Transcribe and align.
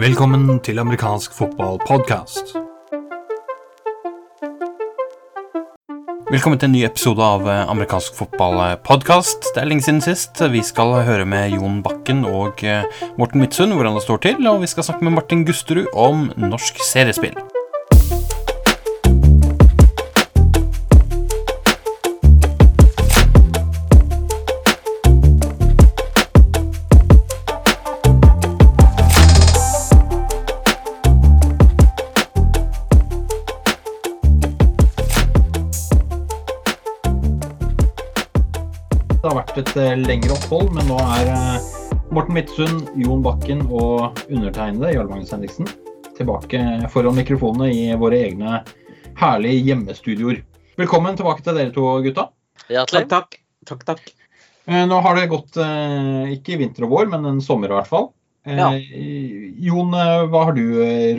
Velkommen 0.00 0.56
til 0.66 0.78
amerikansk 0.82 1.30
fotballpodkast. 1.38 2.56
Velkommen 6.30 6.58
til 6.58 6.66
en 6.66 6.74
ny 6.74 6.82
episode 6.88 7.22
av 7.22 7.46
eh, 7.46 7.70
amerikansk 7.70 8.18
fotballpodkast. 8.18 9.52
Det 9.54 9.62
er 9.62 9.70
lenge 9.70 9.86
siden 9.86 10.02
sist. 10.02 10.42
Vi 10.50 10.62
skal 10.66 11.06
høre 11.06 11.28
med 11.30 11.54
Jon 11.54 11.78
Bakken 11.86 12.26
og 12.26 12.66
eh, 12.66 12.82
Morten 13.22 13.38
Midtsund 13.38 13.78
hvordan 13.78 13.94
det 13.94 14.02
står 14.08 14.26
til, 14.26 14.42
og 14.50 14.58
vi 14.66 14.74
skal 14.74 14.90
snakke 14.90 15.06
med 15.06 15.14
Martin 15.20 15.46
Gusterud 15.46 15.86
om 15.94 16.32
norsk 16.42 16.82
seriespill. 16.90 17.38
Et 39.70 39.76
eh, 39.78 39.98
lengre 40.02 40.34
opphold, 40.34 40.72
men 40.74 40.88
nå 40.90 40.96
er 40.98 41.28
eh, 41.30 41.66
Morten 42.10 42.34
Midtsund, 42.34 42.88
Jon 42.98 43.20
Bakken 43.22 43.60
og 43.68 44.18
undertegnede, 44.26 44.90
Jarl 44.96 45.10
Magnus 45.10 45.30
Henriksen, 45.30 45.68
tilbake 46.16 46.58
foran 46.90 47.14
mikrofonene 47.14 47.68
i 47.70 47.84
våre 48.00 48.18
egne 48.18 48.64
herlige 49.20 49.68
hjemmestudioer. 49.68 50.40
Velkommen 50.80 51.18
tilbake 51.18 51.44
til 51.46 51.60
dere 51.60 51.74
to 51.76 51.84
gutta. 52.02 52.26
Hjertelig. 52.66 53.04
Takk, 53.12 53.36
takk. 53.36 53.38
takk, 53.70 53.84
takk. 53.92 54.32
Eh, 54.66 54.82
Nå 54.90 54.98
har 55.06 55.20
det 55.20 55.30
gått 55.30 55.60
ikke 56.34 56.58
vinter 56.58 56.88
og 56.88 56.96
vår, 56.96 57.12
men 57.14 57.30
en 57.30 57.44
sommer 57.44 57.70
i 57.70 57.78
hvert 57.78 57.92
fall. 57.92 58.10
Ja. 58.48 58.72
Jon, 58.74 59.94
hva 60.32 60.44
har 60.48 60.56
du 60.56 60.64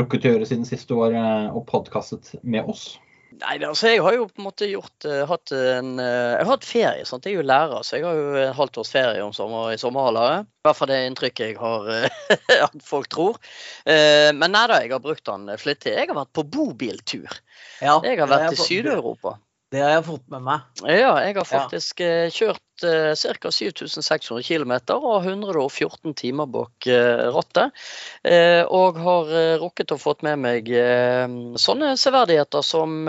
rukket 0.02 0.28
å 0.28 0.36
gjøre 0.36 0.50
siden 0.50 0.68
sist 0.68 0.92
du 0.92 0.98
var 0.98 1.16
og 1.54 1.64
podkastet 1.70 2.34
med 2.42 2.68
oss? 2.68 2.98
Nei, 3.42 3.56
altså 3.66 3.90
Jeg 3.90 4.02
har 4.06 4.16
jo 4.16 4.28
på 4.30 4.42
en 4.42 4.46
måte 4.46 4.68
gjort 4.70 5.08
uh, 5.10 5.24
hatt 5.30 5.54
en 5.56 5.96
uh, 5.98 6.06
Jeg 6.06 6.44
har 6.44 6.52
hatt 6.52 6.68
ferie. 6.68 7.06
sant? 7.10 7.26
Jeg 7.26 7.36
er 7.36 7.42
jo 7.42 7.48
lærer, 7.50 7.86
så 7.86 7.98
jeg 7.98 8.06
har 8.06 8.20
jo 8.20 8.26
et 8.38 8.58
halvt 8.58 8.82
års 8.84 8.92
ferie 8.94 9.24
om 9.26 9.34
sommer, 9.36 9.72
i 9.74 9.80
sommerhalvåret. 9.82 10.46
I 10.46 10.68
hvert 10.68 10.78
fall 10.78 10.92
det 10.92 11.00
inntrykket 11.10 11.46
jeg 11.50 11.60
har 11.62 11.90
uh, 11.90 12.34
at 12.68 12.76
folk 12.86 13.10
tror. 13.14 13.40
Men 13.86 14.54
nei 14.54 14.66
da, 14.70 14.82
jeg 14.84 14.94
har 14.94 15.02
brukt 15.04 15.26
den 15.28 15.50
flittig. 15.62 15.96
Jeg 15.96 16.12
har 16.12 16.18
vært 16.18 16.34
på 16.38 16.46
bobiltur. 16.46 17.40
Ja, 17.82 17.98
Jeg 18.06 18.20
har 18.22 18.30
vært 18.30 18.54
i 18.54 18.62
Syd-Europa. 18.62 19.40
Det 19.72 19.80
har 19.80 19.96
jeg 19.96 20.04
fått 20.04 20.26
med 20.34 20.44
meg. 20.44 20.68
Ja, 20.84 21.16
jeg 21.24 21.38
har 21.38 21.48
faktisk 21.48 22.04
ja. 22.04 22.28
kjørt 22.36 22.62
eh, 22.84 23.14
ca. 23.16 23.52
7600 23.52 24.44
km 24.44 24.74
og 24.98 25.26
114 25.26 26.14
timer 26.18 26.50
bak 26.52 26.88
eh, 26.88 27.28
rattet. 27.34 27.76
Eh, 28.24 28.64
og 28.66 28.98
har 29.02 29.32
eh, 29.36 29.60
rukket 29.62 29.94
å 29.96 30.00
fått 30.02 30.24
med 30.28 30.42
meg 30.42 30.72
eh, 30.72 31.28
sånne 31.60 31.96
severdigheter 32.00 32.66
som 32.66 33.06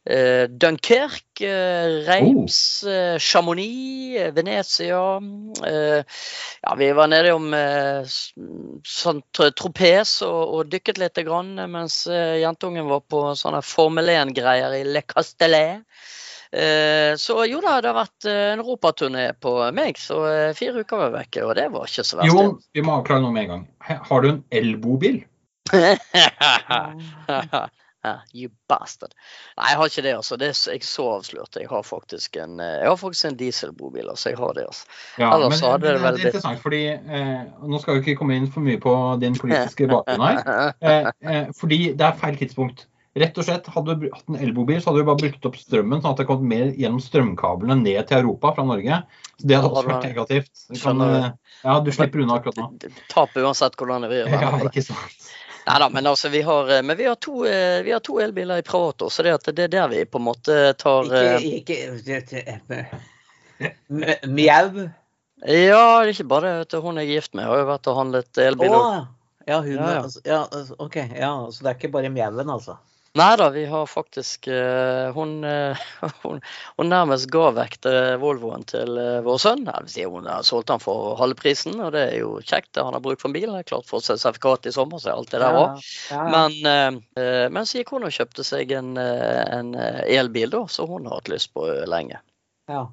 Dunkerque, 0.00 1.50
Reims, 2.06 2.56
oh. 2.88 3.18
Chamonix, 3.20 4.32
Venezia. 4.32 5.02
Ja, 5.60 6.72
vi 6.80 6.88
var 6.96 7.10
nede 7.12 7.34
om 7.36 7.52
sånn 8.80 9.20
tropes 9.36 10.14
og, 10.24 10.40
og 10.40 10.72
dykket 10.72 11.02
litt, 11.04 11.20
grann, 11.28 11.52
mens 11.68 12.06
jentungen 12.08 12.88
var 12.88 13.04
på 13.12 13.26
sånne 13.36 13.60
Formel 13.60 14.08
1-greier 14.16 14.80
i 14.80 14.86
Le 14.88 15.04
Castellet. 15.04 15.84
Eh, 16.52 17.16
så 17.16 17.44
jo 17.46 17.60
da, 17.62 17.76
det 17.78 17.92
har 17.92 17.94
vært 18.00 18.26
eh, 18.26 18.52
en 18.56 18.62
europaturné 18.64 19.28
på 19.38 19.52
meg, 19.76 19.98
så 20.02 20.24
eh, 20.26 20.54
fire 20.58 20.82
uker 20.82 20.98
var 20.98 21.06
jeg 21.06 21.14
vekke, 21.14 21.44
og 21.46 21.54
det 21.60 21.66
var 21.70 21.86
ikke 21.86 22.04
så 22.08 22.18
verst. 22.18 22.32
Jo, 22.32 22.58
vi 22.74 22.82
må 22.86 22.96
avklare 22.98 23.22
noe 23.22 23.34
med 23.36 23.46
en 23.46 23.52
gang. 23.52 23.68
Har 24.08 24.24
du 24.24 24.32
en 24.32 24.40
elbobil? 24.50 25.22
you 28.34 28.50
bastard. 28.66 29.14
Nei, 29.60 29.68
jeg 29.70 29.78
har 29.78 29.92
ikke 29.92 30.04
det, 30.08 30.14
altså. 30.16 30.40
Det 30.40 30.48
er, 30.50 30.58
jeg 30.74 30.82
så 30.88 31.06
avslørt. 31.12 31.60
Jeg 31.60 31.70
har 31.70 31.86
faktisk 31.86 32.36
en, 32.42 32.58
jeg 32.58 32.88
har 32.88 32.98
faktisk 32.98 33.30
en 33.30 33.38
dieselbobil, 33.38 34.10
altså. 34.10 34.32
Jeg 34.32 34.42
har 34.42 34.52
det, 34.58 34.66
altså. 34.66 34.84
Ja, 35.22 35.30
Ellers 35.36 35.62
men, 35.62 35.80
det 35.84 35.94
vel 36.02 36.18
det 36.18 36.24
er 36.24 36.32
interessant, 36.32 36.62
fordi 36.66 36.82
eh, 36.90 37.40
Nå 37.62 37.78
skal 37.78 37.94
vi 37.94 38.02
ikke 38.02 38.18
komme 38.24 38.40
inn 38.40 38.50
for 38.50 38.66
mye 38.66 38.82
på 38.82 38.96
din 39.22 39.38
politiske 39.38 39.86
bakgrunn 39.90 40.26
her. 40.26 40.42
Eh, 40.90 41.12
eh, 41.30 41.46
fordi 41.54 41.92
det 41.94 42.06
er 42.06 42.18
feil 42.18 42.36
tidspunkt. 42.40 42.89
Rett 43.18 43.38
og 43.42 43.46
slett, 43.46 43.66
Hadde 43.74 43.96
du 43.98 44.06
hatt 44.12 44.28
en 44.30 44.38
elbobil, 44.38 44.78
så 44.78 44.90
hadde 44.90 45.02
du 45.02 45.08
bare 45.08 45.18
brukt 45.18 45.46
opp 45.48 45.56
strømmen, 45.58 45.98
sånn 45.98 46.12
at 46.14 46.20
det 46.22 46.26
kom 46.28 46.44
mer 46.46 46.68
gjennom 46.78 47.00
strømkablene 47.02 47.80
ned 47.80 48.06
til 48.06 48.20
Europa 48.20 48.52
fra 48.54 48.64
Norge. 48.68 49.00
Så 49.34 49.48
Det 49.50 49.58
hadde 49.58 49.70
også 49.72 49.88
vært 49.88 50.06
negativt. 50.06 50.50
Du 50.68 50.78
kan, 50.78 51.02
eh, 51.06 51.26
ja, 51.64 51.74
du 51.82 51.90
slipper 51.96 52.22
unna 52.22 52.38
akkurat 52.38 52.60
nå. 52.60 52.68
Taper 53.10 53.48
uansett 53.48 53.74
hvordan 53.80 54.06
det 54.06 54.12
blir. 54.12 54.30
Ja, 54.44 54.52
ikke 54.62 54.84
sant. 54.86 55.30
Nei 55.66 55.76
da, 55.82 55.90
men 55.92 56.06
altså, 56.06 56.30
vi 56.32 56.40
har, 56.46 56.70
eh, 56.70 56.84
men 56.86 56.96
vi 56.96 57.08
har, 57.08 57.18
to, 57.18 57.42
eh, 57.50 57.82
vi 57.86 57.92
har 57.92 58.00
to 58.06 58.20
elbiler 58.22 58.62
i 58.62 58.66
privat 58.66 59.02
også, 59.02 59.20
så 59.20 59.26
det, 59.26 59.56
det 59.58 59.66
er 59.66 59.74
der 59.74 59.90
vi 59.90 60.04
på 60.06 60.22
en 60.22 60.28
måte 60.30 60.60
tar 60.78 61.10
Ikke, 61.42 61.76
ikke 62.06 62.86
Mjau. 64.30 64.86
Ja, 65.40 65.82
det 66.04 66.04
er 66.04 66.12
ikke 66.12 66.28
bare 66.28 66.52
det. 66.62 66.78
Hun 66.80 67.00
jeg 67.00 67.08
er 67.08 67.16
gift 67.16 67.34
med, 67.34 67.48
har 67.48 67.58
jo 67.58 67.66
vært 67.68 67.88
og 67.90 67.98
handlet 67.98 68.40
elbil. 68.44 68.76
Ja, 69.48 69.60
hun 69.64 69.72
Ja, 69.74 69.90
ja. 69.96 70.02
altså, 70.04 70.20
ja, 70.24 70.40
altså, 70.46 70.76
OK. 70.78 70.96
Ja, 71.16 71.32
så 71.50 71.64
det 71.64 71.70
er 71.72 71.78
ikke 71.78 71.92
bare 71.96 72.12
mjauen, 72.12 72.50
altså. 72.52 72.76
Nei 73.18 73.36
da, 73.36 73.48
vi 73.50 73.64
har 73.66 73.86
faktisk 73.90 74.46
eh, 74.46 75.10
hun, 75.14 75.44
eh, 75.44 75.78
hun, 76.22 76.40
hun 76.76 76.88
nærmest 76.92 77.26
ga 77.32 77.48
vekk 77.56 77.88
eh, 77.90 78.12
Volvoen 78.22 78.62
til 78.70 79.00
vår 79.26 79.40
sønn. 79.42 79.66
Si 79.90 80.04
Hun 80.06 80.28
har 80.30 80.46
solgt 80.46 80.70
den 80.70 80.82
for 80.82 81.16
halve 81.18 81.34
prisen, 81.40 81.74
og 81.82 81.90
det 81.96 82.04
er 82.12 82.20
jo 82.20 82.36
kjekt. 82.38 82.78
Han 82.78 82.94
har 82.94 83.02
bruk 83.02 83.18
for 83.18 83.32
en 83.32 83.34
bil. 83.34 83.48
Det 83.50 83.64
er 83.64 83.68
klart 83.72 83.90
Fått 83.90 84.06
seg 84.06 84.20
sertifikat 84.22 84.70
i 84.70 84.74
sommer, 84.76 85.02
så 85.02 85.10
er 85.10 85.18
alt 85.18 85.34
det 85.34 85.42
der 85.42 85.58
òg. 85.58 85.82
Ja, 86.12 86.22
ja. 86.22 86.46
Men, 86.54 87.02
men 87.50 87.66
så 87.66 87.80
gikk 87.80 87.90
hun 87.96 88.06
og 88.06 88.14
kjøpte 88.14 88.46
seg 88.46 88.70
en, 88.78 88.92
en 89.00 89.74
elbil, 89.74 90.52
da, 90.54 90.62
så 90.70 90.86
hun 90.86 91.08
har 91.10 91.18
hatt 91.18 91.32
lyst 91.32 91.50
på 91.56 91.66
lenge. 91.90 92.22
ja. 92.70 92.86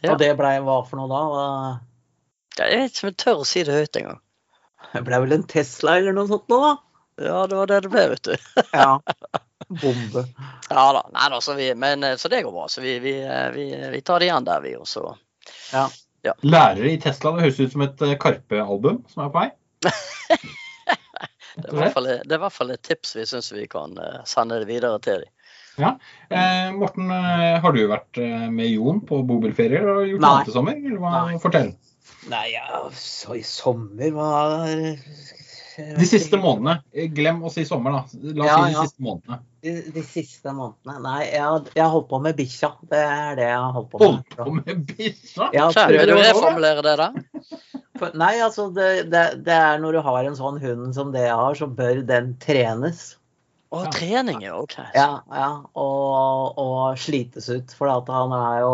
Ja. 0.00 0.14
Og 0.14 0.20
det 0.22 0.30
blei 0.38 0.54
hva 0.64 0.78
for 0.88 0.96
noe 0.96 1.10
da? 1.10 1.72
Jeg 2.56 2.78
vet 2.80 2.94
ikke 2.94 3.04
om 3.04 3.10
jeg 3.10 3.16
tør 3.20 3.42
å 3.42 3.48
si 3.48 3.64
det 3.68 3.74
høyt 3.76 3.98
engang. 4.00 4.20
Det 4.94 5.02
blei 5.04 5.18
vel 5.20 5.34
en 5.36 5.44
Tesla 5.48 5.98
eller 6.00 6.16
noe 6.16 6.30
sånt 6.30 6.48
nå, 6.48 6.56
da? 6.64 6.70
Ja, 7.20 7.42
det 7.50 7.58
var 7.58 7.68
det 7.68 7.82
det 7.84 7.90
ble, 7.92 8.06
vet 8.14 8.30
du. 8.30 8.50
Ja. 8.72 8.94
Bombe. 9.70 10.24
Ja 10.70 10.92
da. 10.92 11.08
Nei 11.12 11.30
da, 11.30 11.40
så, 11.40 11.54
vi, 11.54 11.74
men, 11.74 12.04
eh, 12.04 12.16
så 12.16 12.28
det 12.28 12.42
går 12.42 12.52
bra. 12.52 12.68
Så 12.68 12.80
vi, 12.80 12.98
vi, 12.98 13.14
eh, 13.22 13.50
vi, 13.54 13.66
vi 13.92 14.00
tar 14.00 14.18
det 14.18 14.26
igjen 14.26 14.44
der, 14.44 14.60
vi. 14.60 14.76
Også. 14.76 15.16
Ja. 15.72 15.88
ja. 16.26 16.34
Lærere 16.42 16.90
i 16.90 17.00
Tesla, 17.00 17.36
det 17.36 17.46
høres 17.46 17.60
ut 17.60 17.74
som 17.74 17.84
et 17.86 18.02
eh, 18.06 18.16
Karpe-album 18.20 19.04
som 19.10 19.26
er 19.26 19.30
på 19.30 19.44
vei. 19.44 19.50
det 21.60 21.68
er, 21.68 21.76
hvert 21.76 21.94
fall, 21.94 22.08
det 22.10 22.34
er 22.34 22.40
i 22.40 22.42
hvert 22.46 22.56
fall 22.56 22.74
et 22.74 22.82
tips 22.86 23.14
vi 23.16 23.28
syns 23.30 23.52
vi 23.54 23.68
kan 23.70 23.94
sende 24.28 24.58
det 24.62 24.68
videre 24.70 24.98
til 25.04 25.22
dem. 25.22 26.00
Eh, 26.34 26.72
Morten, 26.76 27.08
har 27.08 27.72
du 27.72 27.78
vært 27.88 28.18
med 28.52 28.68
Jon 28.68 28.98
på 29.06 29.22
bobilferie 29.24 29.80
og 29.80 30.02
gjort 30.10 30.20
Nei. 30.20 30.26
noe 30.26 30.34
annet 30.34 30.50
i 30.50 30.56
sommer? 30.58 30.82
Eller 30.82 30.98
hva? 31.00 31.12
Nei. 31.14 31.38
Fortell. 31.40 31.70
Nei, 32.28 32.46
ja, 32.52 32.82
så 32.98 33.38
i 33.38 33.44
sommer 33.46 34.10
hva 34.12 34.26
De 34.66 36.08
siste 36.08 36.36
månedene. 36.36 37.06
Glem 37.14 37.38
å 37.46 37.54
si 37.54 37.64
sommer, 37.64 37.94
da. 37.96 38.20
La 38.34 38.44
oss 38.44 38.50
Ja, 38.50 38.58
si 38.58 38.66
de 38.66 38.74
ja. 38.74 38.84
siste 38.90 39.06
månedene. 39.06 39.40
De, 39.60 39.72
de 39.92 40.02
siste 40.06 40.52
månedene? 40.56 40.96
Nei, 41.04 41.18
jeg 41.34 41.42
har, 41.44 41.66
jeg 41.76 41.88
holdt 41.92 42.08
på 42.08 42.20
med 42.24 42.36
bikkja. 42.38 42.70
Det 42.88 43.00
er 43.04 43.34
det 43.36 43.44
jeg 43.50 43.58
har 43.60 43.74
holdt 43.76 43.90
på 43.92 43.98
med. 44.00 44.08
Holdt 44.08 44.36
på 44.38 44.54
med 44.56 44.84
bikkja? 44.88 45.48
Jeg 45.52 45.88
vil 45.92 46.06
du 46.08 46.14
reformulere 46.16 46.84
det 46.86 46.94
da? 47.00 47.08
For- 48.00 48.14
Nei, 48.16 48.32
altså 48.40 48.68
det, 48.72 48.86
det, 49.12 49.24
det 49.44 49.52
er 49.60 49.80
når 49.82 49.98
du 49.98 50.00
har 50.06 50.24
en 50.24 50.38
sånn 50.38 50.60
hund 50.62 50.94
som 50.96 51.10
det 51.12 51.26
jeg 51.26 51.36
har, 51.36 51.58
så 51.58 51.68
bør 51.68 52.00
den 52.08 52.32
trenes. 52.40 53.02
Å, 53.70 53.84
Ja. 53.84 53.90
trening, 53.94 54.40
ja. 54.42 54.54
OK. 54.58 54.72
Ja, 54.96 55.10
ja, 55.30 55.50
og, 55.78 56.56
og 56.58 56.96
slites 56.98 57.46
ut. 57.52 57.70
For 57.76 57.92
at 57.92 58.08
han 58.10 58.32
er 58.34 58.62
jo 58.64 58.72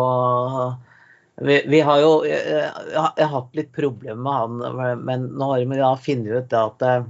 vi, 1.45 1.59
vi 1.69 1.83
har 1.85 1.99
jo 2.01 2.13
jeg, 2.25 2.39
jeg, 2.49 2.71
har- 2.95 3.13
jeg 3.19 3.27
har 3.27 3.33
hatt 3.35 3.59
litt 3.59 3.69
problemer 3.75 4.23
med 4.23 4.71
han, 4.79 5.03
men 5.05 5.27
nå 5.37 5.51
har 5.51 5.61
vi 5.69 5.77
da 5.83 5.91
funnet 6.01 6.31
ut 6.39 6.49
det 6.49 6.63
at 6.63 6.87
eh, 6.87 7.05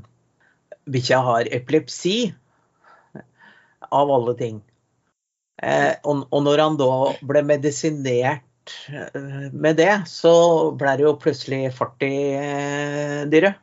bikkja 0.98 1.22
har 1.30 1.48
epilepsi. 1.56 2.18
Av 3.92 4.12
alle 4.12 4.34
ting. 4.40 4.60
Eh, 5.64 5.94
og, 6.06 6.28
og 6.30 6.44
når 6.46 6.62
han 6.62 6.76
da 6.78 6.90
ble 7.26 7.42
medisinert 7.48 8.74
eh, 8.94 9.48
med 9.54 9.80
det, 9.80 9.94
så 10.10 10.34
ble 10.78 10.98
det 11.00 11.08
jo 11.08 11.16
plutselig 11.22 11.72
fart 11.78 12.04
i 12.06 12.18
eh, 12.38 13.24
dyret. 13.32 13.58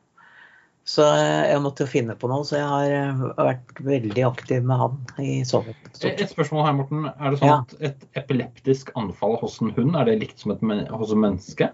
Så 0.84 1.04
eh, 1.06 1.46
jeg 1.48 1.62
måtte 1.64 1.86
jo 1.86 1.88
finne 1.88 2.16
på 2.20 2.28
noe, 2.28 2.44
så 2.44 2.58
jeg 2.58 2.66
har 2.68 2.90
eh, 2.92 3.22
vært 3.38 3.78
veldig 3.86 4.26
aktiv 4.28 4.66
med 4.68 4.82
han 4.82 4.98
i 5.22 5.38
sovet. 5.48 5.78
Et 6.02 6.20
et 6.20 6.28
spørsmål 6.28 6.66
her, 6.66 6.76
Morten. 6.76 7.06
Er 7.14 7.32
det 7.32 7.40
sånn 7.40 7.48
Ja. 7.48 7.62
at 7.62 7.72
et 7.88 8.04
epileptisk 8.20 8.92
anfall 9.00 9.38
hos 9.40 9.60
en 9.64 9.72
hund, 9.78 9.96
er 9.96 10.10
det 10.10 10.18
likt 10.20 10.44
som 10.44 10.52
et 10.52 10.64
hos 10.92 11.14
en 11.14 11.22
menneske? 11.22 11.70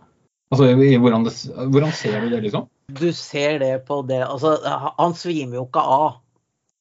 Altså, 0.50 0.68
i 0.74 0.96
hvordan, 0.98 1.26
det, 1.26 1.34
hvordan 1.70 1.92
ser 1.94 2.20
du 2.22 2.30
det, 2.30 2.42
liksom? 2.46 2.68
Du 2.90 3.12
ser 3.14 3.60
det 3.62 3.84
på 3.86 4.00
det 4.02 4.18
Altså, 4.26 4.56
han 4.98 5.14
svimer 5.14 5.60
jo 5.60 5.66
ikke 5.68 5.82
av. 5.82 6.19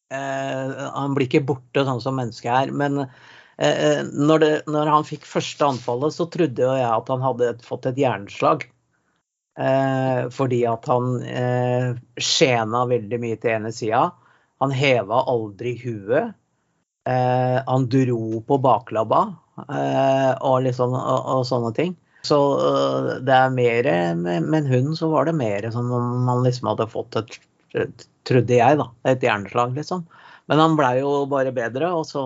Eh, 0.10 0.72
han 0.94 1.14
blir 1.14 1.30
ikke 1.30 1.46
borte 1.52 1.86
sånn 1.86 2.02
som 2.02 2.18
mennesket 2.18 2.50
er. 2.50 2.74
Men 2.74 3.04
eh, 3.04 4.02
når, 4.10 4.44
det, 4.44 4.52
når 4.72 4.92
han 4.96 5.08
fikk 5.08 5.28
første 5.30 5.68
anfallet, 5.68 6.16
så 6.16 6.28
trodde 6.34 6.66
jo 6.66 6.74
jeg 6.78 6.90
at 6.90 7.14
han 7.14 7.26
hadde 7.26 7.54
fått 7.66 7.90
et 7.90 8.02
hjerneslag. 8.02 8.66
Eh, 9.60 10.26
fordi 10.34 10.64
at 10.70 10.90
han 10.90 11.16
eh, 11.28 11.94
skjena 12.22 12.86
veldig 12.90 13.22
mye 13.22 13.40
til 13.40 13.58
ene 13.58 13.74
sida. 13.76 14.10
Han 14.64 14.76
heva 14.76 15.24
aldri 15.32 15.76
huet. 15.84 16.36
Eh, 17.08 17.58
han 17.66 17.88
dro 17.90 18.42
på 18.46 18.58
baklabba 18.62 19.22
eh, 19.64 20.34
og, 20.46 20.58
liksom, 20.66 20.94
og, 20.94 21.30
og, 21.32 21.44
sånne 21.48 21.72
ting. 21.78 21.96
Så 22.28 22.36
det 23.24 23.32
er 23.32 23.54
mer 23.56 23.88
med, 24.20 24.44
med 24.44 24.58
en 24.58 24.68
hund 24.68 24.98
så 25.00 25.08
var 25.08 25.30
det 25.30 25.38
mer 25.40 25.70
som 25.72 25.88
om 25.96 26.26
man 26.28 26.44
liksom 26.44 26.68
hadde 26.68 26.90
fått 26.92 27.16
et, 27.16 27.38
et 27.80 28.04
Trodde 28.30 28.60
jeg, 28.60 28.80
da. 28.80 28.88
Et 29.10 29.26
hjerneslag, 29.26 29.74
liksom. 29.78 30.06
Men 30.50 30.62
han 30.62 30.78
blei 30.78 31.00
jo 31.02 31.24
bare 31.30 31.54
bedre, 31.54 31.92
og 31.94 32.06
så 32.10 32.26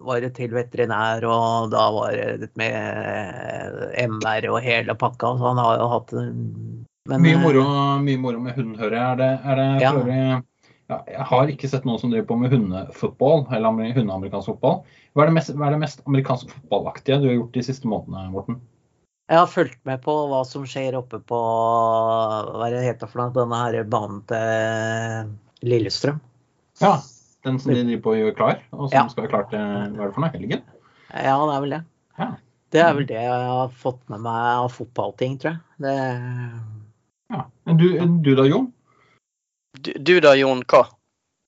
var 0.00 0.22
det 0.22 0.32
til 0.38 0.54
veterinær, 0.54 1.24
og 1.28 1.72
da 1.74 1.86
var 1.94 2.14
det 2.40 2.50
med 2.58 2.76
eh, 2.76 4.06
MR 4.06 4.48
og 4.52 4.62
hele 4.64 4.96
pakka. 4.98 5.34
Så 5.38 5.50
han 5.50 5.60
har 5.60 5.80
jo 5.80 5.90
hatt 5.94 6.14
men, 7.10 7.24
mye, 7.24 7.40
moro, 7.40 7.64
mye 8.04 8.20
moro 8.20 8.40
med 8.42 8.56
hund, 8.58 8.76
hører 8.80 8.96
jeg. 8.96 9.10
Er 9.10 9.20
det, 9.20 9.30
er 9.44 9.60
det 9.60 9.68
ja. 9.82 9.92
ja, 10.92 10.98
jeg 11.10 11.28
har 11.32 11.52
ikke 11.52 11.70
sett 11.70 11.86
noen 11.88 12.00
som 12.02 12.12
driver 12.12 12.28
på 12.28 12.38
med 12.40 12.54
hundefotball, 12.54 13.46
eller 13.56 13.94
hundeamerikansk 13.96 14.52
fotball. 14.54 14.82
Hva 15.16 15.26
er, 15.26 15.32
mest, 15.34 15.54
hva 15.56 15.68
er, 15.68 15.76
det 15.76 15.84
mest, 15.84 16.04
amerikansk 16.06 16.52
fotballaktige 16.54 17.20
du 17.22 17.30
har 17.30 17.38
gjort 17.38 17.56
de 17.56 17.66
siste 17.66 17.90
månedene, 17.90 18.28
Morten? 18.34 18.60
Jeg 19.30 19.38
har 19.38 19.46
fulgt 19.46 19.78
med 19.86 20.00
på 20.02 20.12
hva 20.26 20.40
som 20.42 20.64
skjer 20.66 20.96
oppe 20.98 21.20
på 21.22 21.38
hva 21.38 22.66
er 22.66 22.74
det 22.74 22.82
heter 22.82 23.10
for 23.10 23.22
noe, 23.22 23.30
denne 23.36 23.60
her 23.62 23.84
banen 23.86 24.24
til 24.26 25.30
Lillestrøm. 25.70 26.18
Ja, 26.82 26.96
den 27.46 27.60
som 27.62 27.70
de 27.70 27.84
driver 27.84 28.02
på 28.02 28.14
å 28.14 28.18
gjøre 28.18 28.34
klar, 28.40 28.58
og 28.74 28.88
som 28.88 28.96
ja. 28.96 29.04
skal 29.12 29.26
være 29.26 29.32
klar 29.36 29.46
til 29.52 29.62
hva 29.62 30.02
er 30.02 30.10
det 30.10 30.16
for 30.16 30.24
noe, 30.24 30.32
helgen? 30.34 30.64
Ja, 31.14 31.36
det 31.46 31.54
er 31.54 31.62
vel 31.62 31.76
det. 31.76 31.80
Ja. 32.18 32.28
Det 32.70 32.82
er 32.82 32.92
vel 32.98 33.06
det 33.06 33.22
jeg 33.22 33.46
har 33.52 33.72
fått 33.84 34.02
med 34.10 34.22
meg 34.26 34.48
av 34.64 34.68
fotballting, 34.74 35.38
tror 35.42 35.52
jeg. 35.52 35.62
Det... 35.86 35.94
Ja. 37.30 37.46
Du, 37.70 37.86
du, 38.26 38.32
da, 38.34 38.48
Jon? 38.50 38.66
Du, 39.78 39.92
du 39.94 40.14
da, 40.26 40.34
Jon, 40.38 40.66
hva? 40.70 40.84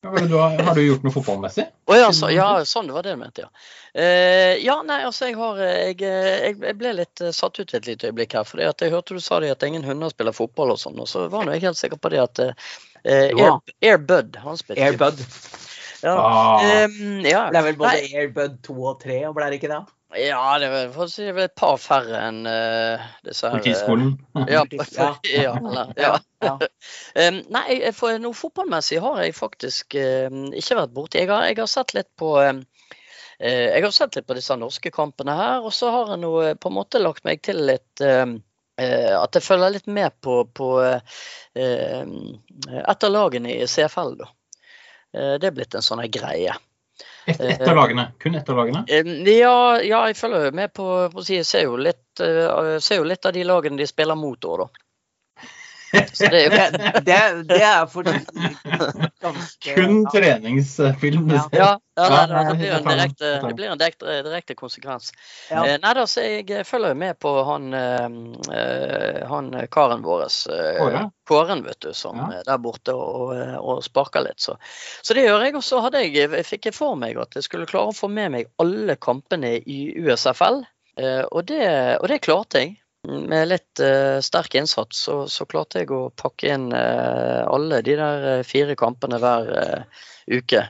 Du 0.03 0.35
har, 0.35 0.59
har, 0.59 0.75
du 0.75 0.83
gjort 0.83 1.05
noe 1.07 1.15
fotballmessig? 1.15 1.65
Oh, 1.87 1.95
ja, 1.95 2.09
så, 2.13 2.27
ja, 2.35 2.47
sånn 2.67 2.89
det 2.91 2.95
var 2.97 3.05
det 3.07 3.13
du 3.15 3.21
mente, 3.21 3.45
ja. 3.45 3.51
Uh, 3.95 4.59
ja, 4.59 4.75
nei, 4.83 4.97
altså 5.07 5.29
jeg 5.29 5.37
har 5.39 5.61
jeg, 5.63 5.99
jeg, 6.03 6.57
jeg, 6.59 6.77
ble 6.81 6.95
litt 6.99 7.23
satt 7.37 7.61
ut 7.61 7.75
et 7.79 7.87
lite 7.87 8.11
øyeblikk 8.11 8.35
her. 8.35 8.49
For 8.49 8.59
jeg 8.59 8.91
hørte 8.91 9.15
du 9.15 9.23
sa 9.23 9.39
det 9.45 9.53
at 9.55 9.63
ingen 9.69 9.87
hunder 9.87 10.11
spiller 10.11 10.35
fotball 10.35 10.75
og 10.75 10.81
sånn. 10.83 10.99
Og 10.99 11.07
så 11.07 11.29
var 11.31 11.47
jeg 11.53 11.63
helt 11.69 11.79
sikker 11.79 12.03
på 12.03 12.11
det 12.11 12.23
at 12.25 12.43
uh, 12.43 12.73
Air, 13.07 14.03
Bud, 14.03 14.41
han 14.43 14.59
spilte 14.59 14.83
Airbud. 14.89 15.23
Ja. 16.03 16.17
Ah. 16.19 16.67
Um, 16.83 17.23
ja. 17.23 17.47
Det 17.55 17.61
er 17.61 17.69
vel 17.69 17.79
både. 17.79 18.03
Airbud 18.11 18.59
2 18.67 18.79
og 18.83 19.03
3, 19.05 19.21
og 19.29 19.37
ble 19.39 19.53
det 19.53 19.61
ikke 19.61 19.71
det? 19.71 19.85
Ja, 20.19 20.59
det 20.61 20.67
er 20.69 20.91
vel, 20.93 21.09
si, 21.11 21.25
det 21.25 21.33
er 21.33 21.49
et 21.49 21.55
par 21.59 21.79
færre 21.81 22.19
enn 22.29 22.43
uh, 22.49 23.05
disse 23.27 23.49
her 23.49 23.57
Politiskolen? 23.63 24.11
ja, 24.47 24.65
ja, 25.47 25.55
eller, 25.57 25.93
ja. 25.97 26.57
um, 27.29 27.39
nei, 27.57 27.79
for 27.97 28.19
noe 28.23 28.37
fotballmessig 28.37 29.01
har 29.05 29.23
jeg 29.25 29.37
faktisk 29.39 29.97
uh, 29.97 30.29
ikke 30.53 30.79
vært 30.83 30.95
borti. 30.97 31.23
Jeg, 31.23 31.31
jeg, 31.33 31.59
har 31.63 31.71
sett 31.71 31.95
litt 31.97 32.11
på 32.21 32.35
uh, 32.41 32.61
jeg 33.43 33.83
har 33.83 33.95
sett 33.95 34.15
litt 34.15 34.29
på 34.29 34.37
disse 34.39 34.55
norske 34.55 34.91
kampene 34.95 35.35
her, 35.35 35.65
og 35.67 35.73
så 35.75 35.91
har 35.91 36.13
jeg 36.15 36.23
noe, 36.23 36.53
på 36.55 36.71
en 36.71 36.77
måte 36.77 37.03
lagt 37.03 37.25
meg 37.27 37.41
til 37.43 37.59
litt 37.67 37.99
At 37.99 39.35
jeg 39.35 39.43
følger 39.43 39.75
litt 39.75 39.89
med 39.91 40.15
på, 40.23 40.45
på 40.55 40.69
et 41.57 43.05
av 43.09 43.11
lagene 43.11 43.51
i 43.57 43.67
CFL, 43.67 44.15
da. 44.21 44.29
Eh, 45.13 45.35
det 45.41 45.49
er 45.49 45.57
blitt 45.57 45.75
en 45.77 45.85
sånn 45.85 46.05
greie. 46.13 46.55
Et, 47.27 47.41
ett 47.41 47.69
av 47.69 47.77
lagene? 47.77 48.09
Kun 48.19 48.35
ett 48.35 48.49
av 48.49 48.57
lagene? 48.57 48.85
Eh, 48.89 49.11
ja, 49.37 49.81
ja, 49.83 50.01
jeg 50.11 50.17
følger 50.19 50.55
med 50.57 50.73
på, 50.75 50.87
på 51.13 51.25
jeg 51.29 51.47
ser 51.47 51.69
jo, 51.69 51.77
litt, 51.79 52.21
eh, 52.21 52.79
ser 52.83 53.03
jo 53.03 53.07
litt 53.07 53.27
av 53.29 53.37
de 53.37 53.45
lagene 53.47 53.79
de 53.79 53.87
spiller 53.87 54.19
mot 54.19 54.49
òg, 54.49 54.65
da. 54.65 54.82
Så 56.13 56.27
det, 56.27 56.39
er 56.39 56.45
jo... 56.45 56.51
det, 57.05 57.17
det, 57.49 57.59
er 57.61 57.87
fordi 57.91 58.13
ganske, 59.21 59.75
Kun 59.75 60.07
treningsfilm. 60.13 61.31
Ja, 61.31 61.43
ja, 61.53 61.69
ja 61.97 62.23
nei, 62.31 62.45
det, 62.49 62.55
blir 62.57 62.73
en 62.79 62.87
direkte, 62.89 63.33
det 63.45 63.53
blir 63.59 63.73
en 63.73 63.81
direkte, 63.81 64.17
direkte 64.25 64.57
konsekvens. 64.57 65.11
Ja. 65.51 65.67
Eh, 65.67 65.77
nei, 65.83 65.93
da, 65.99 66.07
så 66.09 66.25
Jeg 66.25 66.65
følger 66.69 66.95
jo 66.95 66.99
med 67.03 67.19
på 67.21 67.35
han, 67.45 67.69
eh, 67.77 69.21
han 69.29 69.53
karen 69.73 70.05
vår, 70.07 70.27
eh, 70.57 70.99
Kåren, 71.29 71.65
vet 71.69 71.81
du, 71.85 71.93
som 71.97 72.19
er 72.31 72.43
der 72.49 72.61
borte 72.63 72.97
og, 72.97 73.37
og 73.61 73.85
sparker 73.85 74.25
litt. 74.25 74.41
Så. 74.41 74.57
så 75.03 75.17
det 75.17 75.27
gjør 75.27 75.45
jeg. 75.45 75.57
Og 75.61 75.67
så 75.67 75.83
fikk 76.49 76.71
jeg 76.71 76.77
for 76.77 76.97
meg 76.97 77.21
at 77.21 77.37
jeg 77.37 77.47
skulle 77.47 77.69
klare 77.69 77.93
å 77.93 77.97
få 77.97 78.09
med 78.09 78.33
meg 78.33 78.53
alle 78.63 78.97
kampene 78.97 79.59
i 79.61 79.83
USFL. 80.01 80.65
Og 81.33 81.45
det, 81.49 81.65
og 82.01 82.09
det 82.11 82.21
klarte 82.25 82.61
jeg 82.61 82.75
med 83.09 83.49
litt 83.51 83.83
uh, 83.83 84.21
sterk 84.23 84.55
innsats 84.55 85.05
så, 85.09 85.23
så, 85.27 85.47
klarte 85.51 85.83
jeg 85.83 85.91
å 85.91 86.11
pakke 86.15 86.53
inn 86.55 86.69
uh, 86.71 87.43
alle 87.51 87.83
de 87.83 87.97
der 87.99 88.27
uh, 88.39 88.43
fire 88.47 88.79
kampene 88.79 89.19
hver 89.23 89.87
uke. 90.31 90.69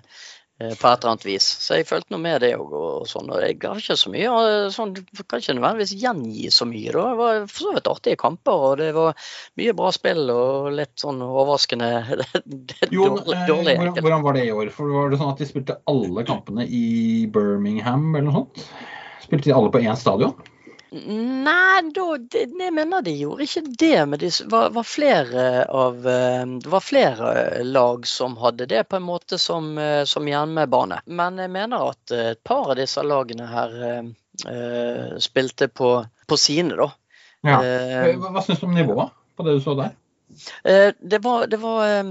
På 0.62 0.86
et 0.86 1.00
eller 1.00 1.10
annet 1.10 1.24
vis. 1.26 1.42
Så 1.64 1.74
jeg 1.74 1.86
fulgte 1.88 2.12
noe 2.14 2.22
med 2.22 2.36
det 2.44 2.52
òg. 2.54 2.74
Og, 2.76 3.06
sånn, 3.10 3.32
og 3.34 3.40
jeg 3.42 3.56
har 3.64 3.80
ikke 3.80 3.96
så 3.98 4.12
mye 4.12 4.34
sånn, 4.70 4.92
Kan 5.24 5.40
ikke 5.42 5.56
nødvendigvis 5.56 5.94
gjengi 5.98 6.52
så 6.54 6.68
mye. 6.70 6.92
Da. 6.94 7.06
Det 7.08 7.18
var 7.18 7.40
for 7.48 7.64
så 7.64 7.72
vidt 7.74 7.90
artige 7.90 8.20
kamper, 8.20 8.66
og 8.68 8.76
det 8.78 8.92
var 8.94 9.24
mye 9.58 9.74
bra 9.80 9.90
spill 9.96 10.30
og 10.30 10.68
litt 10.76 10.92
sånn 11.02 11.18
overraskende 11.24 11.88
jo, 12.94 13.08
dårlig. 13.48 13.74
Hvordan, 13.80 13.98
hvordan 13.98 14.24
var 14.28 14.38
det 14.38 14.46
i 14.46 14.54
år? 14.54 14.70
For 14.76 14.94
Var 15.00 15.10
det 15.10 15.20
sånn 15.24 15.34
at 15.34 15.42
de 15.42 15.50
spilte 15.50 15.80
alle 15.90 16.26
kampene 16.30 16.68
i 16.68 16.86
Birmingham 17.34 18.12
eller 18.12 18.28
noe 18.28 18.38
sånt? 18.44 18.66
Spilte 19.26 19.50
de 19.50 19.58
alle 19.58 19.74
på 19.74 19.82
én 19.82 19.98
stadion? 19.98 20.36
Nei, 20.92 21.82
da, 21.94 22.06
det, 22.18 22.42
jeg 22.60 22.72
mener 22.76 23.04
de 23.04 23.14
gjorde 23.16 23.46
ikke 23.46 23.62
det. 23.80 24.00
Men 24.08 24.20
det 24.20 24.30
var, 24.52 24.72
var, 24.74 24.84
flere 24.84 25.64
av, 25.64 26.02
eh, 26.08 26.42
det 26.60 26.72
var 26.72 26.84
flere 26.84 27.62
lag 27.64 28.06
som 28.06 28.36
hadde 28.42 28.68
det 28.68 28.84
på 28.90 28.98
en 28.98 29.06
måte 29.06 29.38
som, 29.40 29.72
eh, 29.78 30.02
som 30.08 30.28
hjemmebane. 30.28 31.00
Men 31.06 31.40
jeg 31.40 31.52
mener 31.54 31.94
at 31.94 32.16
et 32.16 32.42
par 32.44 32.74
av 32.74 32.76
disse 32.80 33.02
lagene 33.06 33.48
her 33.48 33.78
uh, 34.48 35.16
spilte 35.22 35.68
på, 35.68 35.94
på 36.28 36.40
sine, 36.40 36.76
da. 36.76 36.90
Ja. 37.42 37.58
Hva, 38.20 38.36
hva 38.36 38.44
syns 38.44 38.60
du 38.60 38.68
om 38.68 38.76
nivået 38.76 39.16
på 39.36 39.46
det 39.46 39.56
du 39.56 39.64
så 39.64 39.74
der? 39.78 39.96
Eh, 40.64 40.92
det 41.00 41.18
var, 41.18 41.46
det, 41.46 41.56
var, 41.56 42.04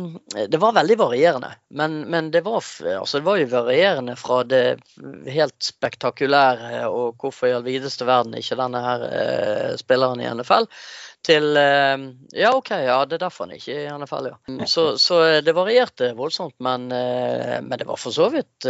det 0.48 0.58
var, 0.58 0.74
veldig 0.74 0.98
varierende. 0.98 1.52
Men, 1.70 2.02
men 2.02 2.32
det, 2.32 2.42
var, 2.42 2.64
altså 3.00 3.20
det, 3.20 3.26
var, 3.26 3.38
jo 3.38 3.48
varierende 3.52 4.16
fra 4.20 4.42
det 4.44 4.64
helt 5.32 5.58
spektakulære 5.64 6.88
og 6.90 7.22
hvorfor 7.22 7.50
i 7.50 7.56
all 7.56 7.66
videste 7.68 8.08
verden 8.08 8.36
ikke 8.38 8.60
denne 8.60 8.84
her 8.84 9.08
eh, 9.08 9.72
spilleren 9.80 10.24
i 10.24 10.30
NFL, 10.32 10.68
til 11.26 11.58
eh, 11.58 12.08
Ja, 12.38 12.54
OK, 12.58 12.72
ja, 12.82 12.98
det 13.06 13.20
er 13.20 13.26
derfor 13.28 13.48
han 13.48 13.58
ikke 13.58 13.78
er 13.78 13.90
i 13.90 14.00
NFL, 14.02 14.32
ja. 14.32 14.66
Så, 14.66 14.88
så, 15.02 15.22
det 15.46 15.56
varierte 15.58 16.14
voldsomt, 16.18 16.58
men, 16.60 16.88
men, 16.90 17.78
det 17.78 17.88
var 17.88 18.00
for 18.00 18.16
så 18.16 18.30
vidt 18.34 18.68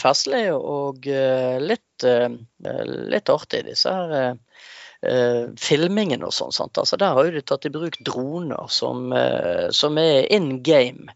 festlig 0.00 0.48
og 0.54 1.06
litt, 1.06 2.06
litt 2.06 3.32
artig, 3.32 3.62
disse 3.68 3.92
her 3.92 4.36
eh, 5.08 5.42
filmingen 5.60 6.24
og 6.26 6.34
sånn. 6.34 6.54
sant? 6.54 6.78
Altså 6.82 6.98
Der 7.00 7.14
har 7.16 7.28
jo 7.28 7.34
de 7.36 7.44
tatt 7.46 7.68
i 7.68 7.72
bruk 7.74 7.98
droner 8.06 8.70
som, 8.72 9.12
eh, 9.16 9.68
som 9.70 9.98
er 10.02 10.26
in 10.34 10.62
game. 10.66 11.14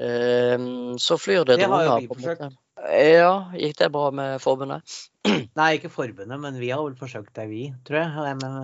Eh, 0.00 0.58
så 0.98 1.18
flyr 1.20 1.44
det, 1.44 1.60
det 1.60 1.68
droner. 1.68 1.84
Det 1.84 1.94
har 1.94 2.02
jo 2.02 2.08
vi 2.08 2.14
forsøkt. 2.14 2.58
Ja, 2.80 3.32
gikk 3.52 3.76
det 3.76 3.90
bra 3.92 4.08
med 4.14 4.40
forbundet? 4.40 4.94
Nei, 5.58 5.68
ikke 5.76 5.90
forbundet, 5.92 6.38
men 6.40 6.56
vi 6.60 6.70
har 6.72 6.80
vel 6.80 6.96
forsøkt 6.98 7.34
det, 7.36 7.46
vi, 7.50 7.66
tror 7.86 8.00
jeg. 8.00 8.36
Men, 8.40 8.56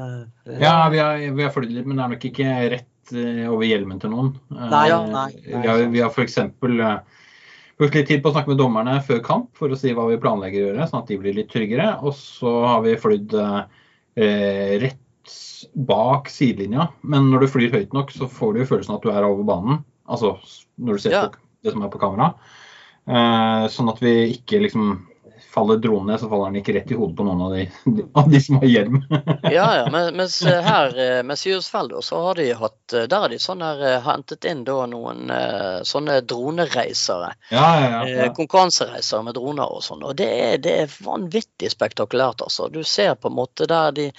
eh, 0.46 0.60
ja, 0.62 0.76
vi 0.92 1.00
har, 1.02 1.20
vi 1.20 1.44
har 1.44 1.52
flydd 1.52 1.74
litt, 1.74 1.88
men 1.88 1.98
det 1.98 2.06
er 2.06 2.14
nok 2.14 2.26
ikke 2.30 2.54
rett 2.72 3.12
eh, 3.12 3.44
over 3.50 3.68
hjelmen 3.68 4.00
til 4.02 4.14
noen. 4.14 4.32
Nei, 4.48 4.86
ja, 4.88 5.02
nei, 5.04 5.28
nei, 5.36 5.60
vi 5.60 5.68
har, 5.68 5.84
vi 5.92 6.02
har 6.04 6.14
f.eks. 6.14 6.38
brukt 7.76 7.98
litt 7.98 8.08
tid 8.08 8.24
på 8.24 8.32
å 8.32 8.36
snakke 8.38 8.54
med 8.54 8.62
dommerne 8.62 8.96
før 9.04 9.20
kamp 9.26 9.50
for 9.58 9.72
å 9.72 9.78
si 9.78 9.92
hva 9.96 10.08
vi 10.08 10.20
planlegger 10.22 10.62
å 10.62 10.70
gjøre, 10.70 10.88
sånn 10.88 11.02
at 11.02 11.12
de 11.12 11.20
blir 11.20 11.36
litt 11.36 11.52
tryggere. 11.52 11.92
Og 12.00 12.16
så 12.16 12.54
har 12.64 12.80
vi 12.86 12.96
flydd 13.02 13.36
eh, 13.36 13.60
rett 14.16 15.32
bak 15.74 16.30
sidelinja. 16.32 16.88
Men 17.04 17.30
når 17.30 17.44
du 17.44 17.50
flyr 17.52 17.74
høyt 17.74 17.92
nok, 17.96 18.12
så 18.14 18.28
får 18.30 18.54
du 18.54 18.62
jo 18.62 18.68
følelsen 18.70 18.96
at 18.96 19.04
du 19.04 19.10
er 19.12 19.26
over 19.26 19.44
banen. 19.46 19.82
Altså 20.08 20.36
når 20.80 20.96
du 20.96 21.02
ser 21.02 21.16
ja. 21.16 21.24
på 21.28 21.42
det 21.66 21.74
som 21.74 21.84
er 21.84 21.92
på 21.92 22.00
kamera. 22.00 22.30
Eh, 23.06 23.66
sånn 23.72 23.90
at 23.92 24.00
vi 24.02 24.14
ikke 24.34 24.62
liksom 24.64 24.96
faller 25.56 25.76
dronen 25.76 26.06
ned, 26.06 26.20
så 26.20 26.28
faller 26.28 26.50
den 26.50 26.60
ikke 26.60 26.72
rett 26.76 26.90
i 26.92 26.96
hodet 26.98 27.16
på 27.16 27.24
noen 27.24 27.40
av 27.46 27.52
de, 27.56 27.62
av 28.12 28.26
de 28.28 28.40
som 28.44 28.58
har 28.60 28.68
hjelm. 28.68 28.98
ja, 29.56 29.68
ja, 29.78 29.84
mens 30.12 30.42
eh, 30.42 30.58
her 30.66 30.98
eh, 31.00 31.22
med 31.24 31.38
Syrsfeld 31.40 31.94
så 32.04 32.20
har 32.26 32.36
de 32.36 32.50
hatt 32.60 32.92
eh, 32.92 33.06
Der 33.08 33.24
har 33.24 33.32
de 33.32 33.38
sånn 33.40 33.64
her, 33.64 33.80
hentet 34.04 34.44
inn 34.44 34.66
da 34.68 34.82
noen 34.90 35.32
sånne 35.88 36.18
dronereisere. 36.28 37.30
Ja, 37.56 37.68
ja, 37.80 38.02
ja. 38.10 38.28
Konkurransereisere 38.36 39.24
med 39.24 39.38
droner 39.38 39.72
og 39.78 39.80
sånn. 39.86 40.04
Og 40.04 40.12
det 40.20 40.28
er, 40.28 40.60
det 40.60 40.76
er 40.82 40.98
vanvittig 41.08 41.72
spektakulært, 41.72 42.44
altså. 42.44 42.68
Du 42.68 42.82
ser 42.84 43.16
på 43.16 43.32
en 43.32 43.38
måte 43.40 43.68
der 43.70 43.96
de 43.96 44.10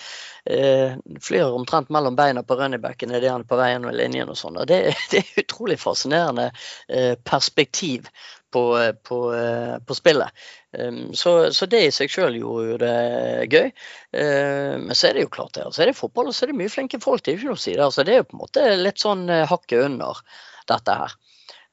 eh, 0.50 0.98
flyr 1.22 1.54
omtrent 1.54 1.90
mellom 1.90 2.16
beina 2.16 2.44
på 2.44 2.56
runnybacken 2.56 3.12
idet 3.12 3.32
han 3.32 3.46
er 3.46 3.50
på 3.50 3.60
vei 3.60 3.72
gjennom 3.72 3.96
linjen 3.96 4.32
og 4.32 4.40
sånn. 4.40 4.58
Og 4.62 4.68
det, 4.70 4.80
det 5.12 5.22
er 5.22 5.44
utrolig 5.44 5.80
fascinerende 5.82 6.50
eh, 6.88 7.14
perspektiv 7.24 8.10
på, 8.54 8.64
på, 9.04 9.20
eh, 9.36 9.78
på 9.86 9.96
spillet. 9.96 10.46
Um, 10.78 11.14
så, 11.14 11.54
så, 11.54 11.68
det 11.70 11.82
i 11.86 11.94
seg 11.94 12.12
sjøl 12.12 12.38
gjorde 12.40 12.68
jo 12.72 12.78
det 12.82 12.98
gøy. 13.52 13.70
Uh, 14.16 14.76
men 14.84 14.94
så 14.96 15.10
er 15.10 15.18
det 15.18 15.26
jo 15.26 15.34
klart 15.34 15.56
det. 15.58 15.66
Altså, 15.68 15.84
er 15.84 15.92
det 15.92 16.00
fotball, 16.00 16.32
og 16.32 16.36
så 16.36 16.46
er 16.46 16.54
det 16.54 16.60
mye 16.62 16.72
flinke 16.72 17.00
folk. 17.04 17.24
Det 17.24 17.34
er 17.34 17.38
jo 17.38 17.42
ikke 17.42 17.54
noe 17.54 17.62
å 17.62 17.64
si 17.66 17.76
det. 17.76 17.86
Altså, 17.86 18.06
det 18.08 18.16
er 18.16 18.22
jo 18.22 18.30
på 18.30 18.38
en 18.38 18.44
måte 18.44 18.68
litt 18.80 19.04
sånn 19.04 19.26
uh, 19.32 19.46
hakket 19.50 19.88
under 19.90 20.22
dette 20.72 21.00
her. 21.02 21.18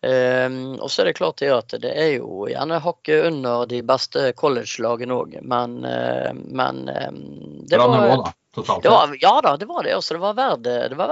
Um, 0.04 0.58
og 0.84 0.90
så 0.92 1.02
er 1.02 1.08
det 1.08 1.16
klart 1.16 1.40
det 1.40 1.48
at 1.54 1.74
det 1.80 1.90
er 1.96 2.10
jo 2.18 2.44
gjerne 2.50 2.80
hakket 2.84 3.28
under 3.30 3.64
de 3.70 3.80
beste 3.86 4.26
college-lagene 4.36 5.16
òg, 5.16 5.38
men, 5.40 5.78
uh, 5.88 6.28
men 6.34 6.82
um, 6.90 7.20
det 7.64 7.80
var, 7.80 7.94
nivå, 7.94 8.18
da, 8.20 8.34
totalt 8.52 8.90
var, 8.92 9.14
Ja 9.22 9.38
da, 9.46 9.54
det 9.56 9.70
var 9.70 9.86
det. 9.86 9.94
Altså, 9.96 10.18
det 10.18 10.24
var 10.26 10.36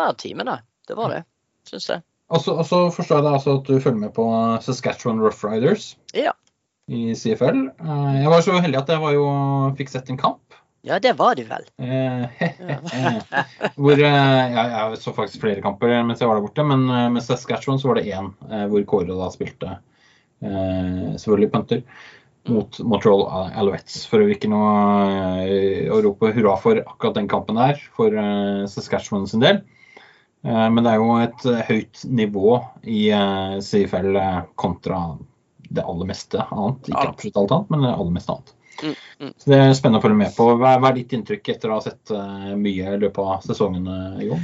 verdt 0.03 0.21
timene. 0.27 0.61
Det 0.89 0.99
var 0.99 1.15
det, 1.15 1.23
syns 1.71 1.89
jeg. 1.89 2.05
Og 2.33 2.41
så 2.65 2.79
forstår 2.95 3.19
jeg 3.19 3.25
det 3.27 3.35
altså 3.37 3.59
at 3.59 3.67
du 3.69 3.77
følger 3.77 4.01
med 4.07 4.15
på 4.17 4.25
Saskatchewan 4.65 5.21
Rough 5.21 5.45
Riders. 5.45 5.93
Ja 6.17 6.33
i 6.93 7.15
CFL. 7.15 7.69
Eh, 7.81 8.17
jeg 8.23 8.33
var 8.33 8.45
så 8.45 8.59
heldig 8.63 8.81
at 8.81 8.91
jeg 8.93 9.17
jo, 9.17 9.27
fikk 9.79 9.93
sett 9.93 10.11
en 10.13 10.21
kamp. 10.21 10.59
Ja, 10.83 10.99
det 10.99 11.15
var 11.19 11.39
du 11.39 11.45
vel. 11.47 11.67
Eh, 12.93 13.69
hvor, 13.79 13.95
eh, 13.97 14.53
ja, 14.53 14.63
jeg 14.71 14.99
så 15.01 15.13
faktisk 15.15 15.45
flere 15.45 15.63
kamper 15.65 15.93
mens 16.05 16.21
jeg 16.21 16.29
var 16.29 16.39
der 16.39 16.45
borte, 16.45 16.65
men 16.67 16.85
med 17.15 17.23
Saskatchewan 17.25 17.79
så 17.81 17.89
var 17.91 18.01
det 18.01 18.11
én 18.11 18.33
hvor 18.71 18.85
Kåre 18.89 19.15
da 19.17 19.29
spilte 19.33 19.77
selvfølgelig 20.43 21.53
punter 21.53 21.83
mot 22.51 22.79
Montreal 22.83 23.23
Alouettes. 23.55 24.03
For 24.11 24.27
ikke 24.27 24.51
noe 24.51 25.47
å 25.95 26.01
rope 26.03 26.33
hurra 26.35 26.57
for 26.61 26.83
akkurat 26.83 27.21
den 27.21 27.31
kampen 27.31 27.61
der 27.61 27.79
for 27.95 28.17
Saskatchewan 28.71 29.29
sin 29.31 29.45
del. 29.45 29.63
Men 30.43 30.81
det 30.83 30.91
er 30.91 30.99
jo 30.99 31.11
et 31.23 31.45
høyt 31.69 32.01
nivå 32.19 32.57
i 32.91 33.05
CFL 33.63 34.17
kontra 34.59 35.03
det 35.71 35.85
aller 35.87 36.09
meste 36.09 36.43
annet. 36.43 36.89
Ikke 36.91 37.05
absolutt 37.13 37.39
alt 37.39 37.55
annet, 37.55 37.71
men 37.71 37.85
det 37.87 37.93
aller 37.93 38.17
meste 38.17 38.35
annet. 38.35 38.51
Mm, 38.83 38.97
mm. 39.23 39.31
Så 39.39 39.53
Det 39.53 39.61
er 39.61 39.77
spennende 39.79 40.01
å 40.01 40.05
følge 40.09 40.19
med 40.19 40.35
på. 40.35 40.49
Hva 40.59 40.73
er 40.81 40.97
ditt 40.99 41.15
inntrykk 41.15 41.53
etter 41.55 41.71
å 41.71 41.79
ha 41.79 41.85
sett 41.85 42.11
mye 42.59 42.97
i 42.97 42.99
løpet 43.05 43.23
av 43.23 43.47
sesongen, 43.47 43.87
i 44.19 44.33
Jon? 44.33 44.43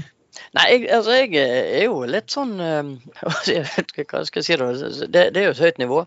Nei, 0.57 0.65
jeg, 0.73 0.87
altså, 0.97 1.17
jeg 1.19 1.35
er 1.43 1.85
jo 1.85 2.03
litt 2.09 2.33
sånn 2.33 2.55
uh, 2.61 2.91
Jeg 3.51 3.67
vet 3.69 3.93
ikke 3.93 4.07
hva 4.11 4.23
jeg 4.25 4.31
skal 4.31 4.47
si. 4.47 4.59
Det, 4.59 5.25
det 5.35 5.43
er 5.43 5.49
jo 5.49 5.55
et 5.57 5.65
høyt 5.67 5.81
nivå. 5.83 6.03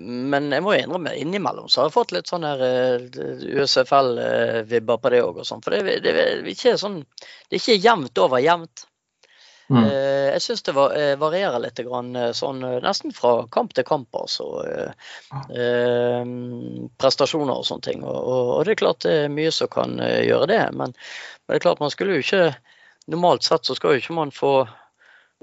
men 0.00 0.50
jeg 0.52 0.64
må 0.64 0.74
innrømme 0.76 1.14
innimellom 1.16 1.68
så 1.70 1.82
har 1.82 1.88
jeg 1.88 1.96
fått 1.96 2.14
litt 2.16 2.30
sånn 2.30 2.46
her 2.46 2.62
USFL-vibber 3.60 5.00
på 5.00 5.12
det 5.14 5.22
òg. 5.24 5.42
Og 5.42 5.64
for 5.64 5.74
det, 5.76 6.00
det, 6.04 6.14
er 6.14 6.80
sånn, 6.80 7.02
det 7.48 7.58
er 7.58 7.62
ikke 7.62 7.80
jevnt 7.80 8.22
over 8.24 8.42
jevnt. 8.42 8.86
Mm. 9.70 9.84
Eh, 9.84 10.28
jeg 10.34 10.42
syns 10.42 10.64
det 10.66 10.72
eh, 10.74 11.12
varierer 11.18 11.62
litt, 11.62 11.78
eh, 11.78 12.30
sånn, 12.34 12.64
nesten 12.82 13.14
fra 13.14 13.46
kamp 13.54 13.74
til 13.74 13.86
kamp. 13.86 14.08
altså. 14.18 14.48
prestasjoner 16.98 17.54
og 17.54 17.66
sånne 17.68 17.86
ting. 17.86 18.02
Og, 18.02 18.18
og, 18.24 18.64
det 18.66 18.74
er 18.74 18.82
klart 18.82 19.06
det 19.06 19.14
er 19.24 19.32
mye 19.32 19.52
som 19.54 19.70
kan 19.70 19.94
gjøre 20.00 20.50
det. 20.50 20.62
Men, 20.74 20.96
men, 20.96 21.54
det 21.54 21.60
er 21.60 21.66
klart 21.68 21.82
man 21.82 21.94
skulle 21.94 22.18
jo 22.18 22.26
ikke 22.26 22.44
Normalt 23.06 23.46
sett 23.46 23.64
så 23.66 23.74
skal 23.74 23.94
jo 23.94 24.02
ikke 24.02 24.16
man 24.18 24.32
få 24.34 24.52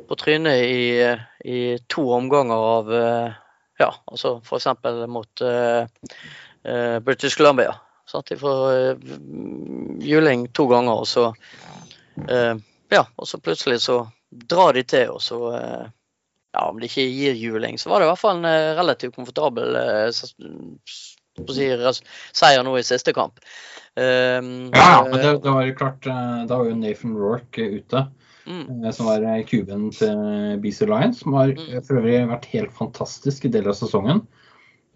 på 0.08 0.16
trynet 0.20 0.62
i, 0.62 1.02
i 1.50 1.60
to 1.90 2.04
omganger 2.14 2.66
av 2.78 2.92
ja, 3.82 3.88
altså 4.06 4.36
f.eks. 4.46 4.68
mot 5.10 5.42
uh, 5.42 5.88
British 7.02 7.38
Columbia. 7.38 7.74
Sant? 8.06 8.30
De 8.30 8.38
får 8.38 9.02
juling 10.06 10.46
to 10.54 10.68
ganger, 10.70 11.02
og 11.02 11.10
så 11.10 11.26
uh, 12.30 12.54
ja, 12.94 13.04
og 13.16 13.28
så 13.28 13.42
plutselig 13.42 13.82
så 13.82 14.04
drar 14.30 14.78
de 14.78 14.84
til, 14.84 15.10
og 15.18 15.22
så 15.22 15.42
uh, 15.50 15.90
ja, 16.58 16.70
Om 16.70 16.80
de 16.80 16.88
ikke 16.90 17.06
gir 17.12 17.38
juling, 17.38 17.78
så 17.80 17.92
var 17.92 18.00
det 18.00 18.08
i 18.08 18.12
hvert 18.12 18.22
fall 18.22 18.40
en 18.40 18.50
eh, 18.50 18.74
relativt 18.78 19.16
komfortabel 19.16 19.76
eh, 19.78 20.08
seier 21.46 22.64
nå 22.66 22.78
i 22.78 22.86
siste 22.86 23.14
kamp. 23.16 23.42
Um, 23.98 24.70
ja, 24.76 25.02
men 25.08 25.18
det, 25.18 25.32
det 25.42 25.50
var 25.50 25.64
jo 25.66 25.74
klart 25.74 26.04
Da 26.06 26.52
var 26.52 26.68
jo 26.70 26.76
Nathan 26.78 27.16
Rorke 27.18 27.66
ute. 27.80 28.04
Mm. 28.48 28.86
Som 28.96 29.10
var 29.10 29.26
kuben 29.50 29.90
til 29.92 30.60
BC 30.64 30.86
Lions, 30.88 31.20
som 31.20 31.34
har 31.36 31.52
mm. 31.52 31.82
for 31.84 32.00
øvrig 32.00 32.22
vært 32.30 32.48
helt 32.54 32.76
fantastisk 32.78 33.46
i 33.46 33.52
deler 33.52 33.74
av 33.74 33.80
sesongen. 33.80 34.22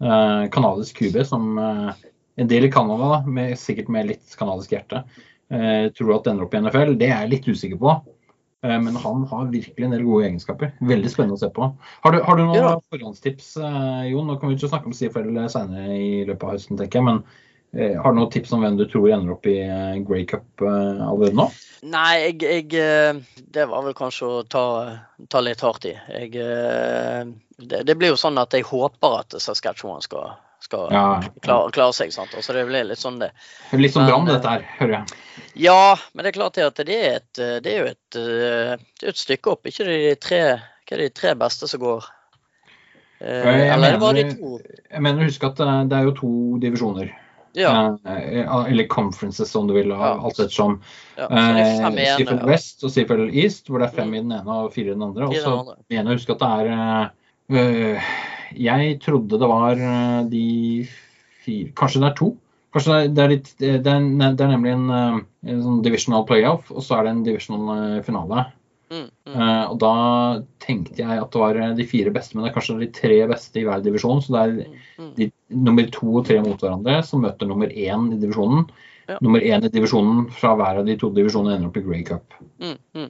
Uh, 0.02 0.48
kanadisk 0.50 0.98
kube 1.02 1.22
som 1.28 1.58
uh, 1.60 1.92
en 2.40 2.48
del 2.50 2.66
i 2.66 2.72
Canada, 2.72 3.20
med, 3.26 3.58
sikkert 3.60 3.90
med 3.92 4.08
litt 4.08 4.32
kanadisk 4.38 4.72
hjerte, 4.74 5.04
uh, 5.52 5.84
tror 5.94 6.16
at 6.16 6.30
ender 6.32 6.48
opp 6.48 6.56
i 6.56 6.62
NFL. 6.62 6.96
Det 6.98 7.10
er 7.10 7.26
jeg 7.26 7.32
litt 7.34 7.50
usikker 7.52 7.82
på. 7.82 7.94
Eh, 8.62 8.80
men 8.80 8.96
han 8.96 9.24
har 9.24 9.44
virkelig 9.44 9.84
en 9.84 9.94
del 9.94 10.04
gode 10.06 10.26
egenskaper. 10.28 10.74
Veldig 10.86 11.10
spennende 11.10 11.38
å 11.38 11.42
se 11.42 11.50
på. 11.54 11.68
Har 12.04 12.14
du, 12.14 12.20
har 12.22 12.38
du 12.38 12.44
noen 12.44 12.60
ja. 12.60 12.74
forhåndstips, 12.94 13.56
eh, 13.58 14.04
Jon? 14.12 14.28
Nå 14.30 14.38
kan 14.38 14.52
vi 14.52 14.58
ikke 14.58 14.70
snakke 14.70 14.90
om 14.90 14.94
CFL 14.96 15.32
senere 15.50 15.96
i 15.96 16.12
løpet 16.28 16.46
av 16.46 16.54
høsten, 16.54 16.78
tenker 16.78 17.00
jeg. 17.00 17.08
Men 17.08 17.18
eh, 17.74 17.96
har 17.98 18.14
du 18.14 18.20
noen 18.20 18.30
tips 18.30 18.54
om 18.54 18.62
hvem 18.62 18.78
du 18.78 18.84
tror 18.86 19.10
ender 19.10 19.34
opp 19.34 19.48
i 19.50 19.58
Grey 20.06 20.28
Cup 20.30 20.62
allerede 20.62 21.34
nå? 21.40 21.48
Nei, 21.90 22.12
jeg, 22.28 22.38
jeg, 22.70 23.24
Det 23.50 23.66
var 23.72 23.82
vel 23.88 23.98
kanskje 23.98 24.30
å 24.30 24.46
ta, 24.46 24.66
ta 25.26 25.42
litt 25.42 25.64
hardt 25.66 25.90
i. 25.90 25.96
Jeg, 26.14 26.38
det, 27.58 27.82
det, 27.82 27.98
blir 27.98 28.14
jo 28.14 28.20
sånn 28.20 28.38
at 28.38 28.54
jeg 28.54 28.68
håper 28.70 29.18
at 29.24 29.42
Saskatchewan 29.42 30.06
skal 30.06 30.36
skal 30.62 30.94
ja, 30.94 31.04
klare, 31.42 31.74
klare, 31.74 31.96
seg. 31.96 32.14
sant? 32.14 32.32
Altså 32.38 32.56
Det 32.56 32.64
blir 32.68 32.88
litt 32.88 33.02
sånn 33.02 33.20
det. 33.20 33.32
Litt 33.76 33.94
som 33.94 34.08
Brann 34.08 34.26
dette 34.30 34.56
her, 34.56 34.64
hører 34.78 34.96
jeg. 35.00 35.20
Ja, 35.66 35.94
men 36.12 36.24
det 36.24 36.32
er 36.32 36.38
klart 36.38 36.58
at 36.62 36.80
det 36.80 36.96
er, 36.96 37.20
et, 37.20 37.44
det 37.64 37.74
er 37.74 37.78
jo 37.82 37.90
et, 37.90 38.16
det 38.16 39.06
er 39.06 39.12
et 39.12 39.20
stykke 39.20 39.56
opp. 39.56 39.68
Ikke 39.68 39.86
de 39.88 40.16
tre, 40.22 40.42
hva 40.88 40.96
er 40.96 41.06
de 41.06 41.12
tre 41.14 41.36
beste 41.40 41.68
som 41.68 41.82
går? 41.82 42.10
Eh, 43.22 43.48
jeg, 43.58 43.68
Eller 43.74 43.98
mener, 43.98 44.12
de 44.14 44.34
to? 44.34 44.56
Jeg 44.90 45.02
mener 45.04 45.22
å 45.22 45.28
huske 45.28 45.50
at 45.52 45.60
eh, 45.62 45.76
det 45.90 45.98
er 45.98 46.08
jo 46.08 46.14
to 46.18 46.32
divisjoner. 46.62 47.12
Ja. 47.54 47.72
Eh, 48.08 48.42
eller 48.48 48.88
conferences, 48.90 49.52
om 49.58 49.68
du 49.68 49.76
vil. 49.76 49.92
Ja. 49.92 50.14
alt 50.16 50.40
ettersom. 50.40 50.80
Ja, 51.18 51.28
Seafell 51.30 52.42
West 52.48 52.82
og 52.82 52.94
Seafell 52.94 53.28
East, 53.30 53.68
hvor 53.68 53.82
det 53.82 53.90
er 53.90 53.98
fem 54.00 54.10
mm. 54.10 54.14
i 54.16 54.22
den 54.24 54.36
ene 54.40 54.60
og 54.64 54.72
fire 54.74 54.90
i 54.90 54.96
den 54.96 55.06
andre. 55.06 55.28
Og 55.28 55.38
så 55.38 55.56
mener 55.92 56.02
jeg 56.02 56.08
å 56.08 56.18
huske 56.18 56.36
at 56.38 56.42
det 56.42 56.52
er 56.56 56.72
øh, 57.60 58.14
jeg 58.58 58.96
trodde 59.04 59.40
det 59.40 59.50
var 59.50 59.78
eh, 59.78 60.22
de 60.30 60.46
fire 61.42 61.74
Kanskje 61.78 62.02
det 62.02 62.08
er 62.10 62.16
to? 62.18 62.32
Kanskje 62.72 62.98
det 63.12 63.22
er, 63.22 63.30
litt, 63.34 63.52
det 63.60 63.74
er, 63.76 63.82
det 63.84 64.44
er 64.44 64.50
nemlig 64.54 64.72
en, 64.72 64.88
eh, 64.96 65.20
en 65.52 65.62
sånn 65.64 65.80
divisional 65.84 66.26
playoff, 66.28 66.70
og 66.72 66.84
så 66.84 66.98
er 66.98 67.06
det 67.06 67.14
en 67.14 67.24
divisional 67.26 67.72
eh, 67.76 68.02
finale. 68.06 68.46
Mm, 68.92 69.08
mm. 69.08 69.34
Uh, 69.34 69.66
og 69.72 69.76
da 69.80 69.92
tenkte 70.60 71.00
jeg 71.00 71.16
at 71.16 71.32
det 71.32 71.40
var 71.40 71.58
de 71.78 71.86
fire 71.88 72.12
beste, 72.12 72.36
men 72.36 72.44
det 72.44 72.50
er 72.50 72.56
kanskje 72.58 72.78
de 72.82 72.88
tre 72.92 73.18
beste 73.30 73.60
i 73.60 73.64
hver 73.64 73.84
divisjon. 73.84 74.20
Så 74.24 74.34
det 74.34 74.42
er 74.42 74.54
mm, 74.58 74.80
mm. 75.00 75.10
de, 75.16 75.28
nummer 75.68 75.88
to 75.94 76.10
og 76.20 76.26
tre 76.28 76.38
mot 76.44 76.60
hverandre 76.60 76.98
som 77.08 77.24
møter 77.24 77.48
nummer 77.48 77.72
én 77.72 78.10
i 78.12 78.20
divisjonen. 78.20 78.66
Ja. 79.08 79.16
Nummer 79.24 79.42
én 79.44 79.64
i 79.64 79.72
divisjonen 79.72 80.26
fra 80.36 80.52
hver 80.58 80.82
av 80.82 80.88
de 80.88 80.96
to 81.00 81.10
divisjonene 81.16 81.56
ender 81.56 81.70
opp 81.70 81.80
i 81.80 81.84
Grey 81.86 82.04
Cup. 82.06 82.36
Mm, 82.62 82.76
mm. 82.96 83.08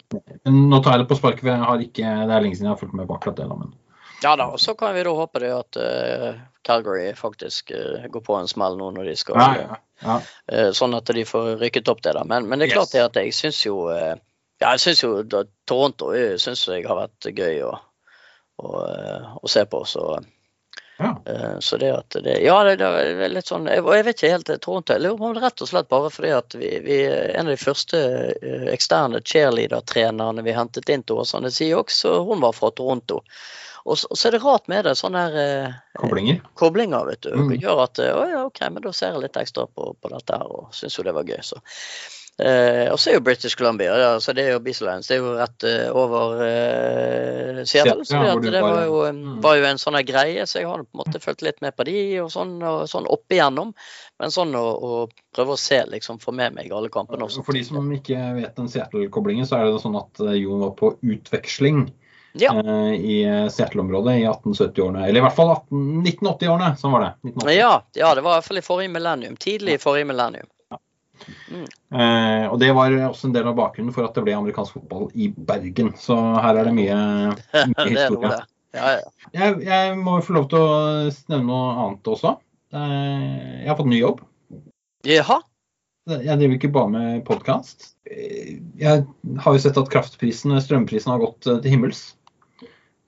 Nå 0.71 0.81
tar 0.83 0.97
jeg 0.97 1.05
det 1.05 1.11
på 1.11 1.19
sparket, 1.19 1.45
for 1.45 1.53
jeg 1.53 1.67
har 1.69 1.87
ikke, 1.87 2.15
det 2.31 2.37
er 2.37 2.47
lenge 2.47 2.59
siden 2.59 2.71
jeg 2.71 2.75
har 2.77 2.83
fulgt 2.83 2.97
med 2.99 3.11
på 3.11 3.19
akkurat 3.19 3.43
det. 3.43 3.49
Men 3.51 3.75
ja 4.23 4.37
da, 4.37 4.47
og 4.47 4.61
så 4.61 4.75
kan 4.75 4.95
vi 4.95 5.03
da 5.03 5.13
håpe 5.17 5.41
det 5.43 5.53
at 5.55 5.77
uh, 5.77 6.35
Calgary 6.63 7.15
faktisk 7.15 7.73
uh, 7.75 8.07
går 8.09 8.21
på 8.21 8.35
en 8.39 8.49
smell 8.49 8.77
nå 8.79 8.91
når 8.97 9.11
de 9.11 9.17
skal 9.19 9.41
ja, 9.41 9.55
ja, 9.59 9.79
ja. 10.03 10.19
Uh, 10.53 10.69
Sånn 10.77 10.95
at 10.99 11.11
de 11.11 11.25
får 11.27 11.57
rykket 11.63 11.91
opp 11.91 12.03
det, 12.05 12.15
da. 12.19 12.25
Men, 12.29 12.47
men 12.49 12.63
det 12.63 12.71
er 12.71 12.77
klart 12.77 12.95
yes. 12.95 13.09
at 13.11 13.19
jeg 13.19 13.35
syns 13.37 13.65
jo 13.67 13.89
Ja, 13.93 14.75
jeg 14.75 14.83
syns 14.85 15.03
jo 15.03 15.15
da, 15.27 15.43
Toronto 15.67 16.13
synes 16.39 16.63
jeg 16.69 16.87
har 16.87 16.99
vært 16.99 17.33
gøy 17.33 17.65
å, 17.67 17.73
å, 18.63 18.71
å 19.43 19.51
se 19.51 19.67
på, 19.67 19.83
så 19.89 20.21
Så 21.67 21.79
det 21.83 21.89
at 21.91 22.15
det 22.23 22.37
Ja, 22.45 22.61
det, 22.63 22.77
det 22.79 22.87
er 22.87 23.33
litt 23.33 23.49
sånn 23.51 23.67
Og 23.67 23.91
jeg 23.97 24.05
vet 24.07 24.21
ikke 24.21 24.35
helt 24.37 24.53
Toronto 24.63 24.95
Jeg 24.95 25.03
lurer 25.03 25.17
på 25.19 25.31
om 25.31 25.35
det 25.35 25.43
rett 25.43 25.65
og 25.65 25.71
slett 25.71 25.89
bare 25.91 26.13
fordi 26.15 26.31
at 26.37 26.55
vi, 26.55 26.69
vi 26.85 27.01
En 27.09 27.49
av 27.49 27.51
de 27.51 27.59
første 27.59 28.03
eksterne 28.71 29.19
cheerleader-trenerne 29.25 30.47
vi 30.47 30.55
hentet 30.55 30.93
inn 30.95 31.03
til 31.03 31.25
Åsane 31.25 31.51
Siox, 31.51 32.05
hun 32.07 32.45
var 32.45 32.55
fra 32.55 32.71
Toronto. 32.71 33.23
Og 33.85 33.99
så, 33.99 34.09
og 34.11 34.19
så, 34.19 34.29
er 34.29 34.37
det 34.37 34.43
rart 34.45 34.69
med 34.71 34.87
det. 34.87 34.95
Sånne 34.99 35.27
her, 35.27 35.37
eh, 35.43 35.77
koblinger. 35.99 36.41
koblinger 36.59 37.07
vet 37.11 37.27
du, 37.27 37.35
mm. 37.35 37.55
gjør 37.63 37.85
at 37.89 38.03
å 38.07 38.25
ja, 38.31 38.43
OK, 38.47 38.65
men 38.71 38.85
da 38.85 38.95
ser 38.95 39.15
jeg 39.15 39.27
litt 39.27 39.39
ekstra 39.41 39.67
på, 39.67 39.93
på 39.99 40.13
dette 40.13 40.39
her 40.39 40.59
og 40.59 40.75
syns 40.77 40.99
jo 40.99 41.07
det 41.07 41.17
var 41.17 41.29
gøy. 41.29 41.41
så. 41.53 41.63
Eh, 42.41 42.89
og 42.89 42.97
så 42.97 43.11
er 43.11 43.19
jo 43.19 43.23
British 43.23 43.59
Columbia, 43.61 43.93
ja, 44.01 44.13
så 44.21 44.33
det 44.33 44.47
er 44.47 44.55
jo 44.55 44.63
Beaslines. 44.65 45.07
Det 45.11 45.19
er 45.19 45.21
jo 45.21 45.35
rett 45.37 45.67
uh, 45.69 45.99
over 46.01 46.41
uh, 46.41 47.61
Seattle. 47.69 48.07
Så 48.09 48.17
det, 48.41 48.55
det 48.55 48.63
var, 48.65 48.79
jo, 48.89 49.03
mm. 49.13 49.35
var, 49.45 49.59
jo, 49.61 49.67
en 49.69 49.81
sånn 49.83 49.99
greie, 50.09 50.47
så 50.49 50.63
jeg 50.63 50.71
har 50.71 50.81
på 50.81 50.97
en 50.97 51.03
måte 51.03 51.21
fulgt 51.23 51.45
litt 51.45 51.61
med 51.65 51.77
på 51.77 51.87
de 51.87 51.99
og 52.25 52.33
sånn, 52.33 52.57
og 52.65 52.87
sånn 52.91 53.07
opp 53.13 53.37
igjennom. 53.37 53.75
Men 54.23 54.33
sånn 54.33 54.57
å, 54.59 54.65
å, 54.65 55.03
prøve 55.37 55.59
å 55.59 55.61
se, 55.61 55.83
liksom, 55.93 56.23
få 56.25 56.33
med 56.39 56.57
meg 56.57 56.73
alle 56.73 56.91
kampene. 56.93 57.29
Også. 57.29 57.45
For 57.45 57.59
de 57.59 57.67
som 57.69 57.93
ikke 57.93 58.19
vet 58.39 58.57
den 58.57 58.73
Seattle-koblingen, 58.73 59.49
så 59.49 59.61
er 59.61 59.69
det 59.69 59.83
sånn 59.85 60.01
at 60.01 60.25
Jon 60.39 60.65
var 60.65 60.73
på 60.81 60.95
utveksling 61.05 61.85
ja. 62.41 62.53
Eh, 62.61 62.95
i 62.95 63.17
Seattle-området 63.53 64.17
i 64.21 64.25
1870-årene. 64.27 65.07
Eller 65.07 65.21
i 65.21 65.25
hvert 65.27 65.37
fall 65.37 65.53
1980-årene, 65.71 66.73
sånn 66.81 66.95
var 66.95 67.07
det. 67.07 67.35
Ja, 67.57 67.75
ja, 67.99 68.15
det 68.15 68.25
var 68.25 68.37
i 68.37 68.41
hvert 68.41 68.49
fall 68.49 68.63
i 68.63 68.67
forrige 68.67 68.95
millennium. 68.95 69.37
Tidlig 69.41 69.77
i 69.77 69.83
forrige 69.83 70.09
millennium. 70.09 70.49
Mm. 71.53 71.67
Eh, 71.95 72.47
og 72.49 72.57
det 72.59 72.73
var 72.75 72.95
også 73.09 73.29
en 73.29 73.37
del 73.37 73.51
av 73.51 73.59
bakgrunnen 73.59 73.95
for 73.95 74.07
at 74.07 74.17
det 74.17 74.25
ble 74.27 74.35
amerikansk 74.37 74.79
fotball 74.79 75.11
i 75.15 75.29
Bergen. 75.37 75.93
Så 75.99 76.17
her 76.17 76.59
er 76.59 76.71
det 76.71 76.75
mye, 76.77 76.97
mye 77.75 77.89
historie. 77.91 78.33
det. 78.33 78.43
Ja, 78.73 78.95
ja. 78.97 79.31
Jeg, 79.37 79.61
jeg 79.67 79.97
må 80.01 80.17
få 80.25 80.39
lov 80.39 80.49
til 80.49 80.63
å 80.65 80.75
nevne 81.29 81.45
noe 81.45 81.73
annet 81.85 82.13
også. 82.15 82.37
Eh, 82.73 83.63
jeg 83.63 83.69
har 83.69 83.79
fått 83.79 83.91
ny 83.93 84.01
jobb. 84.01 84.23
Jaha. 85.09 85.43
Jeg 86.11 86.35
driver 86.35 86.57
ikke 86.57 86.73
bare 86.75 86.91
med 86.91 87.21
podkast. 87.29 87.93
Jeg 88.11 89.05
har 89.45 89.55
jo 89.55 89.61
sett 89.63 89.79
at 89.79 89.91
kraftprisen, 89.93 90.55
strømprisen, 90.65 91.13
har 91.13 91.23
gått 91.23 91.47
eh, 91.47 91.61
til 91.63 91.77
himmels. 91.77 92.03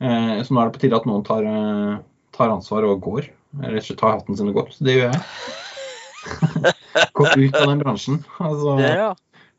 Eh, 0.01 0.43
Så 0.43 0.55
nå 0.55 0.61
er 0.63 0.71
det 0.71 0.75
på 0.79 0.81
tide 0.83 0.97
at 0.97 1.07
noen 1.07 1.25
tar, 1.27 1.45
eh, 1.45 1.99
tar 2.35 2.51
ansvar 2.51 2.85
og 2.89 3.01
går. 3.05 3.29
Eller 3.63 3.77
rett 3.77 3.85
og 3.85 3.87
slett 3.91 4.01
tar 4.01 4.17
hatten 4.19 4.37
sin 4.37 4.49
og 4.51 4.55
går. 4.55 4.73
Så 4.75 4.85
det 4.85 4.97
gjør 4.99 5.13
jeg. 5.13 5.21
Gå 7.15 7.27
ut 7.37 7.55
av 7.61 7.69
den 7.69 7.79
bransjen. 7.83 8.19
Altså, 8.41 8.75
Ja, 8.81 8.95
ja. 8.97 9.11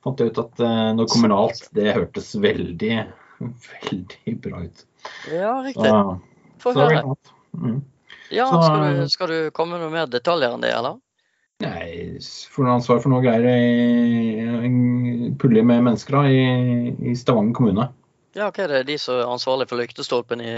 fant 0.04 0.20
jeg 0.20 0.32
ut 0.34 0.40
at 0.44 0.60
eh, 0.66 0.92
noe 0.98 1.08
kommunalt, 1.12 1.68
det 1.76 1.94
hørtes 1.96 2.34
veldig, 2.42 2.94
veldig 3.40 4.36
bra 4.44 4.64
ut. 4.66 4.86
ja 5.32 5.54
riktig. 5.64 5.92
Få 6.64 6.74
det 6.74 6.86
høre. 6.90 7.16
Mm. 7.56 7.82
Ja, 8.34 8.48
så- 8.50 8.64
skal 8.66 8.84
du, 8.84 9.10
skal 9.10 9.28
du 9.28 9.52
komme 9.52 9.78
med 9.78 9.86
noe 9.86 9.94
mer 9.94 10.08
detaljer 10.08 10.54
enn 10.56 10.62
det, 10.66 10.74
eller? 10.74 10.98
Nei, 11.64 12.18
får 12.52 12.66
noe 12.66 12.74
ansvar 12.82 13.00
for 13.00 13.10
noe 13.14 13.22
greier 13.24 13.46
i 13.48 14.40
en 14.66 15.36
pulje 15.40 15.64
med 15.64 15.86
mennesker 15.86 16.18
da, 16.18 16.24
i, 16.28 17.12
i 17.12 17.14
Stavanger 17.16 17.54
kommune. 17.56 17.86
Ja, 18.36 18.50
hva 18.52 18.66
er 18.66 18.72
det? 18.74 18.82
De 18.90 18.98
som 19.00 19.16
er 19.16 19.30
ansvarlig 19.32 19.70
for 19.70 19.80
lyktestolpen 19.80 20.42
i 20.44 20.54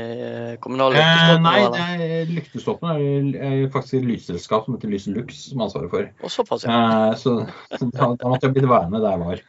kommunal 0.63 0.95
lyktestolpen? 0.95 1.45
Eh, 1.45 1.67
nei, 1.77 1.99
er 2.07 2.31
lyktestolpen 2.33 2.89
er, 2.95 3.27
er 3.47 3.67
faktisk 3.73 3.99
et 3.99 4.07
lysselskap 4.09 4.65
som 4.65 4.77
heter 4.77 4.89
Lyselux 4.89 5.43
som 5.51 5.61
er 5.61 5.67
ansvaret 5.67 5.93
for. 5.93 6.07
Og 6.25 6.33
såpass, 6.33 6.65
ja. 6.65 6.77
Eh, 7.11 7.13
så 7.21 7.35
så 7.77 7.89
da, 7.93 8.09
da 8.17 8.31
måtte 8.31 8.49
jeg 8.49 8.55
blitt 8.57 8.69
værende 8.71 9.03
der 9.03 9.13
jeg 9.13 9.25
var. 9.27 9.43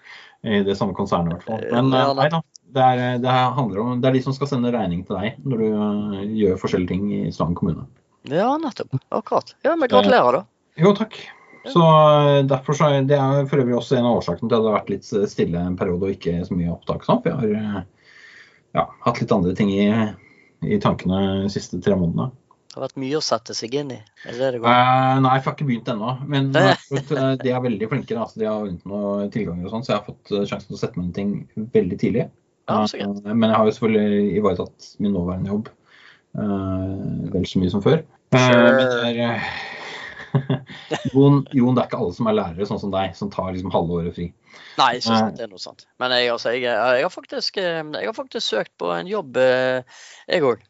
I 0.47 0.61
det 0.63 0.77
samme 0.79 0.95
konsernet, 0.95 1.33
i 1.33 1.35
hvert 1.35 1.49
fall. 1.49 1.65
Men 1.73 1.89
Ja, 1.97 2.05
eh, 2.11 2.15
nei 2.21 2.29
da. 2.37 2.43
Det 2.69 2.85
er, 2.85 3.17
det 3.25 3.33
handler 3.33 3.81
om, 3.81 3.97
det 4.03 4.11
er 4.11 4.19
de 4.19 4.21
som 4.27 4.35
skal 4.37 4.51
sende 4.51 4.71
regning 4.75 5.01
til 5.09 5.17
deg 5.17 5.41
når 5.49 5.63
du 5.65 5.67
eh, 5.71 6.29
gjør 6.43 6.61
forskjellige 6.61 6.93
ting 6.93 7.09
i 7.17 7.33
Strand 7.33 7.57
kommune. 7.59 7.87
Ja, 8.29 8.51
nettopp. 8.61 8.93
Akkurat. 9.09 9.55
Ja, 9.65 9.73
men 9.73 9.89
gratulerer, 9.89 10.43
da. 10.43 10.45
Jo, 10.79 10.93
takk. 10.95 11.17
Så 11.73 11.81
eh, 11.81 12.45
derfor 12.49 12.77
så 12.77 12.91
Det 13.09 13.17
er 13.17 13.47
for 13.49 13.65
øvrig 13.65 13.77
også 13.81 13.97
en 13.99 14.07
av 14.09 14.21
årsakene 14.21 14.49
til 14.51 14.57
at 14.59 14.63
det 14.63 14.69
har 14.71 14.79
vært 14.79 14.93
litt 14.93 15.09
stille 15.33 15.65
en 15.65 15.79
periode 15.81 16.07
og 16.11 16.15
ikke 16.15 16.43
så 16.47 16.57
mye 16.57 16.75
opptak. 16.77 17.09
sånn, 17.09 17.23
For 17.25 17.33
jeg 17.33 17.41
har 17.41 17.81
eh, 17.81 17.87
ja, 18.77 18.85
hatt 19.05 19.23
litt 19.23 19.33
andre 19.35 19.55
ting 19.57 19.71
i, 19.73 19.87
i 20.67 20.81
tankene 20.83 21.23
de 21.45 21.53
siste 21.53 21.81
tre 21.85 21.97
månedene. 21.99 22.31
Det 22.69 22.77
har 22.77 22.85
vært 22.85 23.01
mye 23.01 23.17
å 23.19 23.25
sette 23.25 23.55
seg 23.57 23.73
inn 23.81 23.95
i. 23.95 23.99
Er 24.29 24.37
det? 24.39 24.49
Eh, 24.61 25.15
nei, 25.25 25.31
jeg 25.39 25.45
har 25.47 25.55
ikke 25.55 25.67
begynt 25.67 25.89
ennå. 25.89 26.13
Men 26.31 26.51
eh, 26.55 26.83
de 27.41 27.55
er 27.55 27.63
veldig 27.65 27.89
flinke. 27.91 28.15
Da, 28.15 28.27
så 28.29 28.43
de 28.43 28.47
har 28.47 28.61
vunnet 28.61 28.85
noen 28.87 29.33
tilganger 29.35 29.67
og 29.67 29.73
sånn, 29.73 29.87
så 29.87 29.95
jeg 29.95 29.99
har 29.99 30.07
fått 30.07 30.35
eh, 30.35 30.45
sjansen 30.45 30.69
til 30.69 30.77
å 30.77 30.83
sette 30.83 31.01
meg 31.01 31.09
inn 31.09 31.11
i 31.11 31.17
ting 31.17 31.71
veldig 31.75 31.99
tidlig. 31.99 32.29
Ja. 32.69 32.85
Eh, 32.85 33.33
men 33.33 33.49
jeg 33.49 33.57
har 33.57 33.67
jo 33.67 33.75
selvfølgelig 33.79 34.37
ivaretatt 34.43 34.93
min 35.01 35.17
nåværende 35.17 35.53
jobb 35.55 35.71
eh, 35.73 37.33
vel 37.33 37.49
så 37.49 37.63
mye 37.63 37.73
som 37.73 37.85
før. 37.85 38.05
Eh, 38.37 38.47
men 38.53 38.79
det 38.79 39.25
er, 39.25 39.49
Jon, 41.15 41.41
Jon, 41.55 41.77
det 41.77 41.83
er 41.83 41.89
ikke 41.89 42.01
alle 42.01 42.17
som 42.17 42.31
er 42.31 42.37
lærere, 42.39 42.69
sånn 42.69 42.83
som 42.83 42.93
deg, 42.95 43.15
som 43.19 43.31
tar 43.33 43.53
liksom 43.55 43.73
halve 43.75 44.01
året 44.01 44.17
fri. 44.19 44.29
Nei, 44.79 44.91
jeg 44.97 45.07
synes 45.07 45.39
Det 45.39 45.47
er 45.47 45.53
noe 45.53 45.63
sant. 45.63 45.87
Men 46.03 46.15
jeg, 46.17 46.31
altså, 46.35 46.53
jeg, 46.55 46.67
jeg, 46.69 47.07
har 47.07 47.15
faktisk, 47.15 47.61
eh, 47.63 47.81
jeg 47.83 48.11
har 48.11 48.17
faktisk 48.17 48.47
søkt 48.47 48.75
på 48.81 48.93
en 48.95 49.11
jobb, 49.11 49.41
eh, 49.43 50.03
jeg 50.29 50.47
òg. 50.47 50.65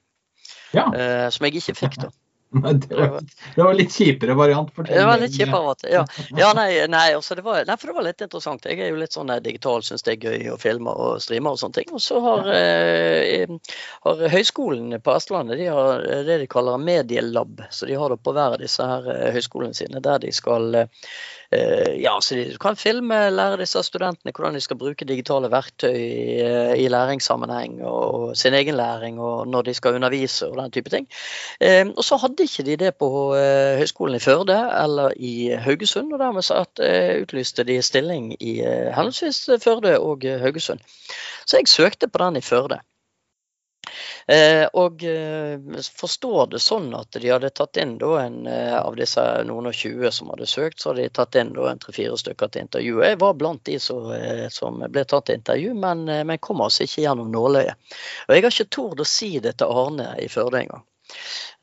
Ja. 0.76 0.84
Som 1.32 1.46
jeg 1.46 1.60
ikke 1.60 1.76
fikk, 1.78 2.00
da. 2.02 2.10
Men 2.62 2.80
det 2.80 2.96
var, 2.96 3.20
det 3.54 3.62
var 3.62 3.74
litt 3.76 3.92
kjipere 3.92 4.34
variant. 4.34 4.70
For 4.74 4.88
Det 4.88 5.04
var 5.04 5.20
litt 5.20 5.36
kjipere. 5.36 5.74
Ja, 5.92 6.04
ja 6.36 6.52
nei, 6.56 6.70
nei, 6.88 7.06
altså 7.14 7.36
det 7.36 7.44
var, 7.44 7.60
nei, 7.68 7.76
for 7.76 7.90
det 7.90 7.96
var 7.98 8.06
litt 8.06 8.24
interessant. 8.24 8.64
Jeg 8.64 8.80
er 8.80 8.92
jo 8.92 9.00
litt 9.00 9.16
sånn 9.16 9.32
eh, 9.34 9.42
digital, 9.44 9.84
syns 9.84 10.06
det 10.06 10.16
er 10.16 10.30
gøy 10.30 10.52
å 10.54 10.58
filme 10.60 10.94
og 10.94 11.20
streame 11.24 11.52
og 11.52 11.60
sånne 11.60 11.80
ting. 11.80 11.92
Og 11.92 12.02
så 12.02 12.20
har, 12.24 12.48
eh, 12.56 13.76
har 14.06 14.24
høyskolen 14.32 14.96
på 15.04 15.16
Østlandet 15.18 15.60
de 15.60 15.68
har 15.72 16.06
det 16.24 16.38
de 16.42 16.48
kaller 16.50 16.80
medielab. 16.80 17.62
Så 17.70 17.86
de 17.86 17.98
har 18.00 18.14
det 18.14 18.22
på 18.24 18.32
hver 18.32 18.56
av 18.56 18.62
disse 18.62 18.84
her 18.84 19.08
eh, 19.12 19.32
høyskolene 19.36 19.76
sine, 19.76 20.02
der 20.04 20.22
de 20.22 20.32
skal 20.34 20.74
eh, 20.74 21.10
ja, 21.96 22.18
så 22.20 22.34
de 22.34 22.56
kan 22.60 22.76
filme, 22.76 23.16
lære 23.32 23.56
disse 23.62 23.80
studentene 23.86 24.32
hvordan 24.36 24.54
de 24.54 24.60
skal 24.60 24.76
bruke 24.76 25.06
digitale 25.08 25.48
verktøy 25.48 25.94
i, 25.96 26.40
eh, 26.44 26.74
i 26.82 26.88
læringssammenheng 26.92 27.78
og 27.88 28.36
sin 28.36 28.54
egen 28.54 28.76
læring 28.76 29.20
og 29.20 29.48
når 29.48 29.62
de 29.62 29.74
skal 29.74 29.94
undervise 29.94 30.48
og 30.48 30.58
den 30.58 30.70
type 30.70 30.90
ting. 30.90 31.08
Eh, 31.60 31.86
og 31.96 32.04
så 32.04 32.16
hadde 32.16 32.44
ikke 32.44 32.66
de 32.66 32.76
det 32.76 32.94
på 33.00 33.10
eh, 33.36 33.78
Høgskolen 33.80 34.18
i 34.18 34.22
Førde 34.22 34.58
eller 34.82 35.16
i 35.16 35.54
Haugesund, 35.56 36.12
og 36.12 36.18
dermed 36.18 36.50
at, 36.50 36.84
eh, 36.84 37.22
utlyste 37.22 37.64
de 37.64 37.80
stilling 37.82 38.34
i 38.42 38.60
eh, 38.60 38.92
henholdsvis 38.92 39.48
Førde 39.64 39.98
og 39.98 40.24
eh, 40.24 40.40
Haugesund. 40.40 40.80
Så 41.46 41.56
jeg 41.56 41.68
søkte 41.68 42.08
på 42.08 42.18
den 42.24 42.36
i 42.36 42.44
Førde. 42.44 42.80
Eh, 44.32 44.66
og 44.76 45.04
eh, 45.08 45.56
forstår 45.96 46.50
det 46.52 46.58
sånn 46.60 46.90
at 46.92 47.16
de 47.16 47.30
hadde 47.32 47.48
tatt 47.56 47.78
inn 47.80 47.94
da 47.96 48.10
en 48.26 48.42
eh, 48.46 48.74
av 48.76 48.98
disse 48.98 49.22
noen 49.48 49.70
og 49.70 49.78
20 49.78 50.12
som 50.12 50.28
hadde 50.34 50.48
søkt, 50.50 50.82
så 50.82 50.90
hadde 50.90 51.06
de 51.06 51.12
tatt 51.16 51.38
inn 51.40 51.54
da 51.56 51.70
en 51.70 51.80
tre-fire 51.80 52.18
stykker 52.20 52.50
til 52.52 52.66
intervju. 52.66 52.98
Jeg 53.08 53.18
var 53.22 53.38
blant 53.40 53.64
de 53.64 53.78
som, 53.80 54.10
som 54.52 54.82
ble 54.84 55.06
tatt 55.08 55.30
til 55.30 55.38
intervju, 55.40 55.72
men, 55.80 56.04
men 56.28 56.42
kom 56.44 56.60
altså 56.60 56.84
ikke 56.84 57.06
gjennom 57.06 57.32
nåløyet. 57.32 57.96
Og 58.28 58.36
jeg 58.36 58.44
har 58.44 58.52
ikke 58.52 58.76
tort 58.76 59.00
å 59.00 59.08
si 59.08 59.30
det 59.40 59.54
til 59.62 59.72
Arne 59.84 60.10
i 60.20 60.28
Førde 60.28 60.60
engang. 60.60 60.84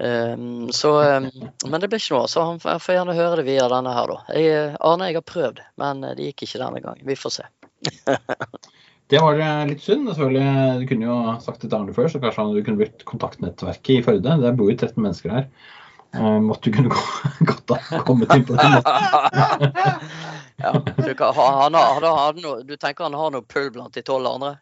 Um, 0.01 0.71
så, 0.73 0.95
um, 1.21 1.27
men 1.69 1.83
det 1.83 1.91
ble 1.91 1.99
ikke 2.01 2.15
noe, 2.15 2.25
så 2.27 2.47
han 2.49 2.57
får 2.59 2.95
gjerne 2.97 3.13
høre 3.15 3.37
det 3.39 3.45
via 3.45 3.69
denne 3.69 3.93
her, 3.93 4.09
da. 4.09 4.39
Jeg, 4.41 4.71
Arne, 4.81 5.11
jeg 5.11 5.19
har 5.19 5.27
prøvd, 5.29 5.61
men 5.83 6.01
det 6.07 6.31
gikk 6.31 6.47
ikke 6.47 6.63
denne 6.63 6.81
gangen. 6.81 7.05
Vi 7.05 7.19
får 7.19 7.37
se. 7.37 7.47
Det 9.13 9.19
var 9.21 9.37
eh, 9.37 9.63
litt 9.69 9.83
synd. 9.85 10.07
selvfølgelig. 10.09 10.81
Du 10.81 10.85
kunne 10.89 11.05
jo 11.09 11.17
sagt 11.43 11.61
det 11.61 11.69
til 11.69 11.77
Arne 11.77 11.93
før, 11.93 12.07
så 12.09 12.21
kanskje 12.23 12.45
du 12.55 12.61
kunne 12.65 12.79
blitt 12.81 13.03
kontaktnettverket 13.05 13.99
i 13.99 14.03
Førde. 14.05 14.37
Det 14.41 14.53
bor 14.57 14.71
jo 14.71 14.77
13 14.79 14.97
mennesker 15.03 15.33
her. 15.35 15.47
Eh, 16.15 16.37
måtte 16.41 16.69
du 16.71 16.77
kunne 16.77 16.89
gå, 16.95 17.03
godt 17.51 17.75
ha 17.91 17.99
kommet 18.07 18.33
inn 18.33 18.45
på 18.47 18.57
den 18.57 18.77
måten. 18.77 19.75
ja, 20.63 20.71
du, 20.79 21.11
kan, 21.19 21.33
han, 21.37 21.75
har- 21.77 21.93
han, 21.99 22.07
har 22.09 22.39
noe, 22.41 22.61
du 22.65 22.73
tenker 22.81 23.05
han 23.09 23.17
har 23.19 23.33
noe 23.35 23.45
pull 23.45 23.69
blant 23.75 23.93
de 23.97 24.01
tolv 24.07 24.29
andre? 24.31 24.55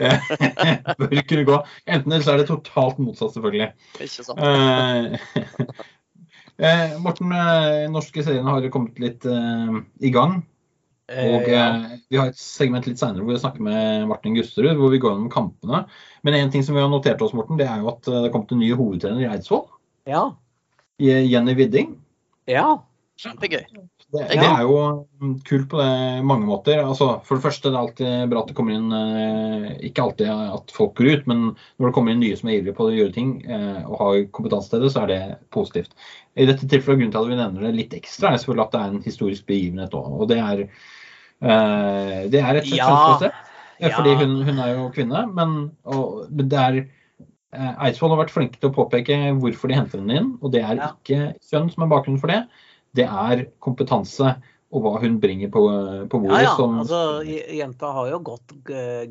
Bør 1.00 1.22
kunne 1.28 1.46
gå. 1.48 1.56
Enten 1.86 2.12
eller 2.12 2.24
så 2.26 2.34
er 2.34 2.42
det 2.42 2.48
totalt 2.50 2.98
motsatt, 3.02 3.32
selvfølgelig. 3.36 3.70
Ikke 4.02 4.26
sant? 4.26 4.42
Eh, 4.44 5.80
eh, 6.60 6.94
Morten, 7.02 7.32
eh, 7.32 7.86
norske 7.92 8.24
serien 8.26 8.46
har 8.50 8.68
kommet 8.74 9.00
litt 9.02 9.24
eh, 9.30 9.80
i 10.04 10.12
gang. 10.14 10.42
Og 11.06 11.44
eh, 11.46 11.84
vi 12.10 12.18
har 12.18 12.32
et 12.32 12.40
segment 12.40 12.86
litt 12.88 12.98
senere 12.98 13.22
hvor 13.22 13.36
vi 13.36 13.42
snakker 13.42 13.62
med 13.62 14.08
Martin 14.10 14.34
Gusterud, 14.34 14.74
hvor 14.78 14.90
vi 14.90 14.98
går 15.02 15.12
gjennom 15.12 15.30
kampene. 15.30 15.84
Men 16.26 16.38
en 16.38 16.50
ting 16.50 16.64
som 16.66 16.74
vi 16.74 16.82
har 16.82 16.90
notert 16.90 17.22
oss, 17.22 17.34
Morten, 17.36 17.60
det 17.60 17.68
er 17.70 17.84
jo 17.84 17.92
at 17.92 18.10
eh, 18.10 18.24
det 18.24 18.32
kom 18.32 18.42
kommet 18.42 18.56
en 18.56 18.62
ny 18.64 18.72
hovedtrener 18.74 19.22
i 19.22 19.28
Eidsvoll. 19.30 19.68
Ja. 20.10 20.24
Jenny 20.98 21.54
Widding. 21.54 21.94
Ja. 22.50 22.82
Kjempegøy. 23.22 23.62
Det, 24.16 24.26
Ja. 24.34 24.40
det 24.40 24.48
er 24.48 24.62
jo 24.64 24.78
mm, 25.20 25.34
kult 25.46 25.68
på 25.70 25.78
det, 25.80 26.24
mange 26.24 26.46
måter. 26.48 26.80
Altså, 26.82 27.08
for 27.26 27.36
det 27.36 27.44
første 27.44 27.70
det 27.70 27.76
er 27.76 27.82
alltid 27.82 28.30
bra 28.32 28.42
at 28.42 28.50
det 28.50 28.56
kommer 28.58 28.76
inn 28.76 28.92
eh, 28.96 29.66
Ikke 29.88 30.04
alltid 30.04 30.30
at 30.30 30.74
folk 30.74 30.94
går 30.98 31.10
ut, 31.12 31.26
men 31.30 31.42
når 31.52 31.88
det 31.88 31.94
kommer 31.96 32.14
inn 32.14 32.22
nye 32.24 32.36
som 32.38 32.50
er 32.50 32.58
ivrige 32.58 32.76
på 32.76 32.88
å 32.88 32.94
gjøre 32.96 33.14
ting 33.16 33.32
eh, 33.44 33.80
og 33.84 33.96
har 34.02 34.20
kompetanse 34.36 34.72
til 34.72 34.84
det, 34.84 34.92
så 34.94 35.04
er 35.04 35.12
det 35.12 35.20
positivt. 35.54 35.94
I 36.36 36.48
dette 36.48 36.68
tilfellet 36.68 37.02
grunnen 37.02 37.14
til 37.14 37.22
at 37.22 37.32
vi 37.32 37.40
nevner 37.40 37.68
det 37.68 37.76
litt 37.76 37.96
ekstra, 37.98 38.32
er 38.32 38.42
selvfølgelig 38.42 38.66
at 38.66 38.76
det 38.76 38.82
er 38.82 38.94
en 38.94 39.06
historisk 39.06 39.48
begivenhet 39.50 39.96
òg. 39.96 40.10
Og 40.16 40.30
det 40.32 40.40
er, 40.42 40.66
eh, 41.42 42.20
det 42.32 42.42
er 42.42 42.60
et 42.60 42.70
slett 42.72 43.42
Ja. 43.76 43.90
Fordi 43.92 44.14
hun, 44.16 44.38
hun 44.40 44.58
er 44.64 44.70
jo 44.72 44.86
kvinne, 44.88 45.26
men, 45.36 45.56
og, 45.84 46.30
det 46.32 46.56
er 46.56 46.86
Eidsvoll 47.56 48.12
har 48.12 48.22
vært 48.24 48.32
flinke 48.34 48.60
til 48.60 48.70
å 48.70 48.74
påpeke 48.74 49.16
hvorfor 49.40 49.70
de 49.70 49.76
henter 49.78 50.00
henne 50.00 50.16
inn, 50.20 50.30
og 50.44 50.52
det 50.52 50.62
er 50.64 50.80
ikke 50.80 51.34
kjønn 51.48 51.70
som 51.72 51.84
er 51.84 51.92
bakgrunnen 51.92 52.20
for 52.20 52.32
det. 52.32 52.42
Det 52.96 53.06
er 53.06 53.46
kompetanse 53.62 54.34
og 54.74 54.82
hva 54.82 54.96
hun 55.02 55.20
bringer 55.22 55.50
på, 55.52 55.62
på 56.10 56.20
bordet. 56.24 56.42
ja. 56.42 56.54
som 56.58 56.80
Altså, 56.82 57.22
jenta 57.54 57.92
har 57.96 58.10
jo 58.10 58.20
gått 58.26 58.54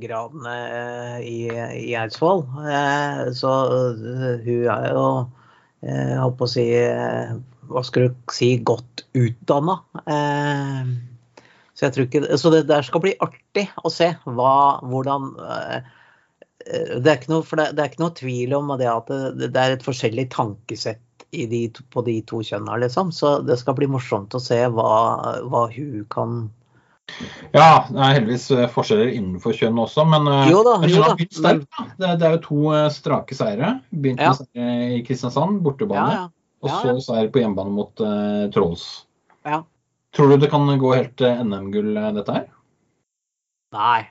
gradene 0.02 0.56
eh, 0.66 1.18
i, 1.24 1.40
i 1.88 1.96
Eidsvoll. 1.98 2.44
Eh, 2.60 3.26
Så 3.36 3.54
eh, 3.72 4.46
hun 4.46 4.70
er 4.74 4.90
jo, 4.92 5.08
jeg 5.86 6.20
holdt 6.20 6.40
på 6.40 6.48
å 6.48 6.52
si, 6.52 6.68
hva 7.72 7.84
skulle 7.88 8.12
du 8.12 8.36
si, 8.36 8.56
godt 8.68 9.06
utdanna. 9.16 9.80
Så 11.76 11.86
jeg 11.86 11.94
tror 11.94 12.06
ikke 12.08 12.38
Så 12.40 12.52
det 12.54 12.66
der 12.70 12.86
skal 12.88 13.04
bli 13.04 13.14
artig 13.24 13.68
å 13.84 13.92
se 13.94 14.14
hva, 14.26 14.56
hvordan 14.84 15.34
det 16.66 17.12
er, 17.12 17.26
noe, 17.30 17.44
det, 17.46 17.66
det 17.78 17.84
er 17.84 17.90
ikke 17.92 18.02
noe 18.02 18.16
tvil 18.18 18.56
om 18.58 18.72
det 18.80 18.88
at 18.90 19.12
det, 19.12 19.52
det 19.54 19.62
er 19.62 19.76
et 19.76 19.86
forskjellig 19.86 20.30
tankesett 20.34 21.05
de, 21.32 21.62
på 21.92 22.02
de 22.06 22.20
to 22.28 22.42
kjønna, 22.46 22.78
liksom. 22.84 23.12
Så 23.12 23.40
det 23.48 23.58
skal 23.60 23.76
bli 23.78 23.88
morsomt 23.92 24.36
å 24.36 24.42
se 24.42 24.60
hva, 24.72 24.92
hva 25.50 25.66
hun 25.74 26.06
kan 26.14 26.38
Ja, 27.54 27.86
det 27.90 28.00
er 28.02 28.16
heldigvis 28.18 28.48
eh, 28.56 28.66
forskjeller 28.72 29.12
innenfor 29.14 29.54
kjønn 29.54 29.78
også, 29.84 30.06
men 30.10 30.26
eh, 30.32 30.48
Jo 30.50 30.64
da, 30.66 30.78
jo 30.90 31.04
da, 31.04 31.12
Sterk. 31.30 31.68
Det, 32.00 32.16
det 32.22 32.26
er 32.30 32.38
jo 32.38 32.42
to 32.48 32.62
eh, 32.74 32.88
strake 32.94 33.38
seire. 33.38 33.76
Begynte 33.92 34.32
Ja. 34.32 34.34
med 34.58 34.98
i 34.98 35.04
Kristiansand, 35.06 35.62
bortebane. 35.66 36.18
ja. 36.18 36.26
Og 36.66 36.72
så 36.72 36.96
ja. 36.96 37.00
seier 37.04 37.28
på 37.30 37.44
hjemmebane 37.44 37.70
mot 37.76 38.02
uh, 38.02 38.48
Trolls. 38.50 39.06
Ja. 39.46 39.60
Tror 40.18 40.32
du 40.32 40.38
det 40.42 40.50
kan 40.50 40.66
gå 40.82 40.96
helt 40.96 41.14
til 41.20 41.44
NM-gull, 41.46 41.92
dette 42.16 42.34
her? 42.34 42.48
Nei, 43.76 44.08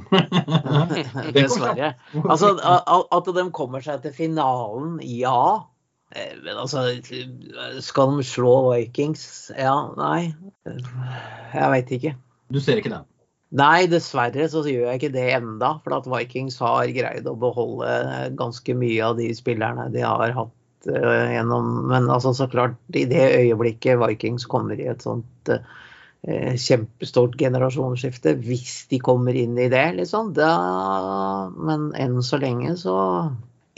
dessverre. 1.34 1.94
Altså, 2.22 2.54
a- 2.62 3.06
at 3.18 3.30
de 3.36 3.44
kommer 3.52 3.82
seg 3.84 4.00
til 4.04 4.14
finalen, 4.16 4.98
ja. 5.04 5.36
Eh, 5.58 5.66
Men 6.10 6.56
altså, 6.58 6.88
skal 7.84 8.16
de 8.16 8.24
slå 8.26 8.54
Vikings? 8.72 9.22
Ja, 9.54 9.76
nei. 9.94 10.32
Jeg 10.66 11.70
veit 11.74 11.92
ikke. 11.94 12.14
Du 12.50 12.58
ser 12.58 12.80
ikke 12.80 12.90
den? 12.90 13.06
Nei, 13.50 13.88
dessverre 13.90 14.46
så 14.50 14.62
gjør 14.62 14.92
jeg 14.92 15.00
ikke 15.00 15.14
det 15.14 15.26
enda. 15.34 15.74
For 15.82 15.96
at 15.96 16.08
Vikings 16.10 16.58
har 16.62 16.90
greid 16.94 17.26
å 17.26 17.36
beholde 17.38 17.92
ganske 18.38 18.74
mye 18.78 19.02
av 19.06 19.18
de 19.18 19.30
spillerne 19.34 19.88
de 19.94 20.04
har 20.06 20.34
hatt 20.36 20.90
uh, 20.90 21.26
gjennom 21.34 21.72
Men 21.90 22.10
altså, 22.10 22.34
så 22.36 22.46
klart, 22.50 22.78
i 22.94 23.06
det 23.10 23.26
øyeblikket 23.40 23.98
Vikings 24.02 24.46
kommer 24.50 24.78
i 24.78 24.86
et 24.90 25.02
sånt 25.02 25.50
uh, 25.50 25.62
kjempestort 26.20 27.34
generasjonsskifte, 27.40 28.36
hvis 28.44 28.84
de 28.90 29.00
kommer 29.02 29.34
inn 29.34 29.58
i 29.58 29.70
det, 29.72 29.86
liksom, 29.98 30.34
da 30.36 30.50
Men 31.56 31.90
enn 31.98 32.20
så 32.22 32.38
lenge 32.42 32.76
så 32.78 32.96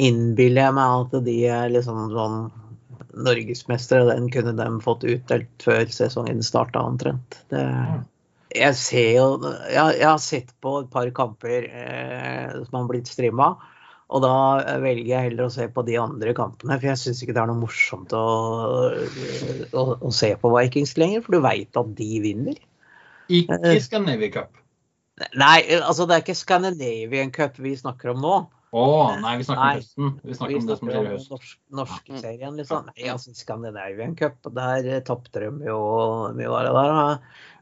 innbiller 0.01 0.69
jeg 0.69 0.77
meg 0.77 0.95
at 1.01 1.25
de 1.27 1.37
er 1.49 1.73
liksom 1.73 2.07
sånn 2.13 2.39
norgesmestere. 3.13 4.09
Den 4.13 4.31
kunne 4.33 4.55
de 4.57 4.69
fått 4.85 5.05
utdelt 5.09 5.67
før 5.67 5.85
sesongen 5.93 6.43
starta, 6.45 6.85
omtrent. 6.87 7.43
Det, 7.53 7.65
jeg 8.53 8.77
ser 8.77 9.11
jo 9.17 9.27
jeg, 9.43 9.99
jeg 9.99 10.09
har 10.09 10.21
sett 10.21 10.51
på 10.65 10.79
et 10.83 10.91
par 10.93 11.09
kamper 11.17 11.69
eh, 11.69 12.57
som 12.67 12.81
har 12.81 12.89
blitt 12.91 13.11
streama. 13.11 13.55
Og 14.13 14.21
da 14.21 14.33
velger 14.83 15.09
jeg 15.09 15.29
heller 15.31 15.47
å 15.47 15.53
se 15.53 15.65
på 15.73 15.85
de 15.87 15.95
andre 15.97 16.35
kampene, 16.37 16.77
for 16.77 16.91
jeg 16.91 17.01
syns 17.01 17.23
ikke 17.25 17.33
det 17.33 17.41
er 17.41 17.49
noe 17.49 17.63
morsomt 17.63 18.13
å, 18.13 18.25
å, 19.73 19.85
å 19.97 20.11
se 20.13 20.35
på 20.37 20.51
Vikings 20.53 20.99
lenger, 21.01 21.23
for 21.25 21.39
du 21.39 21.47
veit 21.47 21.81
at 21.81 21.95
de 21.97 22.11
vinner. 22.21 22.59
Ikke 23.33 23.79
Scandinavian 23.81 24.35
Cup. 24.35 24.61
Nei, 25.39 25.63
altså 25.79 26.05
det 26.09 26.19
er 26.19 26.25
ikke 26.27 26.37
Scandinavian 26.37 27.33
Cup 27.33 27.57
vi 27.63 27.73
snakker 27.79 28.13
om 28.13 28.21
nå. 28.21 28.37
Å, 28.73 28.83
nei, 29.21 29.35
vi 29.37 29.45
snakker 29.45 29.61
Nei. 29.61 29.73
om 29.75 29.81
høsten. 29.83 30.13
Vi 30.25 30.35
snakker 30.39 30.53
Vi 30.55 30.59
om 30.63 30.69
det 30.71 30.77
som 30.79 30.89
skjer 30.89 31.03
i 31.05 31.11
høst. 31.13 31.31
norsk, 31.35 31.57
norske 31.77 32.21
serien, 32.23 32.55
liksom. 32.57 32.87
Nei, 32.89 33.09
altså 33.13 33.35
Scandinavian 33.37 34.15
Cup, 34.17 34.39
og 34.49 34.55
der 34.57 34.87
eh, 34.95 35.03
tapte 35.05 35.43
de 35.43 35.51
jo 35.69 35.81
mye 36.39 36.49
var 36.49 36.65
det 36.65 36.73
der. 36.79 36.95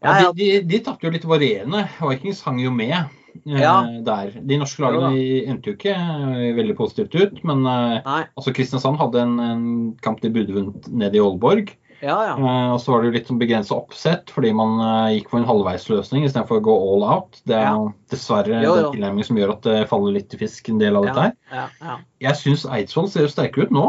Ja, 0.05 0.13
Ja, 0.21 0.29
de, 0.31 0.37
de, 0.39 0.61
de 0.71 0.81
tapte 0.87 1.09
jo 1.09 1.11
litt 1.17 1.27
varierende. 1.27 1.83
Vikings 1.99 2.45
hang 2.47 2.61
jo 2.63 2.71
med 2.71 2.95
eh, 2.95 3.59
Ja. 3.59 3.75
der. 4.07 4.31
De 4.39 4.61
norske 4.63 4.85
lagene 4.87 5.11
de 5.19 5.27
endte 5.51 5.73
jo 5.73 5.77
ikke 5.81 5.97
eh, 5.99 6.55
veldig 6.61 6.79
positivt 6.79 7.19
ut, 7.19 7.43
men 7.43 7.67
eh, 7.67 7.99
Nei, 8.07 8.23
altså 8.39 8.55
Kristiansand 8.55 9.03
hadde 9.03 9.27
en, 9.27 9.35
en 9.43 9.67
kamp 10.07 10.23
de 10.23 10.31
burde 10.31 10.55
vunnet 10.55 10.87
nede 10.95 11.19
i 11.19 11.25
Aalborg. 11.27 11.75
Ja, 12.01 12.17
ja. 12.27 12.35
Eh, 12.37 12.73
og 12.75 12.81
så 12.81 12.93
var 12.95 13.03
det 13.03 13.11
jo 13.11 13.15
litt 13.19 13.29
sånn 13.31 13.41
begrensa 13.41 13.77
oppsett 13.77 14.31
fordi 14.35 14.53
man 14.57 14.77
eh, 14.81 15.17
gikk 15.19 15.31
for 15.33 15.41
en 15.43 15.49
halvveisløsning 15.49 16.25
istedenfor 16.27 16.61
å 16.61 16.65
gå 16.69 16.77
all 16.95 17.05
out. 17.15 17.41
Det 17.45 17.57
er 17.59 17.67
Ja. 17.69 17.89
dessverre 18.13 18.61
Jo, 18.63 18.75
jo. 18.75 18.77
den 18.83 18.95
tilnærmingen 18.99 19.29
som 19.31 19.37
gjør 19.41 19.53
at 19.57 19.63
det 19.69 19.89
faller 19.91 20.17
litt 20.17 20.35
i 20.35 20.41
fisk, 20.41 20.69
en 20.73 20.79
del 20.81 20.97
av 20.97 21.05
dette 21.09 21.27
her. 21.29 21.35
ja, 21.53 21.67
ja. 21.81 21.99
Jeg 22.21 22.41
syns 22.41 22.65
Eidsvoll 22.69 23.11
ser 23.13 23.27
jo 23.29 23.33
sterkere 23.33 23.69
ut 23.69 23.75
nå 23.77 23.89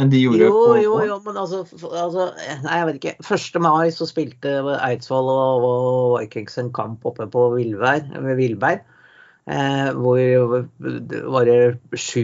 enn 0.00 0.08
de 0.08 0.20
gjorde 0.22 0.38
Jo, 0.46 0.52
på 0.54 0.76
jo, 0.82 0.92
jo, 1.04 1.16
men 1.26 1.36
altså, 1.36 1.64
altså 1.90 2.28
Nei, 2.62 2.76
jeg 2.78 2.86
vet 2.86 3.00
ikke. 3.00 3.14
1. 3.36 3.60
mai 3.60 3.90
så 3.92 4.06
spilte 4.08 4.52
Eidsvoll 4.78 5.28
og, 5.28 5.64
og 5.66 6.14
Vikings 6.22 6.56
en 6.62 6.70
kamp 6.72 7.04
oppe 7.04 7.26
på 7.28 7.48
Villvær, 7.56 8.06
ved 8.22 8.36
Villberg. 8.38 8.80
Eh, 9.48 9.88
hvor 9.96 10.66
var 11.32 11.44
det 11.48 11.78
sju 11.98 12.20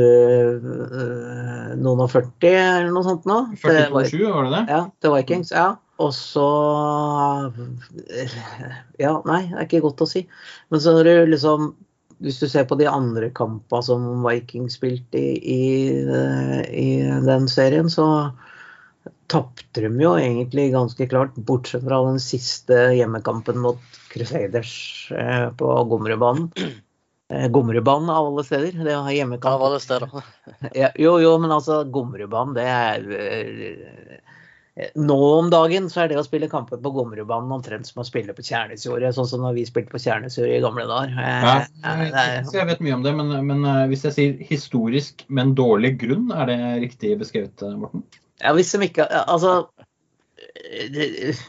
eh, 0.00 1.74
noen 1.78 2.00
og 2.06 2.10
40 2.10 2.48
eller 2.50 2.90
noe 2.94 3.04
sånt 3.06 3.26
nå. 3.28 3.40
42, 3.60 3.90
var- 3.92 4.08
42-7, 4.08 4.32
var 4.32 4.44
det 4.48 4.52
det? 4.56 4.62
Ja, 4.72 4.80
til 5.04 5.14
Vikings, 5.14 5.52
ja. 5.54 5.66
Og 6.02 6.10
så 6.16 6.42
Ja, 8.98 9.12
nei, 9.26 9.42
det 9.50 9.58
er 9.60 9.66
ikke 9.68 9.82
godt 9.84 10.02
å 10.02 10.08
si. 10.10 10.24
Men 10.72 10.80
så 10.82 10.96
har 10.96 11.06
du 11.06 11.26
liksom 11.30 11.74
Hvis 12.24 12.38
du 12.40 12.46
ser 12.48 12.64
på 12.70 12.76
de 12.78 12.86
andre 12.88 13.28
kampene 13.34 13.82
som 13.84 14.04
Vikings 14.24 14.76
spilte 14.78 15.18
i, 15.18 15.34
i, 15.44 15.62
i 16.70 16.90
den 17.26 17.48
serien, 17.50 17.90
så 17.90 18.06
tapte 19.30 19.80
de 19.84 19.90
jo 20.02 20.14
egentlig 20.20 20.70
ganske 20.74 21.06
klart, 21.10 21.36
bortsett 21.48 21.84
fra 21.86 22.00
den 22.06 22.20
siste 22.22 22.80
hjemmekampen 22.98 23.58
mot 23.62 23.80
Crusaders 24.12 24.74
eh, 25.16 25.48
på 25.58 25.70
Gommerudbanen. 25.90 26.50
Eh, 27.32 27.48
Gommerudbanen 27.48 28.10
av 28.12 28.26
alle 28.28 28.44
steder. 28.44 28.76
Det 28.84 28.96
var 28.96 29.10
hjemmekamp. 29.10 29.54
Av 29.54 29.62
alle 29.70 29.80
steder. 29.80 30.10
Ja, 30.76 30.90
jo, 31.00 31.16
jo, 31.22 31.36
men 31.42 31.52
altså, 31.54 31.82
Gommerudbanen, 31.84 32.54
det 32.56 32.66
er 32.68 33.10
eh, 33.18 34.20
Nå 34.98 35.16
om 35.38 35.48
dagen 35.52 35.84
så 35.86 36.00
er 36.02 36.08
det 36.10 36.16
å 36.18 36.24
spille 36.26 36.48
kamper 36.50 36.80
på 36.82 36.90
Gommerudbanen 36.96 37.52
omtrent 37.54 37.86
som 37.86 38.00
å 38.02 38.06
spille 38.06 38.34
på 38.34 38.42
Kjærnesjordet, 38.42 39.12
sånn 39.14 39.28
som 39.30 39.44
når 39.46 39.54
vi 39.60 39.66
spilte 39.68 39.94
på 39.94 40.00
Kjærnesjordet 40.02 40.56
i 40.56 40.64
gamle 40.64 40.88
dager. 40.90 41.14
Ja, 41.14 41.52
er- 41.94 42.42
jeg 42.42 42.66
vet 42.72 42.82
mye 42.82 42.96
om 42.96 43.04
det, 43.06 43.12
men, 43.14 43.30
men 43.46 43.68
hvis 43.92 44.02
jeg 44.08 44.16
sier 44.16 44.42
historisk, 44.50 45.22
men 45.30 45.54
dårlig 45.54 45.92
grunn, 46.02 46.26
er 46.34 46.50
det 46.50 46.58
riktig 46.88 47.14
beskrevet, 47.22 47.62
Morten? 47.78 48.02
Ja, 48.44 48.52
hvis 48.52 48.72
de 48.76 48.84
ikke 48.84 49.06
Altså 49.08 49.64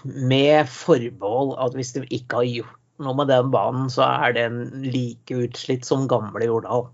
Med 0.06 0.70
forbehold 0.72 1.56
at 1.60 1.76
hvis 1.78 1.94
de 1.96 2.06
ikke 2.10 2.42
har 2.42 2.50
gjort 2.50 2.82
noe 3.04 3.12
med 3.20 3.28
den 3.28 3.50
banen, 3.52 3.90
så 3.92 4.06
er 4.08 4.36
den 4.38 4.60
like 4.86 5.36
utslitt 5.36 5.84
som 5.84 6.06
gamle 6.08 6.48
Jordal. 6.48 6.86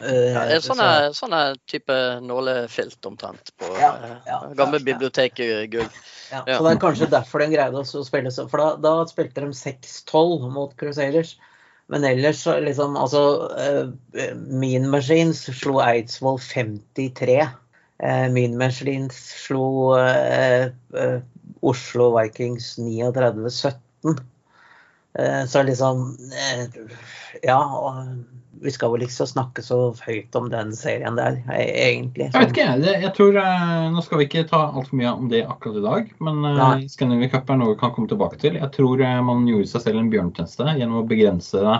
Uh, 0.00 0.08
Ja, 0.08 0.44
det 0.46 0.54
er 0.54 0.60
så- 0.62 0.72
sånne, 0.72 1.10
sånne 1.12 1.40
type 1.68 1.92
nålefilt 2.24 3.04
omtrent 3.04 3.50
på 3.58 3.68
Ja, 3.76 3.90
eh, 3.96 4.16
ja, 4.26 4.38
gamle 4.56 4.80
ja, 6.30 6.42
ja. 6.46 6.56
Så 6.56 6.64
det 6.64 6.72
er 6.72 6.80
kanskje 6.80 7.10
derfor 7.10 7.40
de 7.40 7.50
greide 7.52 7.74
å 7.76 8.04
spille 8.04 8.30
så 8.30 8.48
For 8.48 8.58
da, 8.58 8.76
da 8.76 9.04
spilte 9.10 9.44
de 9.44 9.52
6-12 9.52 10.50
mot 10.52 10.74
Crusaders. 10.76 11.36
Men 11.88 12.04
ellers 12.04 12.42
så 12.44 12.58
liksom 12.60 12.96
Altså 12.96 13.22
uh, 13.52 14.34
Mean 14.36 14.88
Machines 14.88 15.44
slo 15.60 15.80
Eidsvoll 15.80 16.38
53. 16.38 17.48
Eh, 18.02 18.28
mean 18.30 18.56
Machines 18.56 19.16
slo 19.44 19.98
eh, 19.98 20.70
eh, 20.94 21.20
Oslo 21.60 22.12
Vikings 22.18 22.78
39-17. 22.78 24.20
Eh, 25.18 25.44
så 25.46 25.62
liksom 25.62 26.16
Ja, 27.42 28.06
vi 28.62 28.70
skal 28.70 28.92
vel 28.92 29.02
ikke 29.06 29.14
så 29.14 29.26
snakke 29.26 29.62
så 29.62 29.78
høyt 30.06 30.34
om 30.38 30.48
den 30.50 30.72
serien 30.74 31.18
der, 31.18 31.40
egentlig. 31.54 32.28
Jeg 32.30 32.38
vet 32.38 32.54
ikke, 32.54 32.70
jeg. 32.82 33.02
Jeg 33.02 33.12
tror, 33.14 33.36
Nå 33.94 34.02
skal 34.02 34.18
vi 34.18 34.26
ikke 34.26 34.46
ta 34.50 34.64
altfor 34.68 34.98
mye 34.98 35.12
om 35.12 35.28
det 35.30 35.44
akkurat 35.46 35.78
i 35.78 35.84
dag, 35.84 36.08
men 36.26 36.88
Scandinavian 36.90 37.30
Cup 37.34 37.50
er 37.50 37.60
noe 37.60 37.74
vi 37.74 37.78
kan 37.82 37.94
komme 37.94 38.10
tilbake 38.10 38.40
til. 38.42 38.58
Jeg 38.58 38.74
tror 38.74 39.02
man 39.26 39.46
gjorde 39.46 39.70
seg 39.70 39.86
selv 39.86 40.02
en 40.02 40.10
bjørnetjeneste 40.10 40.74
gjennom 40.74 41.04
å 41.04 41.06
begrense 41.06 41.62
det 41.62 41.78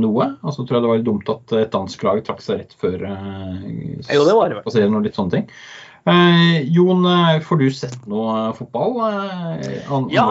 noe. 0.00 0.28
Og 0.42 0.54
så 0.54 0.64
tror 0.64 0.78
jeg 0.78 0.84
det 0.84 0.92
var 0.92 1.06
dumt 1.06 1.32
at 1.32 1.56
et 1.60 1.72
dansk 1.74 2.04
lag 2.06 2.22
trakk 2.26 2.44
seg 2.44 2.62
rett 2.62 2.76
før 2.80 3.06
eh, 3.08 3.66
Jo, 4.14 4.24
det 4.28 4.36
var 4.38 4.54
det 4.54 4.62
serien 4.70 4.94
og 4.94 5.06
litt 5.06 5.18
sånne 5.18 5.38
ting. 5.38 5.48
Eh, 6.04 6.56
Jon, 6.74 7.04
eh, 7.08 7.38
får 7.40 7.62
du 7.62 7.68
sett 7.72 8.02
noe 8.10 8.50
fotball 8.58 8.98
eh, 9.08 9.78
av 9.88 10.10
Ja, 10.12 10.26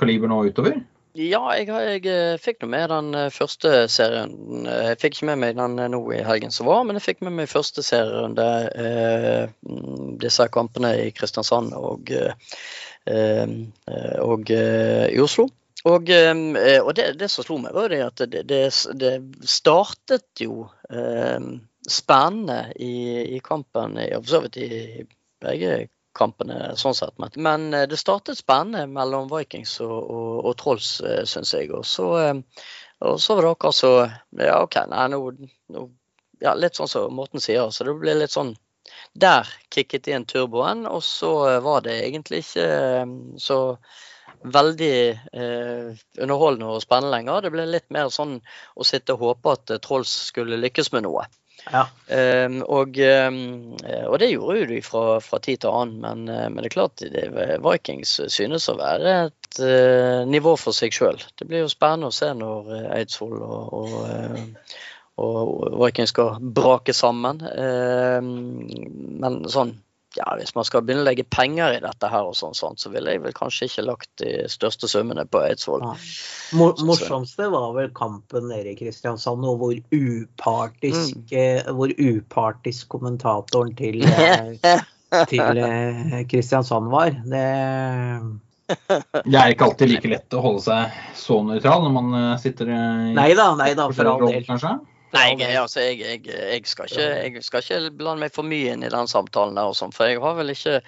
kaliber 0.00 0.30
nå 0.30 0.46
utover? 0.48 0.78
Ja, 1.18 1.40
jeg, 1.56 1.66
jeg 1.68 2.04
eh, 2.06 2.36
fikk 2.38 2.60
noe 2.62 2.70
med 2.70 2.90
den 2.92 3.08
eh, 3.18 3.30
første 3.34 3.88
serien. 3.90 4.32
Eh, 4.62 4.92
Jeg 4.92 5.00
fikk 5.02 5.16
ikke 5.16 5.28
med 5.32 5.40
meg 5.42 5.56
den 5.58 5.74
eh, 5.82 5.90
nå 5.90 6.00
i 6.14 6.22
helgen 6.24 6.54
som 6.54 6.68
var, 6.70 6.84
men 6.86 6.96
jeg 6.96 7.06
fikk 7.08 7.24
med 7.26 7.34
meg 7.40 7.50
første 7.50 7.82
serierunde. 7.82 8.46
Eh, 8.78 9.48
mm, 9.66 10.18
disse 10.22 10.46
kampene 10.54 10.94
i 11.02 11.08
Kristiansand 11.16 11.74
og, 11.74 12.12
eh, 12.14 12.54
eh, 13.10 13.56
og 14.22 14.52
eh, 14.54 15.08
i 15.10 15.18
Oslo. 15.24 15.48
Og, 15.86 16.10
eh, 16.10 16.80
og 16.82 16.94
det, 16.98 17.12
det 17.20 17.28
som 17.30 17.46
slo 17.46 17.58
meg, 17.62 17.74
var 17.76 17.92
det 17.92 18.00
at 18.02 18.22
det, 18.32 18.42
det, 18.50 18.62
det 18.98 19.12
startet 19.46 20.42
jo 20.42 20.64
eh, 20.90 21.38
spennende 21.88 22.72
i, 22.82 23.36
i 23.36 23.38
kampen, 23.44 23.94
og 24.08 24.24
for 24.24 24.32
så 24.32 24.42
vidt 24.46 24.58
i 24.64 25.06
begge 25.44 25.86
kampene, 26.18 26.72
sånn 26.76 26.96
sett. 26.98 27.14
Men- 27.36 27.74
eh, 27.74 27.86
det 27.86 27.98
startet 28.00 28.40
spennende 28.40 28.86
mellom 28.90 29.28
Vikings 29.30 29.80
og, 29.84 29.98
og, 30.10 30.44
og 30.50 30.56
Trolls, 30.58 31.00
eh, 31.00 31.24
syns 31.24 31.54
jeg. 31.54 31.70
Og 31.74 31.86
så, 31.86 32.08
eh, 32.18 32.34
og 33.06 33.20
så 33.22 33.36
var 33.36 33.46
det 33.46 33.54
akkurat 33.54 33.78
så 33.78 33.92
Ja, 34.38 34.62
OK, 34.62 34.76
nei, 34.90 35.08
nå, 35.14 35.20
nå 35.74 35.88
ja, 36.42 36.54
Litt 36.54 36.78
sånn 36.78 36.90
som 36.90 37.14
Morten 37.14 37.42
sier. 37.42 37.70
Så 37.70 37.86
det 37.86 37.94
ble 37.98 38.14
litt 38.18 38.34
sånn 38.34 38.56
Der 39.14 39.46
kicket 39.70 40.08
inn 40.08 40.24
turboen, 40.24 40.86
og 40.86 41.02
så 41.04 41.60
var 41.62 41.82
det 41.84 42.00
egentlig 42.06 42.42
ikke 42.44 42.66
eh, 42.66 43.16
så 43.38 43.58
veldig 44.42 44.94
eh, 45.32 45.98
underholdende 46.20 46.70
og 46.76 46.84
spennende 46.84 47.14
lenger. 47.16 47.42
Det 47.44 47.52
ble 47.54 47.66
litt 47.68 47.88
mer 47.94 48.12
sånn 48.14 48.38
å 48.74 48.86
sitte 48.86 49.16
og 49.16 49.24
håpe 49.26 49.54
at 49.56 49.74
eh, 49.74 49.82
Trolls 49.82 50.12
skulle 50.30 50.60
lykkes 50.60 50.92
med 50.94 51.06
noe. 51.08 51.26
Ja. 51.68 51.84
Um, 52.08 52.60
og, 52.64 52.96
um, 52.96 53.74
og 54.08 54.14
det 54.22 54.30
gjorde 54.30 54.60
jo 54.60 54.68
de 54.70 54.78
fra, 54.84 55.02
fra 55.20 55.40
tid 55.44 55.60
til 55.64 55.74
annen, 55.74 55.98
men, 56.00 56.22
uh, 56.30 56.46
men 56.48 56.62
det 56.62 56.70
er 56.70 56.74
klart 56.76 57.02
det, 57.02 57.24
Vikings 57.64 58.14
synes 58.32 58.68
å 58.72 58.76
være 58.78 59.16
et 59.26 59.58
uh, 59.60 60.22
nivå 60.28 60.54
for 60.60 60.76
seg 60.76 60.94
sjøl. 60.94 61.20
Det 61.36 61.48
blir 61.48 61.66
jo 61.66 61.72
spennende 61.72 62.08
å 62.08 62.14
se 62.14 62.30
når 62.36 62.70
uh, 62.72 62.86
Eidsvoll 62.96 63.42
og, 63.42 63.74
og, 63.82 64.78
og 65.20 65.76
Vikings 65.82 66.14
skal 66.14 66.38
brake 66.40 66.96
sammen. 66.96 67.42
Um, 67.52 68.32
men 69.20 69.42
sånn 69.52 69.76
ja, 70.16 70.26
hvis 70.38 70.54
man 70.56 70.64
skal 70.64 70.82
begynne 70.84 71.04
å 71.04 71.08
legge 71.08 71.24
penger 71.28 71.76
i 71.76 71.80
dette 71.84 72.08
her, 72.10 72.28
og 72.30 72.36
sånn, 72.38 72.56
sånn 72.56 72.78
så 72.80 72.90
ville 72.92 73.12
jeg 73.12 73.22
vel 73.26 73.34
kanskje 73.36 73.68
ikke 73.68 73.84
lagt 73.84 74.10
de 74.22 74.32
største 74.50 74.88
summene 74.90 75.26
på 75.28 75.42
Eidsvoll. 75.44 75.84
Ja. 75.84 75.94
Mor 76.58 76.80
morsomste 76.88 77.50
var 77.52 77.74
vel 77.76 77.90
kampen 77.96 78.48
nede 78.48 78.72
i 78.72 78.78
Kristiansand, 78.78 79.44
og 79.44 79.60
hvor 79.60 79.76
upartisk, 79.76 81.20
mm. 81.28 81.70
hvor 81.76 81.92
upartisk 81.92 82.88
kommentatoren 82.96 83.74
til, 83.78 84.00
til 85.32 85.64
Kristiansand 86.32 86.92
var. 86.94 87.16
Det 87.28 87.46
det 88.68 89.32
er 89.32 89.54
ikke 89.54 89.64
alltid 89.64 89.88
like 89.88 90.08
lett 90.12 90.34
å 90.36 90.42
holde 90.44 90.60
seg 90.66 90.96
så 91.16 91.38
nøytral 91.40 91.86
når 91.86 91.92
man 91.94 92.16
sitter 92.40 92.68
i 92.68 92.80
Nei 93.16 93.30
da, 93.32 93.54
nei 93.56 93.70
da, 93.78 93.86
for 93.88 94.10
all 94.10 94.26
del. 94.26 94.44
Kanskje? 94.44 94.74
Nei, 95.14 95.28
jeg, 95.40 95.56
altså, 95.56 95.80
jeg, 95.80 96.00
jeg, 96.02 96.24
jeg, 96.28 96.64
skal 96.68 96.88
ikke, 96.90 97.04
jeg, 97.08 97.44
skal 97.44 97.62
ikke, 97.64 97.92
blande 97.96 98.26
meg 98.26 98.34
for 98.34 98.46
mye 98.46 98.74
inn 98.74 98.84
i 98.84 98.90
den 98.92 99.08
samtalen 99.08 99.56
der, 99.56 99.70
og 99.70 99.76
sånn, 99.78 99.94
for 99.94 100.10
jeg 100.10 100.20
har 100.20 100.34
vel 100.36 100.52
ikke 100.52 100.80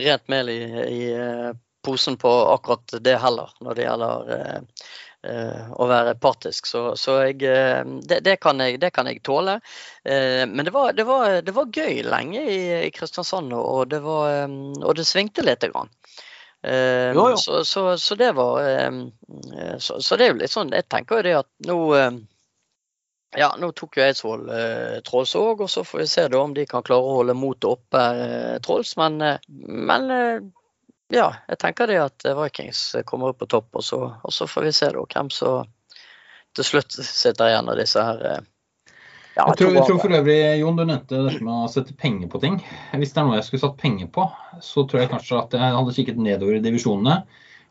rent 0.00 0.32
mel 0.32 0.50
i, 0.50 0.62
i 0.90 1.02
uh, 1.14 1.52
posen 1.86 2.18
på 2.20 2.32
akkurat 2.50 2.96
det 3.04 3.14
heller, 3.22 3.52
når 3.62 3.78
det 3.78 3.84
gjelder 3.86 4.32
uh, 4.32 4.88
uh, 5.30 5.68
å 5.78 5.86
være 5.90 6.16
partisk. 6.22 6.66
Så, 6.66 6.82
så 6.98 7.20
det, 7.30 8.24
det, 8.26 8.34
kan 8.42 8.58
det, 8.58 8.90
kan 8.96 9.10
jeg, 9.10 9.22
tåle. 9.26 9.60
men 10.02 10.64
det 10.66 10.74
var, 10.74 10.90
det, 10.96 11.06
var, 11.06 11.38
det 11.46 11.54
var, 11.54 11.70
gøy 11.70 12.02
lenge 12.08 12.42
i, 12.42 12.58
i 12.88 12.90
Kristiansand, 12.94 13.54
og 13.54 13.86
det, 13.92 14.02
var, 14.02 14.48
um, 14.50 14.74
og 14.82 14.98
det 14.98 15.06
svingte 15.06 15.46
lite 15.46 15.70
grann. 15.70 15.92
Jo, 16.60 17.30
jo. 17.30 17.36
Så, 17.40 17.62
så, 17.64 17.84
så, 17.96 18.18
det 18.20 18.34
var 18.36 18.58
så, 19.80 19.94
så, 19.96 20.18
det 20.20 20.26
er 20.26 20.34
jo 20.34 20.36
litt 20.42 20.52
sånn 20.52 20.74
Jeg 20.76 20.84
tenker 20.92 21.16
jo 21.16 21.24
det 21.24 21.32
at 21.38 21.48
nå 21.64 21.78
ja, 23.36 23.50
nå 23.58 23.70
tok 23.78 23.98
jo 23.98 24.04
Eidsvoll 24.04 24.48
eh, 24.50 24.96
Trolls 25.06 25.36
òg, 25.38 25.62
og 25.62 25.70
så 25.70 25.84
får 25.86 26.02
vi 26.02 26.06
se 26.10 26.28
da 26.32 26.40
om 26.42 26.54
de 26.54 26.64
kan 26.66 26.82
klare 26.86 27.06
å 27.06 27.18
holde 27.20 27.36
motet 27.38 27.68
oppe, 27.70 28.00
eh, 28.00 28.56
Trolls. 28.64 28.96
Men, 28.98 29.20
eh, 29.22 29.42
men 29.48 30.10
eh, 30.14 30.38
ja, 31.14 31.28
jeg 31.50 31.60
tenker 31.62 31.90
det 31.90 32.00
at 32.02 32.26
Vikings 32.38 32.82
kommer 33.06 33.30
opp 33.30 33.42
på 33.42 33.50
topp, 33.50 33.70
og 33.78 33.86
så, 33.86 34.00
og 34.18 34.34
så 34.34 34.48
får 34.50 34.66
vi 34.66 34.74
se 34.74 34.90
da 34.94 35.04
hvem 35.14 35.30
som 35.34 35.68
til 36.58 36.66
slutt 36.66 36.96
sitter 36.98 37.52
igjen 37.52 37.70
av 37.70 37.78
disse 37.78 38.02
her 38.02 38.24
eh, 38.26 38.40
ja, 39.36 39.44
jeg, 39.46 39.60
tror, 39.60 39.74
jeg 39.76 39.86
tror, 39.86 39.98
for 40.02 40.14
øvrig, 40.18 40.38
Jon, 40.58 40.76
du 40.76 40.82
nevnte 40.82 41.20
dette 41.22 41.44
med 41.46 41.54
å 41.54 41.68
sette 41.70 41.94
penger 41.96 42.26
på 42.32 42.40
ting. 42.42 42.56
Hvis 42.98 43.14
det 43.14 43.20
er 43.22 43.28
noe 43.28 43.38
jeg 43.38 43.46
skulle 43.46 43.62
satt 43.62 43.76
penger 43.78 44.08
på, 44.12 44.24
så 44.60 44.82
tror 44.90 45.04
jeg 45.04 45.12
kanskje 45.12 45.38
at 45.38 45.54
jeg 45.54 45.76
hadde 45.76 45.94
kikket 45.96 46.18
nedover 46.20 46.58
i 46.58 46.64
divisjonene 46.64 47.20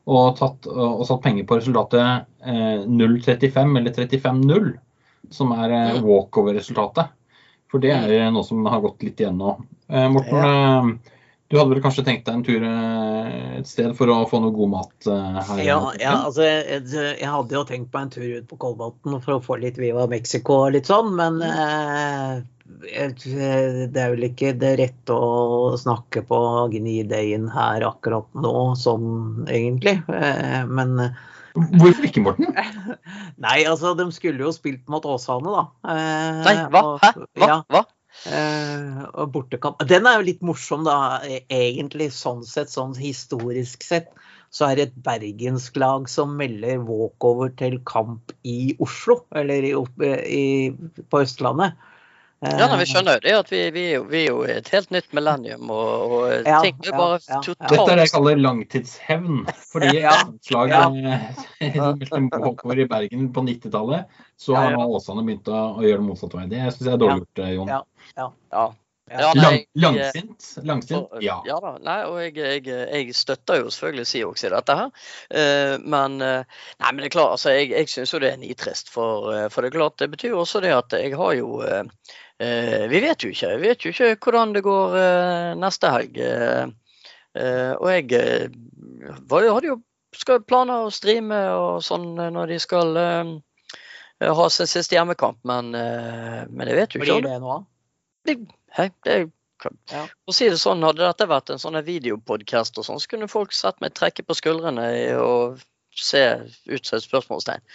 og, 0.07 0.37
tatt, 0.39 0.69
og 0.71 1.03
satt 1.05 1.19
penger 1.25 1.45
på 1.45 1.59
resultatet 1.59 2.23
eh, 2.47 2.87
0-35 2.87 3.75
eller 3.81 3.99
35-0 3.99 4.71
som 5.33 5.53
er 5.55 5.75
eh, 5.75 6.01
walkover-resultatet. 6.03 7.15
For 7.69 7.81
det 7.83 7.93
er 7.93 8.09
mm. 8.09 8.35
noe 8.35 8.45
som 8.47 8.65
har 8.65 8.81
gått 8.83 9.05
litt 9.05 9.21
igjen 9.21 9.39
nå. 9.39 9.55
Eh, 9.89 10.07
Morten, 10.09 10.37
ja. 10.41 10.83
du 11.49 11.57
hadde 11.59 11.75
vel 11.75 11.83
kanskje 11.85 12.05
tenkt 12.07 12.25
deg 12.25 12.39
en 12.39 12.45
tur 12.45 12.65
eh, 12.65 13.57
et 13.59 13.69
sted 13.69 13.93
for 13.97 14.09
å 14.09 14.21
få 14.29 14.41
noe 14.41 14.55
god 14.55 14.73
mat 14.73 15.09
her? 15.09 15.63
Ja, 15.65 15.79
ja 16.01 16.15
altså 16.25 16.45
jeg, 16.47 16.85
jeg, 16.95 17.29
hadde 17.29 17.57
jo 17.57 17.65
tenkt 17.69 17.91
meg 17.93 18.07
en 18.07 18.13
tur 18.15 18.29
ut 18.39 18.47
på 18.49 18.61
Kolbotn 18.61 19.19
for 19.21 19.37
å 19.37 19.43
få 19.45 19.59
litt 19.61 19.77
Viva 19.81 20.07
Mexico 20.09 20.63
og 20.65 20.73
litt 20.77 20.89
sånn, 20.89 21.13
men 21.19 21.41
eh, 21.45 22.39
det 22.79 23.97
er 23.97 24.13
vel 24.13 24.29
ikke 24.29 24.53
det 24.61 24.75
rette 24.79 25.13
å 25.13 25.73
snakke 25.77 26.23
på 26.25 26.39
gnideien 26.73 27.49
her 27.53 27.85
akkurat 27.85 28.29
nå, 28.37 28.53
sånn 28.77 29.49
egentlig. 29.49 29.97
Men 30.69 31.09
Hvorfor 31.55 32.07
ikke, 32.07 32.23
Morten? 32.23 32.49
Nei, 33.45 33.61
altså, 33.65 33.93
de 33.97 34.09
skulle 34.15 34.43
jo 34.43 34.51
spilt 34.55 34.89
mot 34.91 35.05
Åsane, 35.09 35.53
da. 35.55 35.63
Eh, 35.93 36.41
Nei, 36.45 36.55
hva? 36.73 36.83
Hæ? 37.01 37.13
Hva? 37.39 37.47
Ja. 37.47 37.57
hva? 37.71 37.85
Eh, 38.27 39.25
bortekamp. 39.31 39.81
Den 39.87 40.07
er 40.09 40.19
jo 40.19 40.27
litt 40.27 40.41
morsom, 40.45 40.83
da, 40.87 41.21
egentlig, 41.49 42.09
sånn 42.15 42.43
sett, 42.47 42.71
sånn 42.73 42.95
historisk 42.99 43.85
sett. 43.85 44.11
Så 44.53 44.65
er 44.65 44.79
det 44.79 44.85
et 44.87 44.97
bergensk 45.05 45.77
lag 45.77 46.07
som 46.09 46.33
melder 46.39 46.81
walkover 46.87 47.51
til 47.59 47.77
kamp 47.85 48.33
i 48.41 48.73
Oslo, 48.81 49.21
eller 49.37 49.67
i, 49.67 49.75
i, 50.25 50.45
på 51.05 51.21
Østlandet. 51.21 51.77
Ja, 52.39 52.69
nei, 52.71 52.77
Vi 52.79 52.85
skjønner 52.87 53.17
jo 53.17 53.23
det 53.25 53.33
at 53.35 53.49
vi, 53.51 53.59
vi, 53.75 53.83
vi, 54.07 54.19
er 54.21 54.29
jo 54.29 54.43
et 54.47 54.69
helt 54.71 54.93
nytt 54.95 55.09
millennium. 55.15 55.71
og, 55.75 56.13
og 56.15 56.47
ja, 56.47 56.61
ting 56.63 56.77
er 56.87 56.95
bare 56.95 57.17
ja, 57.19 57.39
totalt 57.43 57.73
Dette 57.73 57.87
er 57.91 57.99
det 57.99 58.05
jeg 58.05 58.13
kaller 58.13 58.39
langtidshevn. 58.39 59.41
Fordi 59.73 59.89
ja, 60.07 60.15
slag 60.47 60.71
ja. 60.71 60.83
oppover 62.39 62.79
i 62.79 62.87
Bergen 62.87 63.31
på 63.35 63.43
90-tallet, 63.43 64.21
så 64.39 64.55
har 64.55 64.79
Åsane 64.85 65.25
begynt 65.27 65.51
å, 65.51 65.63
å, 65.75 65.83
gjøre 65.83 65.99
det 65.99 66.11
motsatte 66.11 66.39
vei. 66.39 66.45
Det 66.51 66.61
syns 66.69 66.85
jeg 66.85 66.93
er 66.95 67.01
dårlig 67.03 67.25
gjort, 67.25 67.41
eh, 67.43 67.57
Jon. 67.57 67.73
Ja, 67.75 68.29
ja. 68.55 68.69
Ja, 69.09 69.31
nei, 69.33 69.63
langsint? 69.73 70.45
Langsint? 70.69 71.15
Ja. 71.25 71.39
ja 71.47 71.55
da. 71.63 71.71
Nei, 71.81 71.97
og 72.05 72.19
jeg, 72.21 72.35
jeg, 72.37 72.65
jeg, 72.69 73.15
støtter 73.17 73.63
jo 73.63 73.71
selvfølgelig 73.73 74.05
Siox 74.05 74.45
i 74.45 74.51
dette 74.53 74.75
her. 74.77 74.91
Uh, 75.33 75.75
men, 75.81 76.19
uh, 76.21 76.61
nei, 76.77 76.91
men 76.91 77.01
det 77.01 77.09
er 77.09 77.15
klart, 77.17 77.39
altså, 77.39 77.55
jeg, 77.57 77.71
jeg 77.73 77.89
syns 77.89 78.13
jo 78.13 78.21
det 78.21 78.35
er 78.35 78.37
nitrist. 78.37 78.93
For, 78.93 79.31
uh, 79.33 79.47
for 79.49 79.65
det 79.65 79.71
er 79.71 79.79
klart, 79.79 79.97
det 79.97 80.11
betyr 80.13 80.37
også 80.37 80.61
det 80.61 80.75
at 80.77 80.93
jeg 81.01 81.17
har 81.17 81.33
jo 81.39 81.57
Eh, 81.65 81.83
vi 82.39 83.01
vet 83.03 83.23
jo 83.23 83.31
ikke. 83.33 83.51
Vi 83.59 83.67
vet 83.67 83.85
jo 83.85 83.91
ikke 83.91 84.15
hvordan 84.23 84.53
det 84.55 84.63
går 84.63 84.97
eh, 84.99 85.51
neste 85.59 85.91
helg. 85.91 86.19
Eh, 86.23 87.73
og 87.75 87.87
jeg 87.91 88.51
hadde 89.29 89.67
jo 89.67 89.79
skal 90.15 90.41
planer 90.41 90.87
å 90.87 90.93
streame 90.93 91.37
og 91.53 91.83
sånn 91.85 92.15
når 92.17 92.55
de 92.55 92.57
skal 92.59 92.97
ha 92.97 94.47
sin 94.51 94.67
siste 94.67 94.97
hjemmekamp, 94.97 95.37
men, 95.47 95.69
men 95.69 96.71
jeg 96.71 96.79
vet 96.79 96.95
jo 96.95 97.03
ikke. 97.03 97.19
Blir 97.21 97.27
det 97.27 97.35
noe? 97.43 97.59
Hei, 98.75 98.87
det 99.05 99.19
ja. 99.91 100.05
For 100.07 100.31
å 100.31 100.35
si 100.35 100.47
det 100.49 100.59
sånn, 100.61 100.83
Hadde 100.85 101.03
dette 101.03 101.27
vært 101.29 101.51
en 101.53 101.61
sånn 101.61 101.79
videopodkast, 101.83 102.79
sånn, 102.85 103.01
så 103.01 103.11
kunne 103.11 103.29
folk 103.31 103.55
sett 103.55 103.79
meg 103.83 103.95
trekke 103.97 104.23
på 104.25 104.37
skuldrene 104.37 104.87
og 105.19 105.59
se 105.95 106.23
ut 106.69 106.85
som 106.85 106.99
et 106.99 107.05
spørsmålstegn. 107.05 107.65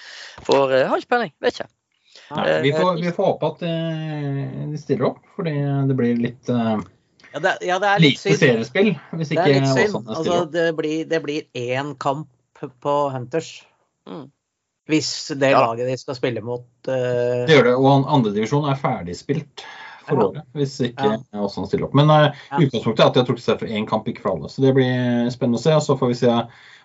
For 0.46 0.72
jeg 0.72 0.88
har 0.88 1.02
ikke 1.02 1.12
peiling. 1.12 1.34
Vet 1.44 1.58
ikke. 1.58 1.70
Nei, 2.32 2.44
vi, 2.64 2.72
får, 2.72 3.02
vi, 3.02 3.10
får, 3.12 3.26
håpe 3.32 3.48
at 3.52 3.64
eh, 3.68 4.68
de 4.70 4.78
stiller 4.80 5.10
opp, 5.10 5.18
fordi 5.36 5.52
det 5.88 5.96
blir 5.98 6.22
litt 6.22 6.48
ja, 6.48 7.40
det, 7.42 7.52
ja, 7.66 7.76
det 7.82 7.90
litt 8.00 8.22
lite 8.24 8.38
seriespill 8.40 8.94
hvis 9.18 9.34
ikke 9.34 9.44
det 9.50 9.60
Åsane 9.60 9.74
stiller 9.74 10.16
altså. 10.16 10.38
Det 10.54 10.68
blir, 10.78 11.04
det 11.10 11.20
blir 11.24 11.48
én 11.58 11.92
kamp 12.00 12.30
på 12.80 12.94
Hunters. 13.12 13.58
Mm. 14.08 14.28
Hvis 14.88 15.10
det 15.40 15.50
ja. 15.50 15.60
laget 15.64 15.88
de 15.88 15.96
skal 16.00 16.16
spille 16.16 16.42
mot 16.44 16.66
uh... 16.88 17.44
Det 17.48 17.56
gjør 17.56 17.68
det, 17.70 17.74
og 17.76 18.08
andredivisjon 18.12 18.68
er 18.68 18.80
ferdigspilt 18.80 19.64
for 20.08 20.28
året. 20.28 20.46
Hvis 20.56 20.76
ikke 20.90 21.10
ja. 21.14 21.18
Åsane 21.40 21.70
stiller 21.70 21.88
opp. 21.88 21.96
Men 21.98 22.12
uh, 22.12 22.44
utgangspunktet 22.58 23.02
er 23.04 23.10
at 23.10 23.16
de 23.16 23.22
har 23.22 23.28
trukket 23.28 23.46
seg 23.46 23.60
for 23.62 23.78
én 23.80 23.88
kamp, 23.90 24.08
ikke 24.10 24.24
for 24.24 24.34
alle. 24.34 24.52
Så 24.52 24.64
det 24.64 24.74
blir 24.76 25.30
spennende 25.34 25.60
å 25.60 25.64
se. 25.64 25.74
og 25.76 25.84
Så 25.86 25.98
får 26.00 26.12
vi 26.12 26.20
se 26.24 26.34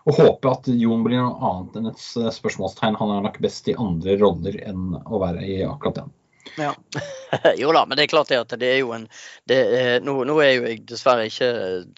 og 0.10 0.16
håpe 0.16 0.52
at 0.52 0.70
Jon 0.72 1.04
blir 1.06 1.20
noe 1.20 1.50
annet 1.50 1.76
enn 1.78 1.90
et 1.92 2.06
spørsmålstegn. 2.34 2.98
Han 3.02 3.18
er 3.18 3.26
nok 3.26 3.42
best 3.44 3.68
i 3.70 3.78
andre 3.78 4.16
roller 4.22 4.56
enn 4.64 4.96
å 5.04 5.22
være 5.22 5.44
i 5.46 5.60
akkurat 5.68 6.02
den. 6.02 6.16
Ja. 6.58 6.76
jo 7.58 7.72
da, 7.74 7.86
men 7.86 7.98
det 7.98 8.04
er 8.04 8.12
klart 8.12 8.32
det 8.32 8.40
at 8.40 8.54
det 8.60 8.70
er 8.74 8.80
jo 8.82 8.92
en 8.96 9.06
det, 9.50 9.60
nå, 10.04 10.16
nå, 10.28 10.36
er 10.44 10.52
jo 10.56 10.66
jeg 10.68 10.82
dessverre 10.90 11.28
ikke 11.30 11.50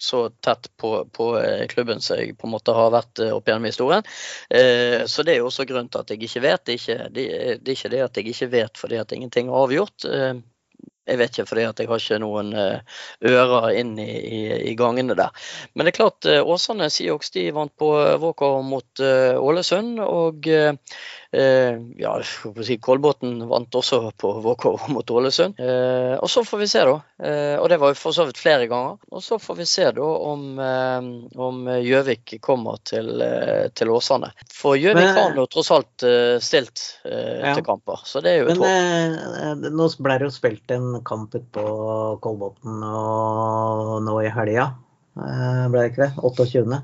så 0.02 0.26
tett 0.44 0.68
på, 0.80 0.92
på, 1.14 1.28
eh, 1.40 1.64
klubben 1.70 2.02
som 2.04 2.20
jeg 2.20 2.36
på 2.38 2.48
en 2.48 2.54
måte 2.54 2.74
har 2.76 2.92
vært 2.94 3.22
eh, 3.22 3.32
opp 3.34 3.48
gjennom 3.48 3.68
historien. 3.68 4.06
Eh, 4.50 5.02
så 5.10 5.24
det 5.24 5.36
er 5.36 5.42
jo 5.42 5.48
også 5.50 5.66
grunnen 5.68 5.90
til 5.92 6.02
at 6.02 6.12
jeg 6.12 6.22
ikke 6.28 6.44
vet. 6.44 6.64
Det 6.66 6.74
er 6.74 6.80
ikke 6.80 7.10
det, 7.16 7.26
det, 7.62 7.72
er 7.72 7.78
ikke 7.78 7.92
det 7.94 8.02
at 8.06 8.20
jeg 8.20 8.34
ikke 8.34 8.50
vet 8.52 8.82
fordi 8.84 9.00
at 9.00 9.16
ingenting 9.16 9.50
er 9.50 9.60
avgjort. 9.62 10.08
Eh, 10.08 10.34
jeg 11.08 11.18
vet 11.18 11.32
ikke, 11.34 11.48
fordi 11.50 11.64
jeg 11.64 11.88
har 11.90 12.02
ikke 12.04 12.20
noen 12.22 12.52
eh, 12.54 12.98
ører 13.32 13.68
inn 13.80 13.96
i, 13.98 14.10
i, 14.10 14.42
i 14.70 14.74
gangene 14.78 15.16
der. 15.18 15.34
Men 15.74 15.86
det 15.86 15.94
er 15.94 15.98
klart, 15.98 16.28
eh, 16.30 16.42
Åsane 16.42 16.90
Siox 16.92 17.32
de 17.34 17.48
vant 17.54 17.74
på 17.78 17.90
Våkå 18.22 18.54
mot 18.66 19.02
Ålesund. 19.02 19.98
Og 20.02 20.50
Eh, 20.62 20.74
ja, 21.32 22.12
si, 22.64 22.76
Kolbotn 22.76 23.46
vant 23.48 23.74
også 23.74 24.10
på 24.20 24.32
VK 24.44 24.66
mot 24.94 25.10
Ålesund. 25.10 25.60
Eh, 25.60 26.14
og 26.18 26.28
så 26.30 26.44
får 26.44 26.60
vi 26.60 26.68
se, 26.68 26.82
da. 26.84 26.98
Eh, 27.24 27.56
og 27.56 27.70
det 27.72 27.78
var 27.80 27.94
jo 27.94 27.98
for 27.98 28.16
så 28.16 28.26
vidt 28.28 28.40
flere 28.40 28.68
ganger. 28.68 28.98
Og 29.08 29.24
så 29.24 29.38
får 29.40 29.58
vi 29.62 29.66
se 29.68 29.88
da 29.96 30.08
om, 30.32 30.60
om 31.48 31.62
Gjøvik 31.80 32.36
kommer 32.44 32.82
til, 32.84 33.24
til 33.72 33.94
Åsane. 33.94 34.32
For 34.52 34.76
Gjøvik 34.76 35.16
har 35.16 35.36
nå 35.36 35.46
tross 35.52 35.72
alt 35.74 36.06
stilt 36.44 36.84
ja. 37.04 37.54
til 37.54 37.64
kamper, 37.66 38.04
så 38.08 38.20
det 38.24 38.34
er 38.34 38.42
jo 38.42 38.52
et 38.52 38.60
håp. 38.60 39.66
Nå 39.72 39.88
ble 40.04 40.18
det 40.20 40.28
jo 40.28 40.34
spilt 40.34 40.74
en 40.74 41.00
kamp 41.06 41.34
ute 41.34 41.44
på 41.54 41.64
Kolbotn 42.22 42.82
nå 44.06 44.16
i 44.22 44.32
helga, 44.32 44.72
ble 45.16 45.78
det 45.78 45.92
ikke 45.92 46.04
det? 46.06 46.12
28. 46.20 46.82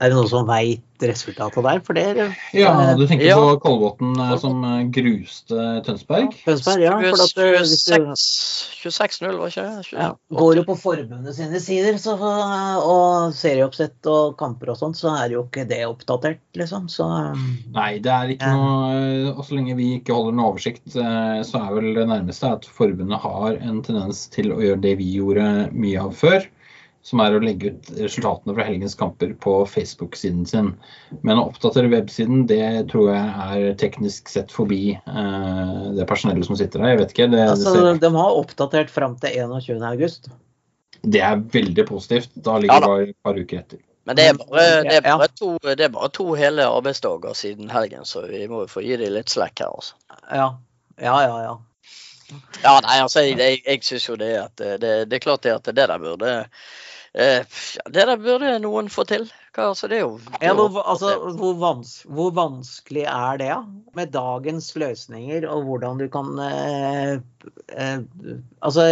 Er 0.00 0.08
det 0.08 0.16
noen 0.16 0.30
som 0.30 0.46
veit 0.48 1.02
resultatet 1.04 1.60
der? 1.64 1.80
For 1.84 1.92
det 1.96 2.04
Ja, 2.56 2.94
du 2.96 3.06
tenker 3.08 3.26
ja. 3.26 3.36
på 3.36 3.58
Kolbotn 3.60 4.16
eh, 4.16 4.36
som 4.40 4.64
eh, 4.64 4.84
gruste 4.92 5.82
Tønsberg? 5.84 6.34
Tønsberg, 6.46 6.82
ja. 6.86 6.94
26-0, 6.96 9.36
var 9.36 9.48
ikke 9.52 9.64
det? 9.66 9.84
Ja. 9.92 10.16
Går 10.40 10.56
jo 10.56 10.62
på 10.70 10.76
forbundet 10.80 11.36
sine 11.36 11.60
sider 11.60 11.98
så, 12.00 12.16
og 12.16 13.36
serieoppsett 13.36 14.00
og 14.08 14.40
kamper 14.40 14.72
og 14.72 14.80
sånt, 14.80 14.96
så 14.96 15.12
er 15.18 15.28
jo 15.36 15.44
ikke 15.44 15.68
det 15.68 15.84
oppdatert, 15.84 16.40
liksom. 16.56 16.88
Så, 16.88 17.04
Nei, 17.74 17.98
det 18.00 18.12
er 18.14 18.30
ikke 18.36 18.52
noe 18.56 19.34
Og 19.34 19.44
så 19.44 19.54
lenge 19.58 19.76
vi 19.76 19.98
ikke 19.98 20.16
holder 20.16 20.32
noe 20.38 20.48
oversikt, 20.54 20.96
eh, 20.96 21.44
så 21.44 21.60
er 21.60 21.76
vel 21.76 21.92
det 21.98 22.08
nærmeste 22.08 22.46
at 22.56 22.64
forbundet 22.64 23.20
har 23.20 23.52
en 23.60 23.84
tendens 23.84 24.32
til 24.32 24.48
å 24.56 24.64
gjøre 24.64 24.80
det 24.86 24.96
vi 25.02 25.12
gjorde 25.18 25.68
mye 25.76 26.00
av 26.08 26.16
før 26.16 26.40
som 27.06 27.22
er 27.24 27.34
å 27.34 27.40
legge 27.40 27.72
ut 27.72 27.90
resultatene 27.96 28.54
fra 28.56 28.66
helgens 28.66 28.94
kamper 28.98 29.32
på 29.40 29.54
Facebook-siden 29.72 30.44
sin. 30.48 30.72
Men 31.24 31.40
å 31.40 31.46
oppdatere 31.48 31.90
websiden, 31.92 32.44
det 32.50 32.62
tror 32.92 33.08
jeg 33.14 33.30
er 33.46 33.78
teknisk 33.80 34.28
sett 34.28 34.52
forbi 34.52 34.82
eh, 34.98 35.84
det 35.96 36.06
personellet 36.10 36.48
som 36.48 36.58
sitter 36.60 36.82
der. 36.82 36.92
Jeg 36.92 37.02
vet 37.02 37.14
ikke. 37.16 37.30
Det, 37.32 37.44
Altså, 37.50 37.72
det, 37.72 37.84
ser, 37.86 38.02
de 38.04 38.10
har 38.18 38.40
oppdatert 38.42 38.92
fram 38.92 39.16
til 39.22 39.38
21. 39.46 39.86
august. 39.92 40.28
det 41.00 41.22
er 41.24 41.40
veldig 41.54 41.86
positivt. 41.88 42.34
Da 42.34 42.58
ligger 42.60 42.84
det 42.84 42.90
ja, 42.90 42.92
bare 42.92 43.08
et 43.08 43.22
par 43.24 43.40
uker 43.40 43.62
etter. 43.62 43.80
Men 44.08 44.16
det 44.16 44.26
er 44.26 44.36
bare, 44.36 44.66
det 44.84 44.94
er 44.98 45.04
bare, 45.06 45.28
to, 45.38 45.54
det 45.62 45.84
er 45.86 45.92
bare 45.94 46.10
to 46.12 46.26
hele 46.36 46.66
arbeidsdager 46.66 47.34
siden 47.36 47.72
helgen, 47.72 48.04
så 48.08 48.24
vi 48.28 48.46
må 48.48 48.64
jo 48.64 48.70
få 48.72 48.84
gi 48.84 48.96
dem 49.00 49.12
litt 49.16 49.32
slack 49.32 49.60
her. 49.60 49.72
altså. 49.72 49.96
Ja, 50.28 50.46
ja, 51.00 51.16
ja. 51.24 51.42
ja. 51.48 51.58
Ja, 52.62 52.76
nei, 52.84 53.00
altså, 53.02 53.24
jeg, 53.24 53.38
jeg, 53.40 53.62
jeg 53.66 53.82
syns 53.82 54.06
jo 54.06 54.16
det 54.20 54.30
at 54.38 54.62
eh, 54.62 54.76
det, 54.78 54.92
det 55.10 55.18
er 55.18 55.24
klart 55.24 55.42
det 55.42 55.56
at 55.56 55.66
det 55.66 55.88
der 55.90 55.98
burde 55.98 56.34
eh, 57.14 57.44
Det 57.86 58.06
der 58.08 58.20
burde 58.20 58.56
noen 58.62 58.90
få 58.92 59.04
til. 59.08 59.26
Hva, 59.50 59.70
altså, 59.72 59.88
det 59.90 59.98
er 59.98 60.04
jo, 60.04 60.16
er 60.38 60.50
Ja, 60.50 60.54
hvor, 60.54 60.80
altså, 60.82 61.14
hvor, 61.38 61.54
vans 61.58 61.94
hvor 62.06 62.30
vanskelig 62.36 63.06
er 63.10 63.40
det, 63.40 63.50
da? 63.50 63.60
Med 63.98 64.12
dagens 64.14 64.70
løsninger 64.78 65.48
og 65.50 65.64
hvordan 65.66 66.02
du 66.02 66.06
kan 66.12 66.38
eh, 66.44 67.14
eh, 67.74 68.02
Altså, 68.62 68.86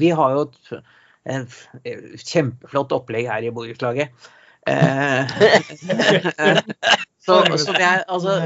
vi 0.00 0.10
har 0.10 0.34
jo 0.34 0.46
et, 0.48 0.80
et 1.24 2.24
kjempeflott 2.24 2.94
opplegg 2.96 3.30
her 3.30 3.46
i 3.46 3.52
borettslaget. 3.54 4.30
Eh, 4.66 5.28
så, 7.24 7.42
som 7.60 7.76
jeg 7.76 8.04
Altså 8.08 8.38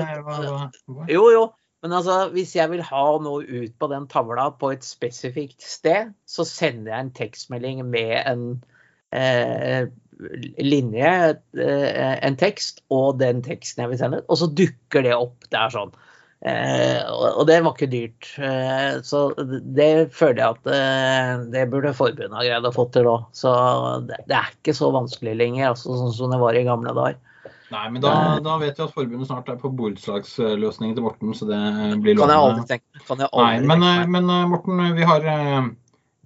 Jo, 1.09 1.31
jo. 1.31 1.45
Men 1.83 1.93
altså, 1.93 2.29
hvis 2.35 2.57
jeg 2.57 2.71
vil 2.73 2.83
ha 2.83 3.05
noe 3.23 3.45
ut 3.47 3.75
på 3.79 3.89
den 3.93 4.09
tavla 4.11 4.49
på 4.59 4.73
et 4.75 4.87
spesifikt 4.87 5.63
sted, 5.63 6.11
så 6.27 6.47
sender 6.47 6.91
jeg 6.91 7.05
en 7.05 7.13
tekstmelding 7.15 7.85
med 7.87 8.17
en 8.27 8.43
eh, 9.15 9.87
linje, 10.59 11.15
eh, 11.63 12.15
en 12.27 12.37
tekst, 12.41 12.83
og 12.91 13.19
den 13.23 13.43
teksten 13.47 13.85
jeg 13.85 13.93
vil 13.93 14.01
sende. 14.01 14.23
Og 14.29 14.41
så 14.41 14.51
dukker 14.51 15.07
det 15.07 15.15
opp. 15.17 15.37
Det 15.51 15.59
er 15.61 15.75
sånn. 15.75 15.93
Eh, 16.47 17.01
og, 17.11 17.41
og 17.41 17.47
det 17.51 17.61
var 17.67 17.75
ikke 17.75 17.91
dyrt. 17.91 18.29
Eh, 18.39 18.99
så 19.07 19.23
det 19.79 20.11
føler 20.15 20.43
jeg 20.43 20.59
at 20.59 20.69
eh, 20.75 21.47
det 21.55 21.65
burde 21.73 21.95
forbundet 21.99 22.37
ha 22.39 22.45
greid 22.47 22.69
å 22.69 22.75
få 22.75 22.89
til 22.95 23.09
òg. 23.11 23.25
Så 23.35 23.55
det, 24.11 24.21
det 24.31 24.37
er 24.39 24.53
ikke 24.55 24.77
så 24.79 24.91
vanskelig 24.95 25.35
lenger, 25.39 25.73
altså, 25.73 25.97
sånn 25.99 26.15
som 26.15 26.35
det 26.35 26.43
var 26.43 26.59
i 26.59 26.67
gamle 26.69 26.95
dager. 26.99 27.19
Nei, 27.69 27.83
men 27.93 28.01
da, 28.01 28.13
da 28.41 28.55
vet 28.63 28.79
vi 28.79 28.85
at 28.87 28.95
forbundet 28.95 29.29
snart 29.29 29.51
er 29.53 29.59
på 29.61 29.69
borettslagsløsningen 29.77 30.95
til 30.97 31.05
Morten, 31.05 31.35
så 31.37 31.45
det 31.51 31.59
blir 32.01 32.17
Kan 32.17 32.31
jeg 32.33 32.39
lovende. 32.39 32.39
aldri 32.47 32.65
tenke, 32.71 33.03
kan 33.05 33.21
jeg 33.21 33.29
Nei, 33.29 33.49
aldri 33.51 33.69
men, 33.69 33.83
tenke 33.85 34.07
eh, 34.07 34.13
men 34.15 34.31
eh, 34.33 34.47
Morten, 34.55 34.81
vi 34.97 35.09
har, 35.11 35.27
eh, 35.35 35.67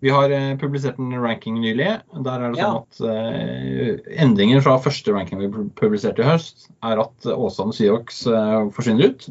vi 0.02 0.10
har 0.10 0.32
eh, 0.34 0.52
publisert 0.58 0.98
en 0.98 1.14
ranking 1.22 1.60
nylig. 1.62 1.88
Der 2.26 2.44
er 2.44 2.52
det 2.52 2.58
sånn 2.58 2.62
Ja. 2.62 2.82
at 2.82 3.02
uh, 3.06 4.14
endringen 4.24 4.62
fra 4.64 4.76
første 4.82 5.14
ranking 5.14 5.38
vi 5.38 5.50
publiserte 5.78 6.24
i 6.24 6.26
høst, 6.26 6.66
er 6.82 7.02
at 7.04 7.28
Åsane 7.30 7.74
Siox 7.76 8.24
uh, 8.26 8.66
forsvinner 8.74 9.12
ut. 9.12 9.28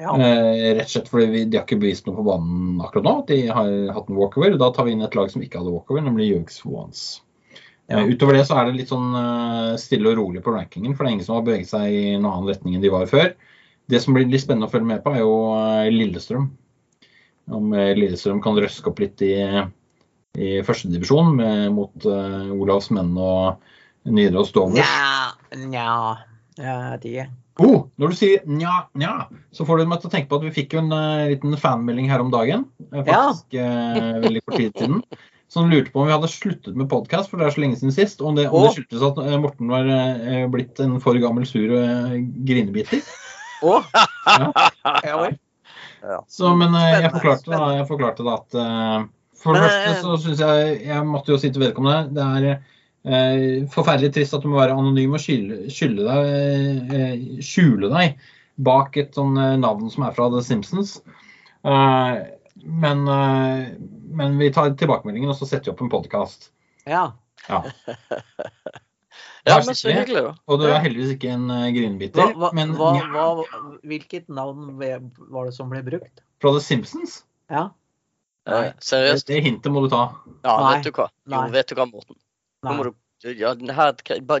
Ja. 0.00 0.14
Uh, 0.16 0.72
rett 0.74 0.88
og 0.88 0.94
slett 0.94 1.12
fordi 1.12 1.28
vi, 1.30 1.44
de 1.44 1.60
har 1.60 1.66
ikke 1.68 1.82
bevist 1.82 2.08
noe 2.08 2.16
på 2.16 2.24
banen 2.26 2.80
akkurat 2.82 3.06
nå. 3.06 3.14
De 3.28 3.42
har 3.46 3.70
hatt 3.94 4.08
en 4.08 4.18
walkover. 4.18 4.56
Da 4.58 4.72
tar 4.72 4.88
vi 4.88 4.96
inn 4.96 5.04
et 5.04 5.18
lag 5.18 5.28
som 5.30 5.44
ikke 5.44 5.60
hadde 5.60 5.76
walkover, 5.76 6.02
nemlig 6.08 6.32
Gjøk 6.32 6.56
Swans. 6.56 7.04
Ja. 7.86 8.00
Eh, 8.00 8.08
utover 8.08 8.38
det 8.38 8.46
så 8.48 8.56
er 8.56 8.68
det 8.68 8.78
litt 8.78 8.92
sånn 8.92 9.12
eh, 9.18 9.74
stille 9.80 10.14
og 10.14 10.16
rolig 10.20 10.42
på 10.44 10.54
rankingen, 10.54 10.96
for 10.96 11.04
det 11.04 11.10
er 11.10 11.16
ingen 11.18 11.26
som 11.26 11.36
har 11.38 11.44
beveget 11.46 11.70
seg 11.74 11.92
i 11.92 12.04
en 12.14 12.24
annen 12.24 12.48
retning 12.48 12.78
enn 12.78 12.84
de 12.84 12.92
var 12.92 13.08
før. 13.10 13.34
Det 13.92 14.00
som 14.00 14.16
blir 14.16 14.24
litt 14.30 14.40
spennende 14.40 14.70
å 14.70 14.72
følge 14.72 14.88
med 14.88 15.04
på, 15.04 15.12
er 15.12 15.20
jo 15.20 15.34
eh, 15.58 15.90
Lillestrøm. 15.92 16.48
Om 17.52 17.72
eh, 17.76 17.92
Lillestrøm 17.98 18.40
kan 18.44 18.56
røske 18.60 18.88
opp 18.90 19.02
litt 19.02 19.20
i, 19.24 19.34
i 20.40 20.50
førstedivisjon 20.64 21.36
mot 21.74 22.06
uh, 22.08 22.52
Olavs 22.54 22.90
menn 22.94 23.12
og 23.20 23.60
Nidaros 24.04 24.52
Dovers. 24.54 24.80
Nja, 24.80 25.64
nja, 25.68 25.88
Ja, 26.60 26.78
de. 27.02 27.24
Oh, 27.62 27.84
når 28.02 28.10
du 28.10 28.16
sier 28.18 28.46
nja, 28.50 28.88
nja, 28.98 29.28
så 29.54 29.62
får 29.66 29.78
du 29.78 29.86
meg 29.86 30.00
til 30.02 30.10
å 30.10 30.12
tenke 30.14 30.26
på 30.30 30.40
at 30.40 30.46
vi 30.48 30.54
fikk 30.56 30.74
jo 30.74 30.80
en 30.82 30.90
uh, 30.90 31.28
liten 31.30 31.54
fanmelding 31.60 32.08
her 32.10 32.24
om 32.24 32.32
dagen. 32.34 32.66
Faktisk 32.90 33.54
Ja. 33.54 33.68
Eh, 33.94 34.18
veldig 34.24 34.42
kort 34.42 34.58
tid 34.58 34.74
siden. 34.80 34.98
Som 35.54 35.68
lurte 35.70 35.92
på 35.94 36.00
om 36.02 36.08
vi 36.08 36.14
hadde 36.16 36.30
sluttet 36.32 36.74
med 36.74 36.88
podkast, 36.90 37.30
for 37.30 37.38
det 37.38 37.46
er 37.46 37.54
så 37.54 37.62
lenge 37.62 37.78
siden 37.78 37.94
sist. 37.94 38.22
Om 38.24 38.34
det, 38.34 38.48
om 38.50 38.64
det 38.64 38.72
skyldtes 38.74 39.04
at 39.06 39.20
uh, 39.22 39.36
Morten 39.38 39.70
var 39.70 39.86
eh, 39.86 40.48
blitt 40.50 40.80
en 40.82 40.96
for 41.04 41.18
gammel 41.22 41.46
sur 41.46 41.76
eh, 41.78 42.16
grinebiter. 42.48 43.04
ja, 43.62 44.50
Ja. 45.06 45.20
Ja. 46.10 46.20
Så, 46.28 46.52
men 46.58 46.76
eh, 46.78 47.00
jeg 47.04 47.12
forklarte 47.16 47.52
da, 47.52 47.72
jeg 47.78 47.88
forklarte 47.88 48.26
da 48.26 48.36
at 48.38 48.60
eh, 48.60 49.08
For 49.40 49.56
det 49.56 49.64
Men, 49.64 49.72
første 49.72 49.96
så 50.04 50.20
syns 50.22 50.44
jeg 50.44 50.78
Jeg 50.84 51.08
måtte 51.08 51.34
jo 51.34 51.40
si 51.40 51.50
til 51.52 51.64
vedkommende 51.64 52.14
det 52.14 52.28
er 52.38 52.48
eh, 52.52 53.66
forferdelig 53.72 54.14
trist 54.14 54.36
at 54.36 54.44
du 54.44 54.52
må 54.52 54.60
være 54.60 54.76
anonym 54.76 55.16
og 55.16 55.22
skylde, 55.22 55.64
skylde 55.72 56.06
deg, 56.08 56.94
eh, 56.94 57.42
skjule 57.44 57.92
deg 57.92 58.18
bak 58.56 58.96
et 59.00 59.16
sånn 59.16 59.36
eh, 59.40 59.56
navn 59.60 59.90
som 59.90 60.06
er 60.06 60.14
fra 60.16 60.28
The 60.32 60.42
Simpsons. 60.44 60.96
Eh, 61.66 62.14
men, 62.64 63.04
eh, 63.10 63.66
men 64.14 64.38
vi 64.38 64.52
tar 64.54 64.74
tilbakemeldingen, 64.78 65.32
og 65.32 65.38
så 65.38 65.48
setter 65.48 65.70
vi 65.70 65.74
opp 65.74 65.84
en 65.84 65.92
podkast. 65.92 66.50
Ja. 66.88 67.08
Ja. 67.48 67.64
Ja, 69.44 69.58
men 69.60 69.76
så 69.76 69.92
hyggelig, 69.92 70.22
da. 70.24 70.34
Og 70.48 70.60
du 70.62 70.66
er 70.70 70.78
heldigvis 70.80 71.16
ikke 71.18 71.34
en 71.34 71.50
uh, 71.52 71.66
Hva, 72.16 72.28
hva, 72.32 72.48
Men 72.56 72.70
hva, 72.78 73.34
hvilket 73.84 74.30
navn 74.32 74.78
var 74.80 75.44
det 75.44 75.52
som 75.56 75.68
ble 75.72 75.82
brukt? 75.84 76.22
fra 76.44 76.52
The 76.52 76.60
Simpsons? 76.60 77.24
Ja. 77.50 77.68
Nei, 78.46 78.60
Det, 78.62 78.84
seriøst? 78.84 79.26
det 79.28 79.40
hintet 79.44 79.72
må 79.72 79.80
du 79.84 79.88
ta. 79.92 80.02
Ja, 80.44 80.56
Nei. 80.60 80.74
vet 80.74 80.84
du 80.84 80.90
hva? 80.98 81.06
Jo, 81.24 81.32
Nei. 81.36 81.46
vet 81.54 81.70
du 81.70 81.78
hva, 81.78 81.86
Morten? 81.88 82.18
Nå 82.64 82.74
må 82.76 82.84
du 82.88 82.92
ja, 83.24 83.54
her, 83.54 83.56
det, 83.56 83.72
er 83.72 83.94
ikke, 83.96 84.18
Hva 84.28 84.36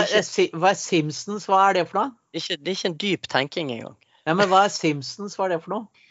er 0.00 0.06
er, 0.06 0.22
ikke, 0.24 0.46
hva 0.56 0.70
er 0.70 0.78
Simpsons? 0.80 1.44
Hva 1.50 1.58
er 1.68 1.76
det 1.76 1.82
for 1.90 1.98
noe? 2.00 2.14
ikke, 2.32 2.56
det 2.56 2.70
er 2.70 2.78
ikke 2.78 2.88
en 2.88 2.96
dyp 3.02 3.28
tenking 3.28 3.72
engang. 3.74 3.98
Ja, 4.24 4.32
men 4.38 4.48
hva 4.48 4.62
er 4.64 4.72
Simpsons? 4.72 5.36
Hva 5.36 5.50
er 5.50 5.56
det 5.56 5.58
for 5.66 5.74
noe? 5.74 6.01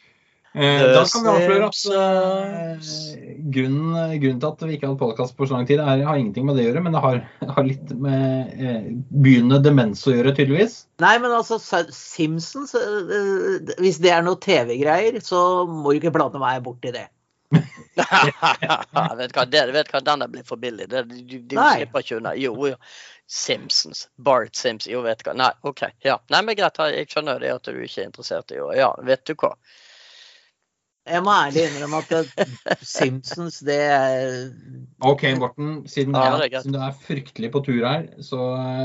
Eh, 0.53 0.81
The 0.81 0.87
da 0.91 1.03
kan 1.07 1.23
vi 1.23 1.29
avsløre 1.31 1.67
at 1.69 1.77
Simpsons. 1.79 2.89
eh, 3.15 3.27
grunnen, 3.55 4.15
grunnen 4.19 4.41
til 4.41 4.49
at 4.49 4.63
vi 4.67 4.73
ikke 4.75 4.89
har 4.89 4.95
hatt 4.95 4.99
podkast 4.99 5.37
på 5.37 5.47
så 5.47 5.55
lang 5.55 5.67
tid, 5.69 5.79
er, 5.79 6.03
har 6.03 6.19
ingenting 6.19 6.43
med 6.47 6.57
det 6.59 6.65
å 6.65 6.67
gjøre, 6.71 6.81
men 6.83 6.97
det 6.97 7.03
har, 7.05 7.21
har 7.55 7.67
litt 7.69 7.93
med 7.95 8.57
eh, 8.59 8.89
begynnende 9.13 9.61
demens 9.63 10.03
å 10.09 10.15
gjøre, 10.15 10.33
tydeligvis. 10.35 10.75
Nei, 10.99 11.13
men 11.23 11.31
altså, 11.31 11.57
Simpsons 11.95 12.75
Hvis 13.79 14.01
det 14.03 14.11
er 14.11 14.25
noe 14.27 14.39
TV-greier, 14.43 15.21
så 15.23 15.63
må 15.69 15.93
du 15.93 16.01
ikke 16.01 16.11
blande 16.17 16.41
meg 16.43 16.59
borti 16.65 16.91
det. 16.97 17.07
vet 17.51 19.33
hva, 19.35 19.45
det, 19.47 19.63
vet 19.71 19.91
hva, 19.91 20.01
den 20.03 20.23
der 20.23 20.31
blir 20.31 20.43
for 20.47 20.59
billig. 20.59 20.89
Det, 20.91 21.05
du, 21.09 21.15
du, 21.23 21.37
du 21.51 21.55
slipper 21.55 22.03
ikke 22.03 22.19
unna. 22.19 22.35
Jo, 22.39 22.53
jo. 22.71 22.75
Simpsons. 23.31 24.09
Bart 24.19 24.55
Simpson. 24.59 24.91
Jo, 24.91 25.01
vet 25.07 25.23
du 25.23 25.29
hva. 25.29 25.35
Nei, 25.39 25.51
OK. 25.67 25.85
Ja. 26.03 26.17
Nei, 26.31 26.43
men 26.43 26.59
greit. 26.59 26.79
Jeg 26.91 27.07
skjønner 27.11 27.39
jo 27.39 27.43
det 27.43 27.53
at 27.55 27.71
du 27.71 27.79
ikke 27.79 28.03
er 28.03 28.09
interessert 28.09 28.51
i 28.55 28.59
å 28.59 28.71
Ja, 28.75 28.91
vet 29.07 29.23
du 29.27 29.35
hva. 29.39 29.53
Jeg 31.09 31.23
må 31.25 31.33
ærlig 31.33 31.63
innrømme 31.65 31.97
at 31.97 32.09
det- 32.13 32.77
Simpsons, 32.85 33.59
det 33.65 33.77
er 33.81 34.51
OK, 35.01 35.23
Morten. 35.39 35.87
Siden, 35.89 36.13
Ja, 36.15 36.37
jeg- 36.45 36.61
siden 36.61 36.75
du 36.75 36.79
er 36.79 36.91
fryktelig 37.07 37.51
på 37.51 37.63
tur 37.65 37.79
her, 37.87 38.03
så 38.21 38.37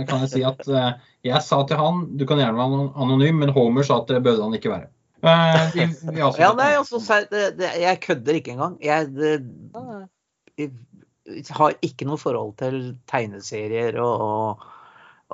kan 0.09 0.21
jeg 0.25 0.31
si 0.33 0.43
at 0.43 0.63
eh, 0.69 0.93
jeg 1.29 1.43
sa 1.43 1.63
til 1.69 1.77
han 1.77 2.17
du 2.17 2.25
kan 2.27 2.39
gjerne 2.41 2.57
være 2.57 2.93
anonym, 2.97 3.35
men 3.43 3.53
Homer 3.53 3.83
sa 3.85 4.01
at 4.01 4.09
det 4.09 4.23
bød 4.25 4.41
han 4.43 4.55
ikke 4.57 4.71
være. 4.73 4.89
Eh, 5.27 5.75
vi, 5.75 5.87
vi. 6.13 6.19
Ja, 6.39 6.53
nei, 6.57 6.73
altså, 6.77 7.01
det, 7.31 7.59
det, 7.59 7.71
jeg 7.81 8.01
kødder 8.01 8.35
ikke 8.41 8.53
engang. 8.57 8.79
Jeg, 8.85 9.09
det, 9.13 9.37
jeg 10.59 10.71
har 11.51 11.75
ikke 11.83 12.07
noe 12.09 12.19
forhold 12.21 12.55
til 12.61 12.97
tegneserier 13.11 13.99
og, 14.01 14.21
og, 14.21 14.67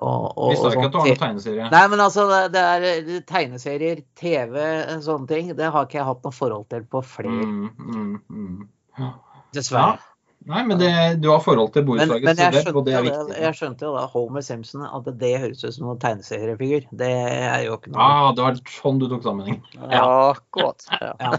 og, 0.01 0.53
Vi 0.53 0.57
sa 0.57 0.71
ikke 0.73 0.87
at 0.89 0.95
du 0.95 0.99
har 0.99 1.09
noen 1.11 1.21
tegneserie. 1.21 1.67
Nei, 1.73 1.83
men 1.93 2.01
altså, 2.01 2.25
det, 2.53 2.63
er 2.77 2.87
eh, 2.89 3.11
tegneserier, 3.29 4.01
TV, 4.19 4.57
sånne 5.05 5.29
ting. 5.29 5.51
Det 5.59 5.69
har 5.75 5.85
ikke 5.89 6.01
jeg 6.01 6.09
hatt 6.09 6.25
noe 6.25 6.37
forhold 6.37 6.65
til 6.73 6.87
på 6.89 7.03
flere, 7.05 7.45
Mm, 7.45 7.69
mm, 7.77 8.17
mm. 8.31 8.57
Ja. 8.99 9.13
dessverre. 9.53 10.01
Nei, 10.49 10.63
men 10.67 10.79
det, 10.81 10.89
du 11.23 11.29
har 11.31 11.39
forhold 11.45 11.71
til 11.75 11.85
Men, 11.85 12.09
borettslaget, 12.09 12.25
jeg, 12.41 12.53
så 12.55 12.73
det, 12.73 12.75
og 12.75 12.87
det 12.87 12.95
er 12.99 13.05
viktig. 13.07 13.27
det, 13.29 13.37
jeg 13.45 13.59
skjønte 13.61 13.87
jo 13.87 13.93
da 13.95 14.07
Homer 14.11 14.43
Simpson 14.43 14.83
at 14.89 15.11
det 15.21 15.31
høres 15.39 15.63
ut 15.63 15.77
som 15.77 15.87
noen 15.87 16.01
tegneseriefigur. 16.03 16.89
Det 16.99 17.11
er 17.13 17.63
jo 17.69 17.77
ikke 17.79 17.93
noe 17.95 18.03
Ah, 18.03 18.33
det 18.35 18.43
var 18.49 18.59
sånn 18.73 18.99
du 18.99 19.07
tok 19.13 19.23
sammenhengen. 19.27 19.63
Ja, 19.79 20.33
akkurat. 20.33 20.83
Ja. 20.99 21.13
Ja. 21.23 21.39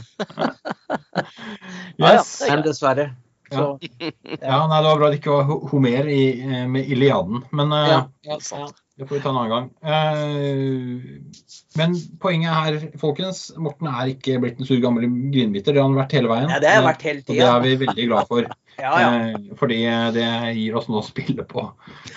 Yes. 2.00 2.40
det 2.40 2.50
Men 2.50 2.64
dessverre. 2.66 3.10
Så, 3.54 3.66
Ja, 4.42 4.60
nei, 4.68 4.80
det 4.80 4.88
var 4.88 5.02
bra 5.02 5.10
det 5.12 5.20
ikke 5.20 5.36
var 5.36 5.68
Homer 5.72 6.10
i, 6.12 6.24
eh, 6.42 6.64
med 6.70 6.90
Iliaden. 6.92 7.44
Men 7.56 7.74
eh, 7.76 7.92
ja, 7.92 8.00
ja, 8.28 8.38
ja. 8.40 8.68
det 8.98 9.08
får 9.10 9.16
vi 9.18 9.22
ta 9.24 9.32
en 9.32 9.40
annen 9.42 9.54
gang. 9.54 9.70
Eh, 9.84 11.46
men 11.80 11.96
poenget 12.24 12.54
her, 12.54 12.80
folkens, 13.02 13.46
Morten 13.58 13.90
er 13.92 14.14
ikke 14.14 14.40
blitt 14.44 14.62
en 14.62 14.70
sur 14.70 14.82
gammel 14.84 15.08
grinbiter. 15.34 15.74
Det 15.74 15.82
har 15.82 15.90
han 15.90 15.98
vært 15.98 16.18
hele 16.18 16.32
veien. 16.32 16.52
ja, 16.52 16.60
det 16.64 16.72
har 16.72 16.82
jeg 16.82 16.88
vært 16.90 17.08
hele 17.10 17.24
Og 17.26 17.34
det 17.40 17.48
er 17.50 17.66
vi 17.68 17.76
veldig 17.86 18.10
glad 18.12 18.30
for. 18.34 18.52
Ja, 18.74 18.90
ja. 18.98 19.10
Eh, 19.30 19.52
fordi 19.54 19.76
det 20.16 20.24
gir 20.58 20.74
oss 20.80 20.88
noe 20.90 21.04
å 21.04 21.06
spille 21.06 21.44
på. 21.46 21.68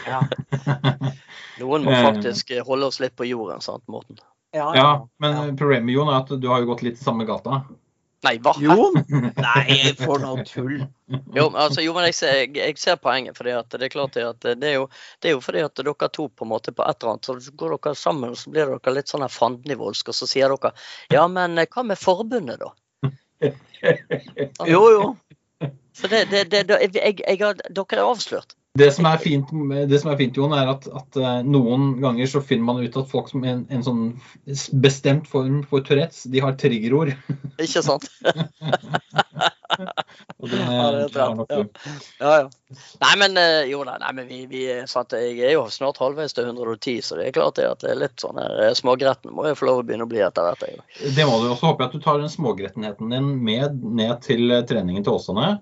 ja. 0.06 0.22
Noen 1.61 1.84
må 1.84 1.92
faktisk 1.92 2.54
holde 2.64 2.88
oss 2.88 2.96
litt 3.00 3.12
på 3.16 3.26
jorden, 3.28 3.61
sant, 3.64 3.84
Morten? 3.92 4.16
ja, 4.56 4.70
Ja, 4.72 4.74
ja. 4.80 5.08
men 5.20 5.56
problemet 5.56 5.92
Jon, 5.92 6.08
er 6.08 6.22
at 6.22 6.32
du 6.40 6.48
har 6.48 6.62
jo 6.62 6.70
gått 6.70 6.84
litt 6.86 6.96
i 6.96 7.04
samme 7.04 7.26
gata. 7.28 7.62
Nei, 8.26 8.36
hva? 8.42 8.54
Jo. 8.60 8.90
Nei, 9.46 9.76
for 10.00 10.22
noe 10.22 10.44
tull. 10.48 10.80
Jo, 11.36 11.46
altså, 11.52 11.82
jo, 11.84 11.94
men 11.94 12.08
jeg 12.08 12.16
ser, 12.18 12.34
jeg, 12.42 12.54
jeg 12.58 12.78
ser 12.82 12.98
poenget. 13.02 13.36
fordi 13.38 13.54
at 13.54 13.70
det 13.70 13.88
er 13.88 13.92
klart 13.92 14.18
at 14.20 14.46
det 14.46 14.70
er, 14.72 14.80
jo, 14.80 14.88
det 15.22 15.30
er 15.30 15.36
jo 15.36 15.42
fordi 15.44 15.62
at 15.66 15.78
dere 15.78 16.10
to 16.10 16.28
på 16.28 16.46
en 16.46 16.52
måte 16.54 16.74
på 16.74 16.86
et 16.86 16.98
eller 17.02 17.14
annet, 17.14 17.30
så 17.46 17.54
går 17.62 17.76
dere 17.76 17.94
sammen 17.98 18.34
og 18.34 18.40
så 18.40 18.52
blir 18.54 18.72
dere 18.74 18.96
litt 18.96 19.12
sånn 19.12 19.26
fandenivoldske, 19.30 20.10
og 20.10 20.18
så 20.18 20.30
sier 20.30 20.54
dere 20.54 20.74
ja, 21.14 21.26
men 21.30 21.58
eh, 21.60 21.70
hva 21.70 21.86
med 21.86 22.00
forbundet, 22.00 22.62
da? 22.64 22.74
Jo, 24.66 24.82
jo. 24.90 25.02
Så 25.96 26.08
det, 26.12 26.26
det, 26.32 26.48
det, 26.50 26.64
jeg, 26.68 27.20
jeg, 27.22 27.38
dere 27.38 28.00
er 28.00 28.04
avslørt. 28.04 28.56
Det 28.76 28.88
som 28.94 29.08
er 29.08 29.20
fint, 29.22 29.50
det 29.90 30.00
som 30.02 30.10
er 30.12 30.18
fint 30.20 30.36
Jon, 30.36 30.54
er 30.56 30.70
at, 30.74 30.86
at 31.00 31.18
eh, 31.20 31.40
noen 31.46 31.94
ganger 32.02 32.30
så 32.30 32.42
finner 32.44 32.68
man 32.68 32.82
ut 32.84 32.98
at 33.00 33.10
folk 33.10 33.30
som 33.32 33.44
en, 33.46 33.64
en 33.72 33.84
sånn 33.86 34.02
bestemt 34.82 35.28
form 35.30 35.62
for 35.70 35.84
Tourettes, 35.86 36.24
de 36.32 36.42
har 36.44 36.56
triggerord. 36.60 37.14
Ikke 37.64 37.84
sant? 37.84 38.08
Og 39.76 40.48
det, 40.48 40.58
Ja, 40.60 40.90
det 40.92 41.00
er 41.02 41.08
det 41.12 41.20
har 41.20 41.28
rett, 41.30 41.36
nok 41.36 41.52
ja. 41.52 41.62
Ja, 42.20 42.32
ja. 42.40 42.76
Nei, 43.02 43.12
men 43.20 43.38
eh, 43.40 43.68
jo 43.70 43.82
da, 43.86 43.96
nei, 44.02 44.12
men 44.16 44.28
vi, 44.30 44.40
vi 44.50 44.62
sant, 44.90 45.14
Jeg 45.16 45.40
er 45.50 45.54
jo 45.56 45.66
snart 45.72 46.00
halvveis 46.02 46.36
til 46.36 46.48
110, 46.48 47.00
så 47.04 47.18
det 47.18 47.28
er 47.28 47.36
klart 47.36 47.58
det 47.58 47.68
at 47.68 47.82
det 47.84 47.92
er 47.92 48.00
litt 48.00 48.22
sånn 48.22 48.40
her 48.40 48.54
eh, 48.64 48.74
smågretten 48.78 49.34
må 49.36 49.46
jeg 49.48 49.58
få 49.60 49.68
lov 49.70 49.82
å 49.82 49.86
begynne 49.86 50.06
å 50.06 50.10
bli 50.10 50.22
etter 50.24 50.46
hvert. 50.46 50.84
Det 51.16 51.28
må 51.28 51.40
du 51.42 51.50
også 51.50 51.72
håpe 51.72 51.88
at 51.88 51.96
du 51.96 52.02
tar 52.02 52.22
den 52.22 52.32
smågrettenheten 52.32 53.12
din 53.12 53.32
med 53.46 53.82
ned 54.00 54.22
til 54.26 54.50
eh, 54.50 54.64
treningen 54.68 55.06
til 55.06 55.18
Åsane. 55.18 55.56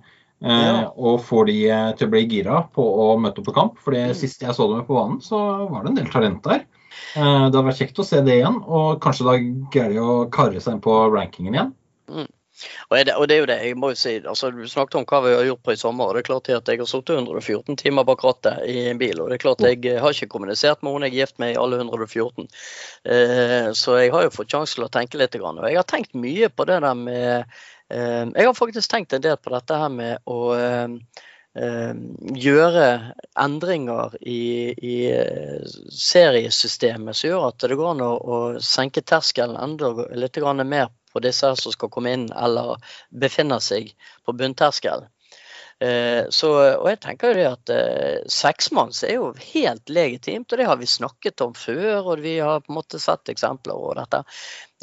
Eh, 0.44 0.64
Ja. 0.64 0.92
Og 0.96 1.22
får 1.24 1.46
de 1.46 1.56
eh, 1.70 1.92
til 1.96 2.08
å 2.08 2.10
bli 2.12 2.26
gira 2.28 2.60
på 2.74 2.84
å 2.84 3.18
møte 3.18 3.40
opp 3.40 3.46
på 3.48 3.54
kamp. 3.56 3.78
For 3.80 3.92
det 3.96 4.10
Mm. 4.10 4.14
sist 4.14 4.42
jeg 4.42 4.54
så 4.54 4.68
dem 4.68 4.84
på 4.84 4.94
banen, 4.98 5.20
så 5.24 5.68
var 5.70 5.82
det 5.82 5.90
en 5.94 6.00
del 6.02 6.12
talent 6.12 6.42
der. 6.42 6.66
Eh, 7.16 7.22
det 7.50 7.54
hadde 7.54 7.64
vært 7.64 7.80
kjekt 7.80 7.98
å 7.98 8.04
se 8.04 8.20
det 8.20 8.38
igjen, 8.42 8.60
og 8.68 9.00
kanskje 9.00 9.24
da 9.24 9.38
greier 9.72 9.94
de 9.94 10.00
å 10.00 10.30
karre 10.30 10.60
seg 10.60 10.74
inn 10.74 10.80
på 10.84 11.10
rankingen 11.14 11.54
igjen. 11.54 11.72
Og, 12.88 12.96
er 12.96 13.04
det, 13.08 13.14
og 13.18 13.26
det 13.26 13.34
er 13.34 13.40
jo 13.40 13.46
det, 13.50 13.56
jeg 13.66 13.76
må 13.76 13.88
jo 13.90 13.96
si, 13.98 14.12
altså 14.20 14.52
Du 14.54 14.62
snakket 14.70 14.94
om 15.00 15.04
hva 15.04 15.18
vi 15.24 15.34
har 15.34 15.42
gjort 15.42 15.62
på 15.66 15.72
i 15.72 15.76
sommer. 15.76 16.04
og 16.06 16.14
det 16.14 16.20
er 16.22 16.28
klart 16.28 16.48
at 16.54 16.68
Jeg 16.70 16.78
har 16.78 16.86
sittet 16.86 17.16
114 17.18 17.76
timer 17.76 18.04
bak 18.04 18.22
rattet 18.22 18.62
i 18.70 18.88
en 18.90 18.98
bil. 18.98 19.20
og 19.20 19.28
det 19.28 19.34
er 19.34 19.42
klart 19.42 19.58
Jeg 19.66 19.84
eh, 19.90 19.98
har 20.00 20.14
ikke 20.14 20.28
kommunisert 20.30 20.80
med 20.82 20.92
henne 20.94 21.08
jeg 21.10 21.14
er 21.14 21.20
gift 21.26 21.38
med 21.40 21.54
i 21.54 21.58
alle 21.58 21.80
114. 21.82 22.46
Eh, 23.04 23.72
så 23.74 23.98
jeg 23.98 24.12
har 24.12 24.22
jo 24.22 24.30
fått 24.30 24.54
sjanse 24.54 24.76
til 24.76 24.84
å 24.86 24.88
tenke 24.88 25.18
litt. 25.18 25.34
Og 25.34 25.66
jeg 25.66 25.76
har 25.76 25.82
tenkt 25.90 26.14
mye 26.14 26.48
på 26.48 26.64
det 26.70 26.80
der 26.80 26.94
med 26.94 27.40
eh, 27.40 27.44
Jeg 27.92 28.46
har 28.46 28.56
faktisk 28.56 28.90
tenkt 28.90 29.12
en 29.12 29.22
del 29.22 29.36
på 29.36 29.52
dette 29.52 29.76
her 29.78 29.90
med 29.92 30.22
å 30.30 30.38
eh, 30.56 30.94
eh, 31.60 31.92
gjøre 32.46 32.86
endringer 33.44 34.16
i, 34.20 34.72
i 34.72 34.96
eh, 35.12 35.74
seriesystemet 35.92 37.18
som 37.18 37.30
gjør 37.30 37.48
at 37.50 37.66
det 37.68 37.78
går 37.78 37.92
an 37.92 38.04
å, 38.06 38.12
å 38.16 38.38
senke 38.64 39.04
terskelen 39.04 39.60
enda 39.60 39.92
litt 40.16 40.40
mer 40.64 40.88
på 41.12 41.22
disse 41.22 41.52
som 41.60 41.74
skal 41.76 41.92
komme 41.94 42.14
inn 42.16 42.26
eller 42.32 42.80
befinner 43.10 43.62
seg 43.62 43.92
på 44.24 44.34
bunnterskelen. 44.34 45.06
Eh, 45.80 46.24
så, 46.30 46.50
og 46.78 46.86
jeg 46.88 47.00
tenker 47.02 47.32
jo 47.32 47.38
det 47.40 47.46
at 47.50 47.72
eh, 47.74 48.20
seksmanns 48.30 49.02
er 49.04 49.16
jo 49.18 49.32
helt 49.54 49.90
legitimt, 49.90 50.52
og 50.52 50.58
det 50.60 50.68
har 50.70 50.78
vi 50.80 50.86
snakket 50.86 51.40
om 51.44 51.54
før. 51.58 51.98
Og 52.14 52.22
vi 52.24 52.38
har 52.38 52.60
på 52.62 52.70
en 52.72 52.78
måte 52.78 53.00
sett 53.02 53.28
eksempler 53.32 53.74
på 53.80 53.92
dette. 53.98 54.22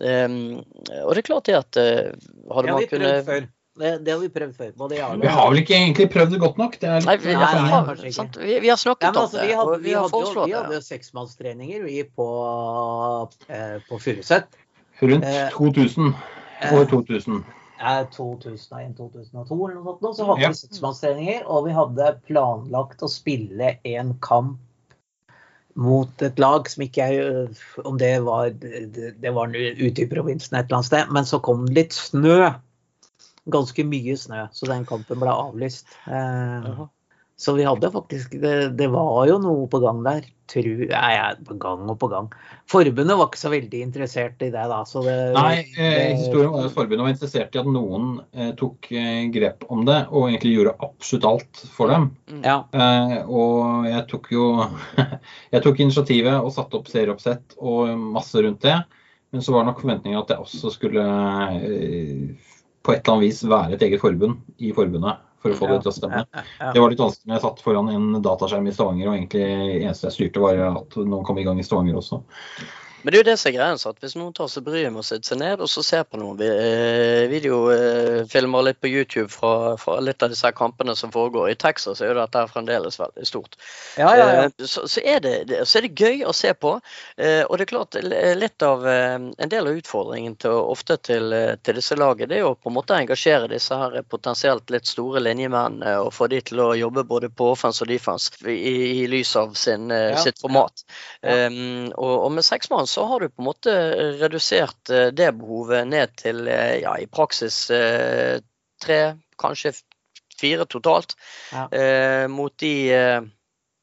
Um, 0.02 0.60
og 1.06 1.12
det 1.14 1.22
er 1.22 1.28
klart 1.28 1.46
det 1.50 1.58
at 1.60 1.78
eh, 1.78 2.12
hadde 2.52 2.70
har 2.72 2.80
man 2.80 2.88
kunnet. 2.92 3.50
Det, 3.82 3.92
det 4.04 4.12
har 4.12 4.20
vi 4.20 4.28
prøvd 4.30 4.56
før. 4.60 4.72
Både 4.76 4.98
Jarle 4.98 5.24
Vi 5.24 5.30
har 5.32 5.46
vel 5.48 5.62
ikke 5.62 5.76
egentlig 5.78 6.10
prøvd 6.12 6.34
det 6.36 6.39
godt 6.44 6.58
nok. 6.60 6.74
Det 6.82 6.89
er 6.92 7.06
Nei, 7.06 7.14
litt, 7.16 7.24
vi, 7.24 7.36
Nei, 7.38 7.46
ja, 7.46 7.52
nei, 7.56 7.70
har- 7.72 8.02
sant? 8.18 8.36
vi, 8.42 8.58
vi 8.66 8.68
har 8.70 8.78
snakket 8.82 9.08
Ja, 9.08 9.22
altså, 9.22 9.38
om 9.38 9.39
det, 9.39 9.48
vi 9.48 9.56
hadde, 9.56 9.78
vi 9.86 9.94
hadde, 9.96 10.20
jo, 10.26 10.44
vi 10.44 10.56
hadde 10.58 10.76
jo 10.76 10.82
seksmannstreninger 10.89 11.86
vi 11.88 12.02
på, 12.04 12.28
eh, 13.48 13.78
på 13.88 14.00
Furuset. 14.04 14.60
rundt 15.02 15.26
Eh, 15.26 15.48
2000. 15.56 16.12
eh, 16.62 16.74
År 16.76 16.86
2000. 16.92 17.39
Eh, 17.82 18.03
2001-2002 18.13 19.55
eller 19.57 19.79
noe 19.82 19.95
sånt. 19.97 20.17
Så 20.17 20.25
hadde 20.27 20.41
Ja. 20.41 20.49
vi 20.49 20.59
seksmannstreninger, 20.59 21.45
og 21.47 21.65
vi 21.65 21.71
hadde 21.73 22.11
planlagt 22.27 23.01
å 23.01 23.09
spille 23.09 23.77
en 23.84 24.13
kamp 24.21 24.59
mot 25.75 26.21
et 26.21 26.38
lag 26.38 26.67
som 26.69 26.84
ikke 26.84 27.07
jeg 27.07 27.57
Om 27.86 27.97
det 27.97 28.23
var, 28.23 28.49
det 28.51 29.34
var 29.34 29.47
ute 29.47 30.03
i 30.03 30.07
provinsen 30.11 30.57
et 30.57 30.65
eller 30.65 30.77
annet 30.82 30.86
sted. 30.86 31.11
Men 31.11 31.23
så 31.23 31.41
kom 31.41 31.65
det 31.65 31.75
litt 31.75 31.93
snø. 31.93 32.53
Ganske 33.49 33.84
mye 33.88 34.17
snø, 34.17 34.47
så 34.53 34.67
den 34.67 34.86
kampen 34.86 35.19
ble 35.19 35.32
avlyst. 35.32 35.88
Eh. 36.05 36.86
Så 37.42 37.54
vi 37.58 37.64
hadde 37.66 37.89
faktisk 37.89 38.36
det, 38.38 38.70
det 38.78 38.88
var 38.94 39.26
jo 39.26 39.39
noe 39.42 39.66
på 39.70 39.80
gang 39.82 40.04
der. 40.06 40.26
Tru, 40.52 40.84
nei, 40.86 41.14
på 41.48 41.56
gang 41.64 41.88
og 41.89 41.96
på 41.98 42.10
gang. 42.12 42.28
Forbundet 42.70 43.18
var 43.18 43.30
ikke 43.30 43.39
så 43.39 43.50
veldig 43.50 43.80
interessert 43.82 44.44
i 44.46 44.50
det, 44.54 44.66
da. 44.70 44.82
Så 44.86 45.02
det, 45.06 45.16
Nei, 45.34 45.64
eh, 45.74 46.12
historien 46.20 46.52
var 46.54 46.68
at 46.68 46.76
forbundet 46.76 47.02
var 47.08 47.14
interessert 47.16 47.58
i 47.58 47.62
at 47.64 47.70
noen 47.72 48.12
eh, 48.36 48.52
tok 48.60 48.92
eh, 48.94 49.24
grep 49.34 49.66
om 49.74 49.82
det, 49.88 49.98
og 50.12 50.28
egentlig 50.28 50.52
gjorde 50.58 50.76
absolutt 50.86 51.26
alt 51.32 51.64
for 51.80 51.96
dem. 51.96 52.06
Mm. 52.30 52.44
Ja. 52.46 52.58
Eh, 52.76 53.16
og 53.26 53.89
jeg 53.89 54.06
tok 54.12 54.30
jo 54.36 54.46
Jeg 55.56 55.66
tok 55.66 55.82
initiativet 55.88 56.38
og 56.38 56.54
satte 56.54 56.78
opp 56.78 56.94
serieoppsett 56.94 57.58
og 57.58 57.89
masse 58.20 58.46
rundt 58.46 58.62
det. 58.68 58.78
Men 59.34 59.42
så 59.42 59.58
var 59.58 59.66
nok 59.66 59.82
forventningen 59.82 60.22
at 60.22 60.30
det 60.30 60.38
også 60.44 60.76
skulle 60.78 61.10
eh, 61.58 62.54
på 62.86 62.94
et 62.94 63.02
eller 63.02 63.18
annet 63.18 63.30
vis 63.32 63.44
være 63.50 63.80
et 63.80 63.89
eget 63.89 64.06
forbund 64.06 64.44
i 64.62 64.76
forbundet 64.78 65.26
for 65.42 65.54
å 65.54 65.58
få 65.58 65.70
det 65.72 65.80
til 65.84 65.92
å 65.92 65.96
stemme. 65.96 66.22
Det 66.62 66.84
var 66.84 66.94
litt 66.94 67.02
vanskelig 67.02 67.30
når 67.30 67.38
jeg 67.38 67.46
satt 67.48 67.64
foran 67.66 67.89
en 67.94 68.22
dataskjerm 68.24 68.70
i 68.70 68.76
Stavanger, 68.76 69.10
og 69.10 69.18
egentlig 69.18 69.48
det 69.48 69.82
eneste 69.82 70.10
jeg 70.10 70.18
styrte, 70.18 70.44
var 70.44 70.62
at 70.70 71.00
noen 71.02 71.26
kom 71.28 71.42
i 71.42 71.46
gang 71.48 71.60
i 71.62 71.66
Stavanger 71.66 72.00
også. 72.02 72.22
Men 73.04 73.12
det 73.12 73.18
er 73.18 73.24
jo 73.24 73.28
det 73.32 73.36
som 73.41 73.49
er 73.49 73.56
greia. 73.56 73.78
så 73.82 73.89
at 73.93 73.99
Hvis 74.04 74.16
noen 74.20 74.34
tar 74.38 74.49
seg 74.52 74.64
bryet 74.66 74.91
med 74.93 75.02
å 75.02 75.06
sette 75.06 75.28
seg 75.32 75.39
ned 75.41 75.62
og 75.64 75.70
så 75.72 75.84
ser 75.86 76.04
på 76.06 76.20
noen 76.22 76.39
eh, 76.45 77.26
videofilmer 77.32 78.66
litt 78.68 78.80
på 78.82 78.91
YouTube 78.91 79.30
fra, 79.34 79.76
fra 79.82 79.97
litt 80.04 80.22
av 80.24 80.30
disse 80.34 80.52
kampene 80.58 80.95
som 80.97 81.12
foregår 81.14 81.49
i 81.52 81.56
Texas, 81.60 82.02
er 82.02 82.12
jo 82.12 82.18
dette 82.20 82.43
fremdeles 82.52 82.99
veldig 83.02 83.26
stort. 83.28 83.58
Ja, 83.97 84.12
ja, 84.18 84.28
ja. 84.36 84.43
Eh, 84.45 84.66
Så, 84.66 84.86
så, 84.88 85.02
er 85.04 85.20
det, 85.24 85.34
så 85.68 85.80
er 85.80 85.88
det 85.88 85.93
gøy 85.97 86.24
å 86.30 86.34
se 86.36 86.54
på. 86.54 86.76
eh, 87.18 87.41
Og 87.47 87.58
det 87.58 87.66
er 87.68 87.72
klart, 87.74 87.97
litt 88.38 88.62
av 88.66 88.86
en 88.88 89.32
del 89.49 89.68
av 89.68 89.80
utfordringen 89.82 90.36
til, 90.41 90.54
ofte 90.72 90.97
til, 91.02 91.34
til 91.64 91.80
disse 91.80 91.97
lagene, 91.97 92.30
det 92.32 92.38
er 92.39 92.45
jo 92.45 92.54
på 92.56 92.70
en 92.70 92.78
måte 92.78 92.93
å 92.95 92.99
engasjere 93.02 93.49
disse 93.52 93.76
her 93.78 93.97
potensielt 94.10 94.70
litt 94.74 94.86
store 94.89 95.20
linjemennene 95.24 95.97
og 96.06 96.14
få 96.14 96.28
de 96.32 96.41
til 96.45 96.62
å 96.64 96.72
jobbe 96.78 97.04
både 97.10 97.30
på 97.34 97.52
offense 97.56 97.82
og 97.84 97.89
defense 97.91 98.32
i, 98.45 99.02
i 99.02 99.08
lys 99.12 99.34
av 99.39 99.54
sin, 99.58 99.89
sitt 100.22 100.39
format. 100.41 100.84
Um, 101.22 101.89
og, 101.97 102.14
og 102.28 102.32
med 102.38 102.45
seks 102.45 102.70
mann 102.72 102.88
så 102.92 103.06
har 103.08 103.24
du 103.24 103.30
på 103.30 103.42
en 103.42 103.48
måte 103.48 103.74
redusert 104.20 104.92
eh, 104.92 105.10
det 105.16 105.32
behovet 105.39 105.88
ned 105.88 106.16
til 106.20 106.44
eh, 106.52 106.82
ja, 106.84 106.98
i 107.00 107.08
praksis 107.08 107.64
eh, 107.72 108.42
tre, 108.84 109.00
kanskje 109.39 109.74
fire 110.42 110.66
totalt. 110.70 111.16
Ja. 111.54 111.68
eh, 111.72 112.26
mot 112.32 112.54
de 112.60 112.74
eh, 112.96 113.22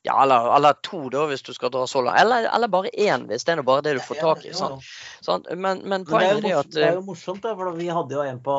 ja, 0.06 0.14
eller, 0.22 0.46
eller 0.56 0.76
to, 0.86 1.08
da, 1.10 1.24
hvis 1.26 1.42
du 1.42 1.50
skal 1.52 1.72
dra 1.74 1.82
så 1.90 2.00
langt. 2.04 2.20
Eller, 2.20 2.46
eller 2.54 2.70
bare 2.70 2.90
én, 2.94 3.24
hvis 3.28 3.44
det 3.44 3.56
er 3.56 3.62
bare 3.66 3.82
det 3.82 3.96
du 3.98 4.00
får 4.00 4.20
tak 4.20 4.44
i. 4.46 4.52
Sant? 4.56 4.84
Sånn. 5.26 5.42
Men, 5.50 5.82
men 5.82 5.88
Men 5.88 6.04
det 6.06 6.12
poenget 6.12 6.44
jo 6.46 6.52
er 6.54 6.60
at 6.60 6.70
det 6.72 6.84
er 6.86 6.94
jo 6.94 7.02
morsomt, 7.08 7.42
da, 7.42 7.54
for 7.58 7.72
vi 7.76 7.88
hadde 7.90 8.14
jo 8.14 8.22
en 8.22 8.38
på, 8.44 8.56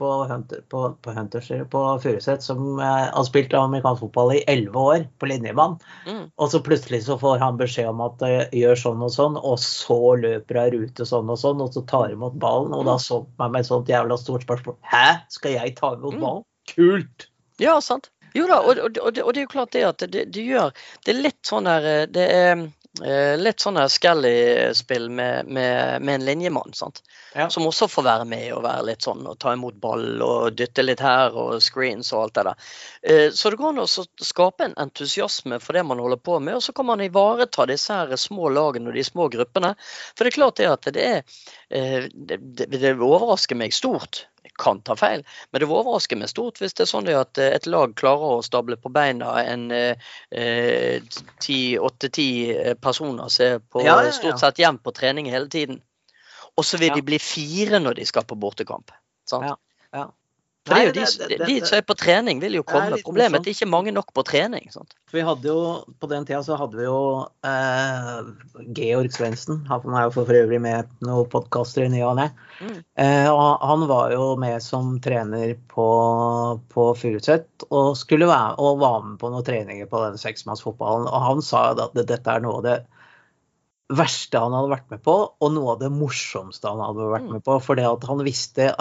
på, 0.00 0.08
Hunter, 0.30 0.62
på, 0.72 0.80
på 1.04 1.14
Hunters 1.14 1.50
på 1.70 1.82
Furuset 2.02 2.42
som 2.42 2.80
eh, 2.80 3.04
har 3.12 3.28
spilt 3.28 3.52
amerikansk 3.54 4.06
fotball 4.06 4.32
i 4.38 4.42
elleve 4.48 4.86
år, 4.94 5.06
på 5.20 5.28
linjemann. 5.30 5.76
mm, 6.08 6.24
Og 6.40 6.50
så 6.50 6.62
plutselig 6.64 7.04
så 7.06 7.18
får 7.20 7.38
han 7.44 7.60
beskjed 7.60 7.92
om 7.92 8.00
at 8.08 8.24
eh, 8.26 8.48
gjør 8.56 8.80
sånn 8.86 9.04
og 9.04 9.12
sånn, 9.14 9.36
og 9.38 9.58
så 9.62 10.00
løper 10.24 10.62
av 10.64 10.72
rute 10.74 11.06
sånn 11.06 11.28
og 11.30 11.38
sånn, 11.38 11.60
og 11.62 11.72
så 11.76 11.84
tar 11.86 12.16
imot 12.16 12.40
ballen. 12.40 12.72
Og 12.74 12.88
da 12.88 12.96
så 13.02 13.22
meg 13.38 13.52
med 13.52 13.60
et 13.60 13.70
sånt 13.70 13.92
jævla 13.92 14.16
stort 14.18 14.48
spørsmål. 14.48 14.80
Hæ, 14.88 15.06
skal 15.36 15.58
jeg 15.60 15.76
ta 15.78 15.92
imot 15.94 16.16
Mm. 16.16 16.24
ballen? 16.24 16.44
Kult! 16.68 17.28
Ja, 17.60 17.80
sant. 17.80 18.10
Jo 18.34 18.46
da, 18.46 18.58
og, 18.60 18.78
og, 18.78 18.98
og, 19.02 19.12
det, 19.14 19.22
og 19.22 19.34
det 19.34 19.40
er 19.40 19.46
jo 19.46 19.54
klart 19.54 19.72
det 19.72 19.84
at 19.88 20.02
det, 20.12 20.26
det 20.34 20.42
gjør 20.44 20.72
Det 21.04 21.14
er 21.14 21.22
litt 21.22 21.40
sånn 21.48 21.68
her 21.70 21.86
eh, 21.88 22.02
Det 22.12 22.26
er 22.34 22.50
eh, 23.04 23.34
litt 23.38 23.62
sånn 23.62 23.78
her 23.80 23.88
Skelly-spill 23.92 25.08
med, 25.10 25.48
med, 25.48 26.02
med 26.02 26.18
en 26.18 26.26
linjemann, 26.26 26.74
sant. 26.74 27.02
Ja. 27.36 27.48
Som 27.52 27.66
også 27.68 27.88
får 27.88 28.06
være 28.06 28.26
med 28.28 28.46
og 28.56 28.64
være 28.64 28.86
litt 28.88 29.04
sånn 29.06 29.26
og 29.28 29.38
ta 29.40 29.52
imot 29.54 29.76
ball 29.80 30.22
og 30.24 30.56
dytte 30.58 30.82
litt 30.84 31.02
her 31.04 31.36
og 31.38 31.58
screens 31.62 32.10
og 32.12 32.24
alt 32.26 32.38
det 32.38 32.46
der. 32.48 32.70
Eh, 33.02 33.26
Så 33.36 33.52
det 33.52 33.60
går 33.60 33.74
an 33.74 33.84
å 33.84 33.88
skape 33.88 34.66
en 34.66 34.76
entusiasme 34.80 35.60
for 35.62 35.78
det 35.78 35.84
man 35.86 36.02
holder 36.02 36.20
på 36.20 36.40
med, 36.40 36.58
og 36.58 36.64
så 36.64 36.74
kan 36.74 36.88
man 36.88 37.04
ivareta 37.04 37.68
disse 37.70 37.94
her 37.94 38.16
små 38.18 38.50
lagene 38.54 38.90
og 38.90 38.98
de 38.98 39.04
små 39.06 39.28
gruppene. 39.32 39.74
For 40.16 40.24
det 40.24 40.32
er 40.32 40.38
klart 40.40 40.58
det 40.60 40.72
at 40.72 40.90
det 40.96 41.06
er 41.06 41.22
eh, 41.70 42.08
Det, 42.12 42.40
det, 42.40 42.72
det 42.80 42.96
overrasker 42.96 43.56
meg 43.58 43.76
stort. 43.76 44.26
Kan 44.58 44.80
ta 44.86 44.96
feil, 44.98 45.24
men 45.50 45.62
det 45.62 45.68
overrasker 45.68 46.18
meg 46.20 46.30
stort 46.32 46.60
hvis 46.62 46.74
det 46.78 46.84
er 46.86 46.90
sånn 46.90 47.10
at 47.12 47.38
eh, 47.38 47.52
et 47.56 47.66
lag 47.66 47.94
klarer 47.98 48.38
å 48.38 48.44
stable 48.46 48.78
på 48.80 48.92
beina 48.94 49.34
en 49.42 49.68
åtte-ti 51.88 52.28
personer 52.82 53.28
som 53.32 53.46
er 53.46 53.60
på, 53.60 53.82
Ja, 53.84 53.98
ja, 54.00 54.08
ja. 54.08 54.14
stort 54.16 54.40
sett 54.40 54.58
hjem 54.62 54.78
på 54.82 54.94
trening 54.96 55.30
hele 55.30 55.48
tiden. 55.52 55.82
Og 56.58 56.66
så 56.66 56.78
vil 56.80 56.94
de 56.94 57.04
bli 57.06 57.18
fire 57.22 57.78
når 57.78 58.00
de 58.00 58.06
skal 58.08 58.26
på 58.26 58.38
bortekamp. 58.38 58.90
Sant? 59.28 59.46
Ja, 59.46 59.56
ja. 59.94 60.06
For 60.68 60.76
det 60.76 60.82
er 60.82 60.88
jo 60.88 60.92
de, 60.94 61.04
det- 61.18 61.28
det- 61.40 61.46
de 61.48 61.54
som 61.66 61.78
er 61.78 61.84
på 61.88 61.96
trening, 61.98 62.40
vil 62.44 62.58
jo 62.58 62.62
komme. 62.68 62.98
Problemet 63.02 63.34
er 63.38 63.40
at 63.40 63.46
det 63.48 63.54
ikke 63.56 63.66
er 63.66 63.72
mange 63.72 63.92
nok 63.96 64.12
på 64.14 64.24
trening. 64.28 64.68
Sant? 64.74 64.92
For 65.08 65.16
vi 65.18 65.24
hadde 65.24 65.48
jo, 65.48 65.84
På 65.98 66.08
den 66.10 66.26
tida 66.28 66.42
så 66.44 66.58
hadde 66.60 66.76
vi 66.76 66.84
jo 66.84 66.98
eh, 67.48 68.28
Georg 68.76 69.10
Svendsen. 69.14 69.62
Han 69.70 69.94
er 69.96 70.06
jo 70.08 70.12
for 70.18 70.28
øvrig 70.38 70.60
med 70.60 70.86
noen 71.00 71.28
podkaster 71.32 71.86
i 71.86 71.88
ny 71.92 72.02
og 72.06 72.16
ne. 72.20 72.28
Mm. 72.60 72.76
Eh, 72.98 73.30
og 73.32 73.64
han 73.64 73.86
var 73.88 74.12
jo 74.12 74.28
med 74.36 74.60
som 74.62 74.98
trener 75.00 75.54
på, 75.72 75.88
på 76.72 76.86
Furuset 76.98 77.46
og, 77.70 77.96
skulle 77.96 78.28
være, 78.28 78.54
og 78.58 78.78
var 78.82 79.00
med 79.06 79.18
på 79.22 79.30
noen 79.32 79.46
treninger 79.46 79.88
på 79.90 80.04
den 80.04 80.20
seksmannsfotballen. 80.20 81.08
Og 81.08 81.26
han 81.30 81.42
sa 81.42 81.70
jo 81.72 81.88
at 81.88 81.98
dette 81.98 82.36
er 82.36 82.44
noe 82.44 82.60
av 82.60 82.66
det 82.68 82.78
verste 83.88 84.36
han 84.40 84.52
hadde 84.52 84.68
vært 84.74 84.90
med 84.92 85.00
på, 85.06 85.14
og 85.40 85.52
noe 85.54 85.72
av 85.72 85.78
det 85.80 85.88
morsomste 85.94 86.68
han 86.68 86.82
hadde 86.82 87.06
vært 87.08 87.24
Mm. 87.24 87.32
med 87.38 87.44
på. 87.44 87.56
For 87.64 87.74
det 87.78 87.86
at 87.88 88.04
han 88.04 88.18
visste, 88.26 88.74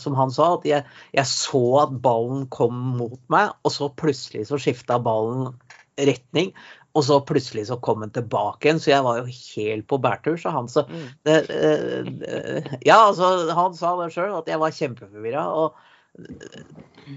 som 0.00 0.14
han 0.16 0.30
sa, 0.30 0.54
at 0.54 0.64
jeg, 0.64 0.84
jeg 1.12 1.24
så 1.28 1.82
at 1.82 1.92
ballen 2.00 2.46
kom 2.48 2.72
mot 2.96 3.20
meg, 3.28 3.52
og 3.64 3.70
så 3.72 3.90
plutselig 3.92 4.46
så 4.48 4.56
skifta 4.56 4.98
ballen 5.02 5.52
retning. 5.98 6.52
Og 6.96 7.04
så 7.04 7.18
plutselig 7.20 7.66
så 7.68 7.76
kom 7.78 8.00
den 8.00 8.10
tilbake 8.10 8.64
igjen, 8.64 8.80
så 8.80 8.88
jeg 8.94 9.04
var 9.04 9.18
jo 9.18 9.26
helt 9.28 9.86
på 9.86 9.98
bærtur. 10.00 10.38
Så 10.40 10.50
han 10.50 10.68
sa 10.68 10.86
Mm. 10.88 11.08
det, 11.24 11.50
eh, 11.50 12.78
Ja, 12.86 13.10
altså, 13.12 13.52
han 13.52 13.74
sa 13.74 13.96
det 14.00 14.14
sjøl, 14.14 14.38
at 14.38 14.46
jeg 14.46 14.58
var 14.58 14.70
kjempeforvirra. 14.70 15.44
Og 15.52 15.74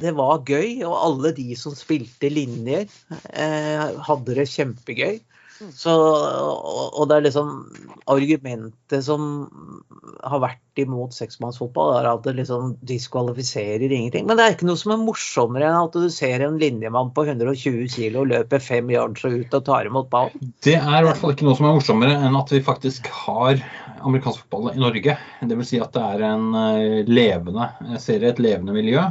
det 0.02 0.12
var 0.14 0.44
gøy, 0.44 0.84
og 0.84 0.98
alle 1.00 1.32
de 1.32 1.56
som 1.56 1.72
spilte 1.72 2.28
linjer, 2.30 2.90
eh, 3.32 3.96
hadde 3.96 4.36
det 4.36 4.48
kjempegøy. 4.52 5.22
Mm. 5.60 5.72
Så, 5.76 5.92
og, 5.92 6.94
og 6.96 7.10
det 7.10 7.18
er 7.18 7.26
liksom 7.26 7.50
Argumentet 8.10 9.04
som 9.06 9.24
har 10.24 10.42
vært 10.42 10.82
imot 10.82 11.14
seksmannsfotball, 11.14 11.92
er 12.00 12.08
at 12.10 12.24
det 12.26 12.36
liksom 12.40 12.72
diskvalifiserer 12.88 13.86
ingenting. 13.86 14.26
Men 14.26 14.40
det 14.40 14.46
er 14.46 14.56
ikke 14.56 14.70
noe 14.70 14.80
som 14.80 14.94
er 14.96 15.04
morsommere 15.04 15.68
enn 15.68 15.78
at 15.82 15.98
du 15.98 16.08
ser 16.14 16.42
en 16.46 16.58
linjemann 16.62 17.12
på 17.16 17.26
120 17.28 17.86
kg 17.94 18.24
løpe 18.32 18.62
fem 18.64 18.90
yards 18.94 19.26
og 19.28 19.36
ut 19.44 19.60
og 19.60 19.68
tar 19.68 19.90
imot 19.90 20.10
ballen. 20.14 20.54
Det 20.66 20.78
er 20.80 21.02
i 21.02 21.06
hvert 21.08 21.20
fall 21.22 21.36
ikke 21.36 21.48
noe 21.48 21.60
som 21.60 21.70
er 21.70 21.78
morsommere 21.78 22.18
enn 22.18 22.40
at 22.40 22.56
vi 22.56 22.64
faktisk 22.66 23.12
har 23.28 23.62
amerikansk 24.00 24.46
fotball 24.46 24.72
i 24.74 24.82
Norge. 24.82 25.18
Det 25.42 25.60
vil 25.60 25.68
si 25.68 25.82
at 25.84 25.94
det 25.96 26.08
er 26.16 26.26
en 26.32 26.50
eh, 26.56 27.04
levende 27.08 27.70
serie, 28.02 28.32
et 28.32 28.42
levende 28.42 28.76
miljø. 28.76 29.06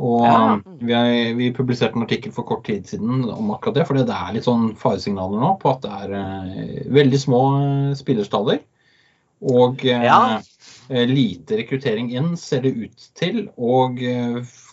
Og 0.00 0.24
Ja. 0.24 0.60
vi, 0.80 0.92
har, 0.92 1.34
vi 1.36 1.50
publiserte 1.52 1.98
en 1.98 2.06
artikkel 2.06 2.32
for 2.32 2.46
kort 2.48 2.64
tid 2.64 2.86
siden 2.88 3.26
om 3.28 3.50
akkurat 3.52 3.74
det. 3.76 3.86
For 3.86 3.98
det 3.98 4.08
er 4.08 4.32
litt 4.32 4.46
sånn 4.46 4.70
faresignaler 4.80 5.42
nå 5.42 5.50
på 5.60 5.72
at 5.74 5.82
det 5.84 5.92
er 6.06 6.14
eh, 6.16 6.78
veldig 6.88 7.20
små 7.20 7.40
eh, 7.58 7.92
spillerstaller. 7.98 8.62
Og 9.52 9.84
eh, 9.84 10.06
Ja. 10.06 10.40
lite 10.88 11.56
rekruttering 11.60 12.10
inn, 12.12 12.32
ser 12.36 12.62
det 12.64 12.72
ut 12.76 13.04
til. 13.18 13.46
Og 13.56 14.00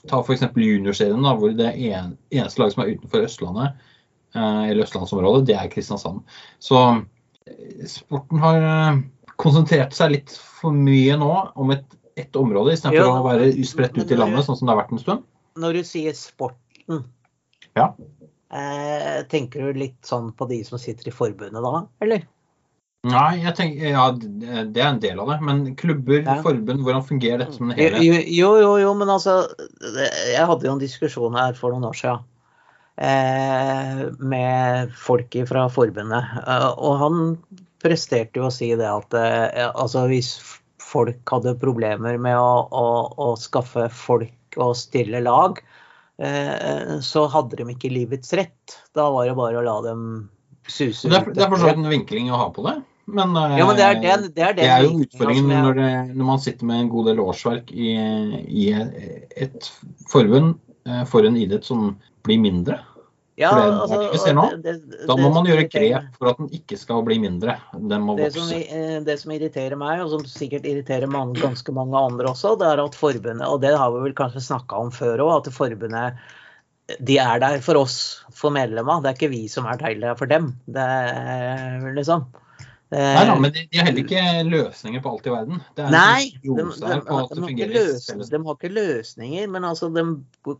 ta 0.09 0.19
f.eks. 0.23 0.41
juniorserien, 0.55 1.21
da, 1.23 1.35
hvor 1.35 1.53
det 1.55 1.69
en, 1.91 2.15
eneste 2.31 2.59
laget 2.59 2.75
som 2.75 2.83
er 2.83 2.95
utenfor 2.95 3.23
Østlandet, 3.27 3.85
eller 4.35 4.83
østlandsområdet, 4.83 5.45
det 5.47 5.55
er 5.55 5.69
Kristiansand. 5.71 6.19
Så 6.59 6.81
sporten 7.87 8.41
har 8.43 8.99
konsentrert 9.39 9.95
seg 9.95 10.11
litt 10.17 10.33
for 10.59 10.75
mye 10.75 11.15
nå 11.19 11.31
om 11.55 11.71
et, 11.71 11.85
ett 12.19 12.39
område, 12.39 12.73
istedenfor 12.75 13.05
Ja, 13.07 13.19
å 13.19 13.27
være 13.27 13.51
spredt 13.67 13.97
ut 13.99 14.11
i 14.11 14.17
landet, 14.19 14.45
sånn 14.47 14.57
som 14.59 14.67
det 14.69 14.75
har 14.75 14.81
vært 14.83 14.95
en 14.95 15.03
stund. 15.03 15.27
Når 15.59 15.79
du 15.79 15.83
sier 15.87 16.17
sporten, 16.17 17.05
Ja. 17.75 17.93
eh, 18.51 19.23
tenker 19.29 19.65
du 19.67 19.79
litt 19.79 20.01
sånn 20.05 20.31
på 20.35 20.47
de 20.49 20.63
som 20.67 20.79
sitter 20.81 21.09
i 21.09 21.15
forbundet 21.15 21.63
da, 21.63 21.85
eller? 22.01 22.27
Nei, 23.07 23.39
jeg 23.39 23.55
tenker, 23.55 23.91
ja, 23.93 24.09
det 24.11 24.81
er 24.81 24.89
en 24.89 24.99
del 24.99 25.19
av 25.23 25.29
det. 25.31 25.37
Men 25.41 25.75
klubber, 25.79 26.19
Ja. 26.25 26.41
forbund, 26.43 26.83
hvordan 26.83 27.05
fungerer 27.07 27.39
dette 27.39 27.55
som 27.55 27.71
en 27.71 27.77
helhet? 27.77 28.03
jo, 28.03 28.17
jo, 28.27 28.57
jo, 28.59 28.77
jo, 28.77 28.93
men 28.93 29.07
altså 29.07 29.47
Jeg 30.35 30.45
hadde 30.45 30.67
jo 30.67 30.73
en 30.73 30.79
diskusjon 30.83 31.37
her 31.39 31.53
for 31.53 31.71
noen 31.71 31.87
år 31.87 31.95
siden 31.95 32.19
eh, 32.99 34.11
med 34.19 34.91
folk 34.91 35.31
fra 35.47 35.69
forbundet. 35.71 36.25
Eh, 36.45 36.67
og 36.75 36.99
han 36.99 37.37
presterte 37.79 38.41
jo 38.41 38.49
å 38.49 38.51
si 38.51 38.73
det 38.75 38.89
at 38.89 39.15
eh, 39.15 39.69
altså 39.71 40.03
hvis 40.11 40.33
folk 40.89 41.33
hadde 41.33 41.53
problemer 41.61 42.17
med 42.21 42.37
å, 42.39 42.65
å, 42.73 42.85
å 43.13 43.29
skaffe 43.39 43.87
folk 43.93 44.57
og 44.57 44.73
stille 44.79 45.21
lag, 45.21 45.59
eh, 46.17 46.95
så 47.05 47.27
hadde 47.31 47.59
de 47.61 47.67
ikke 47.75 47.91
livets 47.93 48.33
rett. 48.37 48.77
Da 48.97 49.09
var 49.13 49.29
det 49.29 49.35
bare 49.37 49.61
å 49.61 49.65
la 49.65 49.77
dem 49.85 50.05
suse 50.69 51.09
Det 51.09 51.17
er, 51.19 51.29
det 51.33 51.43
er 51.45 51.49
for 51.53 51.61
så 51.61 51.69
vidt 51.71 51.83
en 51.83 51.91
vinkling 51.93 52.31
å 52.33 52.39
ha 52.41 52.49
på 52.53 52.65
det. 52.67 52.75
Men, 53.09 53.31
eh, 53.37 53.55
Ja, 53.57 53.65
men 53.65 53.77
det 53.77 53.85
er, 53.85 53.95
det 54.01 54.09
er, 54.13 54.25
det 54.35 54.43
er 54.47 54.53
det 54.57 54.67
er 54.69 54.83
jo 54.85 54.99
utfordringen 55.05 55.49
jeg- 55.49 55.63
når, 55.65 55.79
når 56.13 56.25
man 56.33 56.39
sitter 56.43 56.65
med 56.69 56.83
en 56.83 56.89
god 56.93 57.07
del 57.09 57.21
årsverk 57.23 57.71
i, 57.73 57.93
i 58.45 58.67
et 58.75 59.71
forbund 60.11 60.57
eh, 60.85 61.03
for 61.09 61.25
en 61.25 61.37
idrett 61.37 61.65
som 61.65 61.95
blir 62.27 62.41
mindre. 62.41 62.79
Ja, 63.39 63.49
altså, 63.55 63.97
det 64.11 64.63
det- 64.63 64.89
det- 64.91 65.07
Da 65.07 65.15
må 65.15 65.29
man 65.33 65.45
gjøre 65.47 65.69
grep 65.71 66.17
for 66.17 66.29
at 66.29 66.37
den 66.37 66.49
ikke 66.49 66.77
skal 66.77 67.03
bli 67.07 67.19
mindre. 67.19 67.55
Den 67.73 68.01
må 68.03 68.17
Det 68.17 68.33
som, 68.33 68.41
vokse. 68.43 68.67
eh, 68.69 68.99
det 68.99 69.19
som 69.19 69.31
irriterer 69.31 69.77
meg, 69.77 70.01
og 70.03 70.09
som 70.09 70.25
sikkert 70.27 70.65
irriterer 70.67 71.07
mange, 71.07 71.39
ganske 71.39 71.71
mange 71.73 71.95
andre 71.95 72.27
også, 72.27 72.57
det 72.59 72.67
er 72.67 72.83
at 72.83 72.95
forbundet, 72.99 73.47
og 73.47 73.61
det 73.61 73.77
har 73.77 73.91
vi 73.91 74.03
vel 74.09 74.13
kanskje 74.13 74.43
snakka 74.43 74.77
om 74.77 74.91
før 74.91 75.23
òg, 75.23 75.47
at 75.47 75.53
forbundet 75.53 76.17
de 77.05 77.17
er 77.21 77.39
der 77.39 77.59
for 77.61 77.77
oss, 77.77 78.23
for 78.33 78.49
medlemmene. 78.49 79.03
Det 79.03 79.09
er 79.11 79.17
ikke 79.17 79.31
vi 79.31 79.47
som 79.47 79.65
er 79.65 79.77
der 79.77 80.15
for 80.15 80.25
dem. 80.25 80.55
Det 80.67 80.81
er 80.81 81.93
liksom 81.95 82.25
Nei, 82.91 83.23
da, 83.23 83.35
men 83.37 83.51
de, 83.53 83.67
de 83.71 83.77
har 83.77 83.85
heller 83.85 84.01
ikke 84.01 84.49
løsninger 84.49 85.01
på 85.03 85.11
alt 85.11 85.27
i 85.27 85.29
verden. 85.29 85.59
Det 85.77 85.83
er 85.85 85.91
Nei, 85.93 86.23
de, 86.41 86.49
de, 86.49 86.55
de 86.57 88.39
har 88.41 88.55
ikke 88.55 88.73
løsninger, 88.73 89.47
men 89.47 89.63
altså, 89.63 89.91
de 89.93 90.55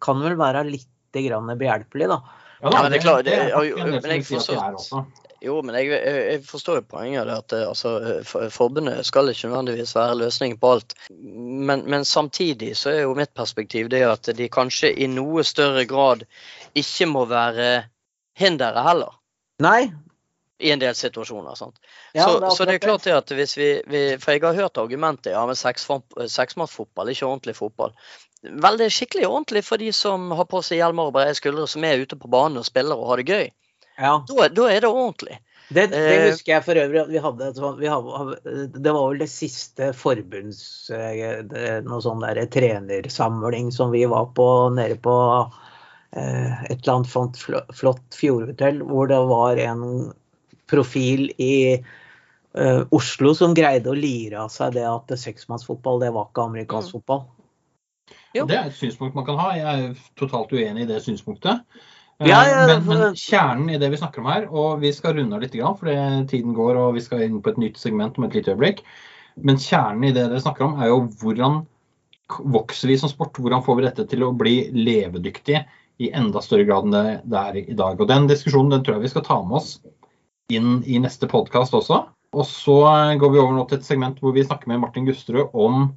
kan 0.00 0.22
vel 0.22 0.36
være 0.38 0.62
litt 0.70 0.86
grann 1.24 1.58
behjelpelig, 1.58 2.08
da. 2.08 2.20
Ja, 2.62 2.70
Ja, 2.72 2.82
men 2.82 2.92
det 2.92 2.98
er 2.98 3.02
klart, 3.02 3.24
det- 3.24 3.52
jo, 3.52 3.76
men 3.76 4.10
jeg 4.10 4.24
forstår-. 4.24 5.06
Jo, 5.44 5.62
men 5.62 5.74
jeg, 5.76 5.90
jeg, 5.92 6.40
forstår 6.48 6.78
jo 6.80 6.84
poenget 6.88 7.28
at 7.28 7.52
eh, 7.52 7.66
altså, 7.68 7.90
eh, 8.00 8.48
forbundet 8.50 9.04
skal 9.06 9.28
ikke 9.28 9.50
nødvendigvis 9.50 9.92
være 9.94 10.16
løsningen 10.22 10.58
på 10.58 10.70
alt. 10.72 10.94
Men, 11.10 11.84
men 11.90 12.04
samtidig 12.08 12.72
så 12.76 12.90
er 12.94 13.02
jo 13.04 13.14
mitt 13.14 13.34
perspektiv 13.36 13.90
det 13.92 14.02
at 14.08 14.30
de 14.36 14.48
kanskje 14.48 14.94
i 14.96 15.06
noe 15.12 15.44
større 15.44 15.84
grad 15.86 16.24
ikke 16.74 17.06
må 17.12 17.26
være 17.28 17.84
hinderet 18.40 18.82
heller. 18.88 19.12
Nei. 19.62 19.92
I 20.58 20.70
en 20.72 20.80
del 20.80 20.94
situasjoner. 20.96 21.54
sant? 21.54 21.76
Ja, 22.16 22.24
så, 22.24 22.40
det 22.40 22.52
så 22.56 22.64
det 22.64 22.74
er 22.78 22.84
klart 22.86 23.04
det 23.04 23.12
at 23.12 23.32
hvis 23.36 23.56
vi, 23.58 23.82
vi 23.92 24.16
For 24.16 24.32
jeg 24.32 24.40
har 24.46 24.56
hørt 24.56 24.78
argumentet 24.80 25.34
ja, 25.34 25.42
men 25.46 25.54
seksfam- 25.54 26.06
er 27.12 27.12
ikke 27.12 27.28
ordentlig 27.28 27.56
fotball. 27.60 27.92
Vel, 28.50 28.76
det 28.78 28.86
er 28.86 28.94
skikkelig 28.94 29.26
ordentlig 29.28 29.64
for 29.66 29.82
de 29.82 29.90
som 29.92 30.30
har 30.36 30.46
på 30.50 30.62
seg 30.64 30.78
hjelmer 30.82 31.08
og 31.10 31.16
brede 31.16 31.34
skuldre, 31.38 31.66
som 31.70 31.84
er 31.84 32.02
ute 32.04 32.16
på 32.20 32.30
banen 32.32 32.60
og 32.62 32.66
spiller 32.68 32.96
og 32.98 33.10
har 33.12 33.22
det 33.22 33.26
gøy. 33.32 33.50
Ja. 33.98 34.14
Da, 34.28 34.48
da 34.52 34.70
er 34.70 34.80
det 34.84 34.90
ordentlig. 34.90 35.38
Det, 35.68 35.88
det 35.90 35.98
Eh, 35.98 36.24
husker 36.30 36.52
jeg 36.52 36.62
for 36.62 36.78
øvrig 36.78 37.00
at 37.00 37.08
vi 37.10 37.18
hadde. 37.18 37.46
Vi 37.80 37.88
hadde 37.90 38.72
det 38.76 38.92
var 38.94 39.08
vel 39.10 39.18
det 39.24 39.30
siste 39.32 39.88
forbunds... 39.98 40.60
eh, 40.94 41.40
Noe 41.82 41.98
sånn 42.04 42.22
der 42.22 42.44
trenersamling 42.54 43.72
som 43.74 43.90
vi 43.90 44.04
var 44.06 44.28
på 44.36 44.46
nede 44.76 44.94
på 45.02 45.16
eh, 46.12 46.52
et 46.70 46.78
eller 46.84 46.92
annet 47.00 47.10
flott, 47.42 47.72
flott 47.74 48.14
fjordhotell, 48.14 48.78
hvor 48.86 49.10
det 49.10 49.18
var 49.26 49.58
en 49.64 49.86
profil 50.70 51.30
i 51.42 51.82
Oslo 52.96 53.34
som 53.36 53.52
greide 53.52 53.90
å 53.92 53.96
lire 53.98 54.38
av 54.40 54.48
seg 54.48 54.72
det 54.78 54.86
at 54.88 55.10
seksmannsfotball, 55.20 55.98
det 56.00 56.08
var 56.14 56.30
ikke 56.30 56.46
amerikansk 56.48 56.88
Mm. 56.88 56.92
fotball. 56.94 57.26
Jo. 58.34 58.46
Det 58.48 58.56
er 58.56 58.70
et 58.70 58.78
synspunkt 58.78 59.14
man 59.16 59.26
kan 59.26 59.38
ha. 59.40 59.52
Jeg 59.56 59.84
er 59.84 60.08
totalt 60.18 60.52
uenig 60.52 60.84
i 60.84 60.88
det 60.90 61.02
synspunktet. 61.04 61.62
Eh, 62.20 62.30
Ja, 62.30 62.40
ja, 62.48 62.62
men, 62.66 62.86
men 62.88 63.14
kjernen 63.14 63.70
i 63.70 63.78
det 63.78 63.90
vi 63.92 64.00
snakker 64.00 64.22
om 64.22 64.30
her, 64.30 64.48
og 64.48 64.80
vi 64.80 64.92
skal 64.96 65.18
runde 65.18 65.36
av 65.36 65.44
litt, 65.44 65.54
grann, 65.56 65.76
for 65.76 65.92
tiden 66.30 66.56
går 66.56 66.80
og 66.80 66.94
vi 66.96 67.04
skal 67.04 67.26
inn 67.26 67.42
på 67.44 67.52
et 67.52 67.60
nytt 67.60 67.80
segment 67.80 68.16
om 68.18 68.24
et 68.24 68.36
lite 68.38 68.54
øyeblikk. 68.54 68.82
Men 69.36 69.60
kjernen 69.60 70.08
i 70.08 70.14
det 70.16 70.30
dere 70.30 70.40
snakker 70.40 70.64
om, 70.64 70.78
er 70.80 70.88
jo 70.88 71.02
hvordan 71.20 71.60
vokser 72.56 72.88
vi 72.90 72.96
som 72.98 73.12
sport? 73.12 73.36
Hvordan 73.36 73.64
får 73.64 73.76
vi 73.78 73.84
dette 73.86 74.06
til 74.10 74.24
å 74.24 74.32
bli 74.36 74.56
levedyktig 74.74 75.60
i 76.02 76.10
enda 76.16 76.42
større 76.44 76.66
grad 76.68 76.88
enn 76.88 77.20
det 77.28 77.42
er 77.42 77.60
i 77.60 77.76
dag? 77.76 78.00
Og 78.00 78.08
Den 78.08 78.28
diskusjonen 78.30 78.72
den 78.72 78.86
tror 78.86 78.98
jeg 78.98 79.06
vi 79.06 79.12
skal 79.12 79.26
ta 79.28 79.38
med 79.44 79.60
oss 79.60 79.76
inn 80.52 80.80
i 80.86 80.98
neste 81.02 81.28
podkast 81.30 81.76
også. 81.76 82.00
Og 82.36 82.48
så 82.48 82.80
eh, 82.88 83.18
går 83.20 83.32
vi 83.32 83.40
over 83.42 83.54
nå 83.56 83.68
til 83.68 83.80
et 83.80 83.86
segment 83.86 84.18
hvor 84.22 84.34
vi 84.36 84.44
snakker 84.46 84.72
med 84.72 84.82
Martin 84.82 85.06
Gusterud 85.08 85.54
om 85.54 85.90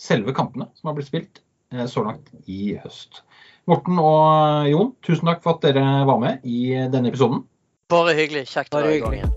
selve 0.00 0.32
kampene 0.36 0.68
som 0.78 0.90
har 0.90 0.96
blitt 0.96 1.10
spilt 1.10 1.40
eh, 1.40 1.44
så 1.88 2.04
langt 2.06 2.30
i 2.46 2.76
høst. 2.82 3.22
Morten 3.68 4.00
og 4.00 4.64
eh, 4.64 4.70
Jon, 4.72 4.94
tusen 5.04 5.28
takk 5.28 5.42
for 5.44 5.58
at 5.58 5.66
dere 5.66 5.84
var 6.08 6.20
med 6.22 6.44
i 6.48 6.72
denne 6.88 7.12
episoden. 7.12 7.44
Bare 7.92 8.16
hyggelig. 8.16 8.46
Kjekt 8.48 8.74
å 8.74 8.82
være 8.82 8.96
i 8.96 9.02
gang 9.04 9.18
igjen. 9.20 9.32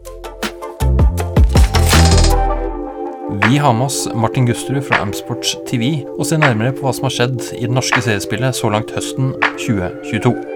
Vi 3.47 3.57
har 3.63 3.73
med 3.75 3.85
oss 3.87 4.05
Martin 4.15 4.47
Gusterud 4.47 4.83
fra 4.83 4.99
Amsports 5.03 5.55
TV 5.67 6.03
og 6.17 6.25
ser 6.27 6.41
nærmere 6.43 6.75
på 6.75 6.83
hva 6.83 6.95
som 6.95 7.07
har 7.07 7.15
skjedd 7.15 7.37
i 7.55 7.63
det 7.63 7.75
norske 7.75 8.03
seriespillet 8.03 8.55
så 8.55 8.71
langt 8.71 8.91
høsten 8.95 9.33
2022. 9.55 10.50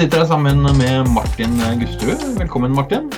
sitter 0.00 0.22
her 0.22 0.30
sammen 0.30 0.62
med 0.78 1.08
Martin 1.12 1.58
Gusterud. 1.76 2.22
Velkommen, 2.38 2.72
Martin. 2.72 3.10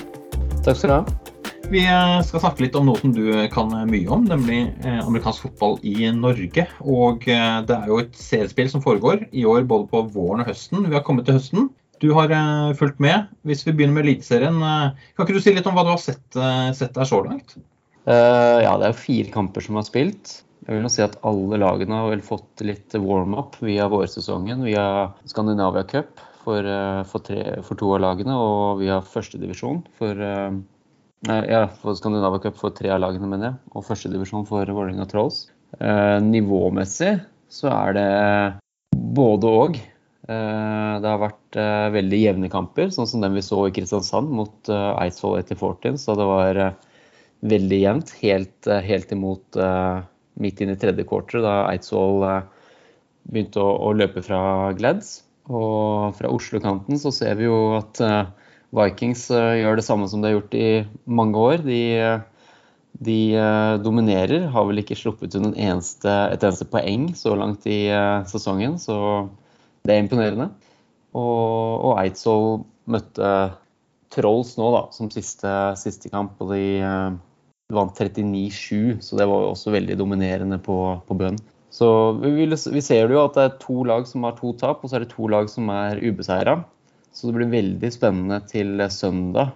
Takk 0.65 0.75
skal 0.75 0.89
du 0.89 0.93
ha. 0.97 1.29
Vi 1.71 1.83
eh, 1.87 2.15
skal 2.27 2.41
snakke 2.43 2.65
litt 2.65 2.73
om 2.75 2.89
noe 2.89 2.99
som 2.99 3.13
du 3.15 3.21
kan 3.53 3.69
mye 3.87 4.09
om, 4.11 4.25
nemlig 4.27 4.57
eh, 4.83 4.97
amerikansk 4.99 5.45
fotball 5.45 5.77
i 5.87 6.09
Norge. 6.11 6.65
Og 6.83 7.23
eh, 7.31 7.61
det 7.69 7.77
er 7.77 7.87
jo 7.87 8.01
et 8.01 8.19
seriespill 8.19 8.67
som 8.73 8.83
foregår 8.83 9.23
i 9.31 9.45
år 9.47 9.63
både 9.69 9.87
på 9.93 10.01
våren 10.11 10.43
og 10.43 10.49
høsten. 10.51 10.83
Vi 10.89 10.97
har 10.97 11.05
kommet 11.07 11.29
til 11.29 11.37
høsten. 11.37 11.69
Du 12.03 12.09
har 12.17 12.33
fulgt 12.75 12.99
med. 12.99 13.31
Hvis 13.47 13.63
vi 13.63 13.71
begynner 13.77 14.01
med 14.01 14.09
Eliteserien, 14.09 14.59
kan 14.59 15.23
ikke 15.23 15.37
du 15.37 15.39
si 15.45 15.55
litt 15.55 15.69
om 15.71 15.79
hva 15.79 15.87
du 15.87 15.93
har 15.93 16.03
sett, 16.03 16.25
sett 16.75 16.91
der 16.97 17.07
så 17.07 17.21
langt? 17.23 17.55
Uh, 18.03 18.59
ja, 18.59 18.75
det 18.75 18.89
er 18.89 18.91
jo 18.91 18.99
fire 19.05 19.31
kamper 19.31 19.63
som 19.63 19.79
har 19.79 19.87
spilt. 19.87 20.35
Jeg 20.67 20.75
vil 20.75 20.83
nå 20.83 20.91
si 20.91 21.05
at 21.05 21.15
alle 21.23 21.63
lagene 21.63 22.01
har 22.01 22.11
vel 22.11 22.27
fått 22.27 22.67
litt 22.67 22.99
warm-up 22.99 23.55
via 23.63 23.87
vårsesongen, 23.93 24.67
via 24.67 24.83
Skandinavia 25.31 25.87
Cup 25.87 26.19
for, 26.43 26.67
eh, 26.67 27.01
for, 27.09 27.23
tre, 27.23 27.41
for, 27.63 27.79
to 27.79 27.93
av 27.95 28.03
lagene, 28.03 28.35
og 28.35 28.81
vi 28.81 28.89
har 28.91 29.05
førstedivisjon 29.07 29.83
for 29.99 30.19
eh, 30.27 30.59
ja, 31.47 31.63
for 31.79 31.95
Skandinavia 31.95 32.43
Cup 32.43 32.59
for 32.59 32.75
tre 32.75 32.91
av 32.91 33.01
lagene, 33.03 33.29
mener 33.31 33.49
jeg. 33.49 33.59
Og 33.73 33.85
førstedivisjon 33.87 34.47
for 34.49 34.67
Vålerenga 34.67 35.07
Trolls. 35.09 35.45
Eh, 35.79 36.17
nivåmessig 36.23 37.15
så 37.53 37.71
er 37.71 37.97
det 37.97 38.07
både 39.15 39.51
og. 39.63 39.81
Det 40.23 41.03
har 41.03 41.19
vært 41.19 41.57
veldig 41.91 42.17
jevne 42.21 42.47
kamper, 42.47 42.87
sånn 42.95 43.09
som 43.09 43.19
den 43.19 43.33
vi 43.35 43.41
så 43.43 43.57
i 43.67 43.73
Kristiansand 43.75 44.29
mot 44.31 44.69
Eidsvoll 44.71 45.35
etter 45.41 45.59
Fortin. 45.59 45.97
Så 45.99 46.15
det 46.15 46.27
var 46.29 46.59
veldig 47.43 47.79
jevnt, 47.81 48.13
helt, 48.21 48.69
helt 48.87 49.11
imot 49.11 49.59
midt 50.39 50.63
inn 50.63 50.71
i 50.71 50.77
tredje 50.79 51.03
quarter, 51.09 51.43
da 51.43 51.57
Eidsvoll 51.73 52.23
begynte 53.27 53.59
å, 53.59 53.75
å 53.83 53.91
løpe 53.99 54.23
fra 54.23 54.71
Glads. 54.79 55.17
Og 55.51 56.13
fra 56.15 56.31
Oslo-kanten 56.31 56.99
så 56.99 57.11
ser 57.11 57.35
vi 57.39 57.49
jo 57.49 57.73
at 57.75 57.99
eh, 58.03 58.29
Vikings 58.75 59.25
eh, 59.35 59.59
gjør 59.59 59.79
det 59.79 59.85
samme 59.85 60.07
som 60.07 60.21
de 60.21 60.29
har 60.29 60.37
gjort 60.37 60.55
i 60.55 60.67
mange 61.03 61.39
år. 61.39 61.65
De, 61.65 61.81
de 63.03 63.17
eh, 63.35 63.73
dominerer. 63.83 64.47
Har 64.53 64.69
vel 64.69 64.79
ikke 64.83 64.97
sluppet 64.99 65.35
ut 65.35 65.49
eneste, 65.51 66.13
et 66.31 66.43
eneste 66.43 66.69
poeng 66.71 67.09
så 67.19 67.35
langt 67.39 67.67
i 67.67 67.85
sesongen, 68.29 68.79
så 68.79 69.27
det 69.83 69.97
er 69.97 70.05
imponerende. 70.05 70.47
Og, 71.13 71.91
og 71.91 71.99
Eidsvoll 71.99 72.63
møtte 72.89 73.33
Trolls 74.13 74.55
nå 74.57 74.69
da, 74.73 74.87
som 74.95 75.11
siste, 75.11 75.51
siste 75.79 76.09
kamp, 76.13 76.39
og 76.41 76.53
de 76.53 76.63
vant 77.73 77.99
39-7, 77.99 79.01
så 79.01 79.17
det 79.17 79.27
var 79.29 79.43
jo 79.43 79.51
også 79.53 79.73
veldig 79.73 79.97
dominerende 79.99 80.59
på, 80.61 80.77
på 81.07 81.17
bønn. 81.17 81.39
Så 81.73 81.87
vi, 82.21 82.45
vi, 82.45 82.81
ser 82.85 83.09
jo 83.09 83.23
at 83.23 83.37
det 83.37 83.43
er 83.47 83.55
to 83.61 83.83
lag 83.89 84.05
som 84.05 84.27
har 84.27 84.35
to 84.37 84.51
tap, 84.59 84.83
og 84.83 84.91
så 84.91 84.99
er 84.99 85.05
det 85.05 85.13
to 85.15 85.25
lag 85.31 85.49
som 85.49 85.71
er 85.73 86.01
ubeseira. 86.03 86.59
Så 87.13 87.29
det 87.29 87.37
blir 87.37 87.49
veldig 87.49 87.89
spennende 87.93 88.39
til 88.49 88.81
søndag, 88.93 89.55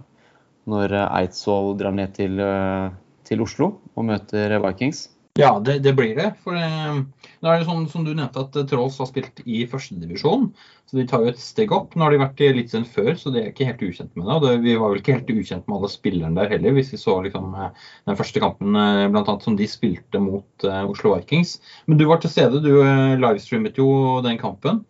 når 0.70 0.95
Eidsvoll 1.05 1.76
drar 1.78 1.93
ned 1.93 2.15
til, 2.18 2.39
eh, 2.41 2.89
til 3.28 3.43
Oslo 3.45 3.70
og 3.93 4.09
møter 4.09 4.57
Vikings. 4.65 5.07
Ja, 5.38 5.60
det, 5.62 5.80
det, 5.86 5.94
blir 5.94 6.16
det. 6.18 6.32
For 6.42 6.58
eh, 6.58 6.98
det 7.44 7.50
er 7.50 7.60
jo 7.62 7.68
sånn 7.68 7.84
som 7.92 8.06
du 8.06 8.10
nevnte 8.16 8.42
at 8.42 8.56
Trolls 8.72 8.98
har 8.98 9.10
spilt 9.10 9.44
i 9.46 9.62
førstedivisjon. 9.70 10.48
Så 10.90 10.98
de 10.98 11.06
tar 11.10 11.26
jo 11.26 11.34
et 11.34 11.42
steg 11.42 11.74
opp. 11.76 11.94
Nå 11.94 12.08
har 12.08 12.16
de 12.16 12.22
vært 12.24 12.42
litt 12.58 12.74
siden 12.74 12.88
før, 12.90 13.12
så 13.20 13.34
de 13.34 13.44
er 13.44 13.52
ikke 13.52 13.68
helt 13.70 13.84
ukjent 13.86 14.18
med 14.18 14.30
det. 14.32 14.38
det. 14.48 14.56
Vi 14.66 14.76
var 14.82 14.94
vel 14.94 15.02
ikke 15.04 15.20
helt 15.20 15.30
ukjent 15.30 15.68
med 15.68 15.78
alle 15.78 15.92
spillerne 15.94 16.40
der 16.40 16.56
heller, 16.56 16.78
hvis 16.80 16.90
vi 16.96 17.02
så 17.02 17.20
liksom, 17.28 17.54
eh, 17.54 17.86
den 18.10 18.20
første 18.20 18.44
kampen 18.44 18.82
eh, 18.82 19.06
blant 19.14 19.30
annet, 19.30 19.46
som 19.46 19.60
de 19.60 19.70
spilte 19.70 20.24
mot 20.24 20.66
uh, 20.66 20.84
Oslo 20.90 21.14
Vikings. 21.14 21.58
Men 21.86 22.02
du 22.02 22.08
var 22.10 22.24
til 22.24 22.34
stede, 22.34 22.64
du 22.64 22.74
livestreamet 23.22 23.78
jo 23.78 23.90
den 24.26 24.42
kampen. 24.42 24.86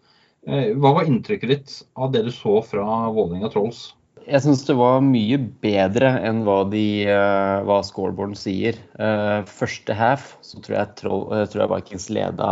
Hva 0.48 0.94
var 0.96 1.10
inntrykket 1.10 1.50
ditt 1.52 1.74
av 2.00 2.14
det 2.14 2.22
du 2.24 2.30
så 2.32 2.62
fra 2.64 2.86
Vålerenga 3.12 3.50
Trolls? 3.52 3.97
Jeg 4.28 4.44
syns 4.44 4.66
det 4.68 4.74
var 4.76 4.98
mye 5.06 5.38
bedre 5.64 6.10
enn 6.28 6.42
hva, 6.44 6.58
de, 6.68 7.08
uh, 7.08 7.64
hva 7.64 7.78
scoreboarden 7.88 8.36
sier. 8.36 8.76
Uh, 9.00 9.48
første 9.48 9.96
half 9.96 10.34
så 10.44 10.60
tror 10.66 10.76
jeg, 10.76 10.90
uh, 11.08 11.46
tror 11.48 11.64
jeg 11.64 11.72
Vikings 11.72 12.10
leda 12.12 12.50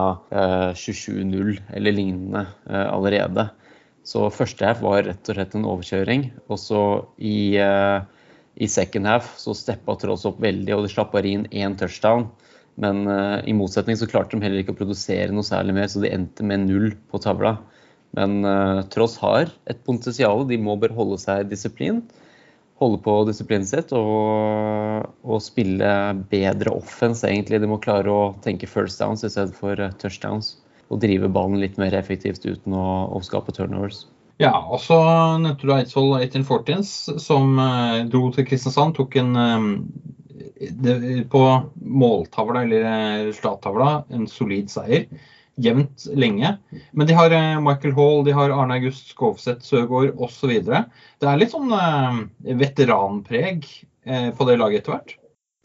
27-0 0.79 1.57
eller 1.75 1.97
lignende 1.97 2.45
allerede. 2.69 3.49
Så 4.07 4.23
første 4.31 4.69
half 4.69 4.85
var 4.85 5.03
rett 5.03 5.27
og 5.27 5.35
slett 5.35 5.59
en 5.59 5.67
overkjøring. 5.67 6.25
Og 6.47 6.61
så 6.61 6.81
i, 7.19 7.59
i 7.59 8.71
second 8.71 9.11
half 9.11 9.33
så 9.41 9.57
steppa 9.57 9.97
Trolls 9.99 10.23
opp 10.29 10.39
veldig, 10.45 10.77
og 10.77 10.85
de 10.85 10.93
slapp 10.93 11.11
bare 11.17 11.33
inn 11.33 11.47
én 11.51 11.75
touchdown. 11.79 12.29
Men 12.79 13.03
i 13.47 13.55
motsetning 13.55 13.97
så 13.99 14.07
klarte 14.07 14.37
de 14.37 14.45
heller 14.45 14.61
ikke 14.61 14.75
å 14.75 14.79
produsere 14.79 15.33
noe 15.33 15.47
særlig 15.47 15.75
mer, 15.75 15.89
så 15.91 16.03
de 16.03 16.13
endte 16.13 16.45
med 16.45 16.69
null 16.69 16.93
på 17.11 17.19
tavla. 17.23 17.57
Men 18.15 18.45
uh, 18.45 18.81
Tross 18.93 19.17
har 19.19 19.49
et 19.69 19.81
potensial. 19.85 20.45
De 20.47 20.57
må 20.61 20.77
bare 20.79 20.95
holde 20.95 21.19
seg 21.21 21.49
disiplin. 21.51 22.01
Holde 22.79 22.99
på 23.03 23.13
disiplinen 23.27 23.67
sitt 23.67 23.93
og, 23.95 25.05
og, 25.23 25.37
spille 25.43 25.91
bedre 26.31 26.73
offense, 26.75 27.23
egentlig. 27.27 27.61
De 27.63 27.71
må 27.71 27.79
klare 27.83 28.11
å 28.11 28.33
tenke 28.43 28.67
first 28.71 28.99
downs 29.03 29.23
i 29.23 29.31
stedet 29.31 29.55
for 29.59 29.79
uh, 29.79 29.91
touchdowns. 30.01 30.55
Og 30.93 31.01
drive 31.01 31.31
ballen 31.33 31.59
litt 31.59 31.79
mer 31.81 31.95
effektivt 31.97 32.45
uten 32.45 32.75
å, 32.75 32.87
å 33.15 33.23
skape 33.25 33.55
turnovers. 33.55 34.05
Ja, 34.39 34.51
og 34.59 34.81
så 34.83 34.97
nevnte 35.39 35.63
du 35.63 35.71
Eidsvoll 35.71 36.17
1814s, 36.19 36.91
som 37.23 37.55
uh, 37.59 38.03
dro 38.11 38.27
til 38.35 38.47
Kristiansand. 38.47 38.95
Tok 38.97 39.15
en 39.19 39.39
det, 40.55 40.95
på 41.31 41.41
måltavla, 41.75 42.63
eller 42.63 42.85
resultattavla, 43.27 44.03
en 44.15 44.27
solid 44.31 44.71
seier 44.71 45.07
jevnt 45.55 46.05
lenge. 46.13 46.57
Men 46.91 47.07
de 47.07 47.13
har 47.13 47.31
eh, 47.31 47.59
Michael 47.61 47.93
Hall, 47.95 48.23
de 48.25 48.33
har 48.35 48.53
Arne 48.53 48.77
August 48.79 49.11
Skovseth 49.13 49.65
Søgaard 49.65 50.15
osv. 50.21 50.55
Det 50.65 51.29
er 51.29 51.39
litt 51.39 51.53
sånn 51.53 51.71
eh, 51.75 52.23
veteranpreg 52.59 53.67
eh, 54.05 54.31
på 54.35 54.49
det 54.49 54.57
laget 54.61 54.83
etter 54.83 54.97
hvert? 54.97 55.15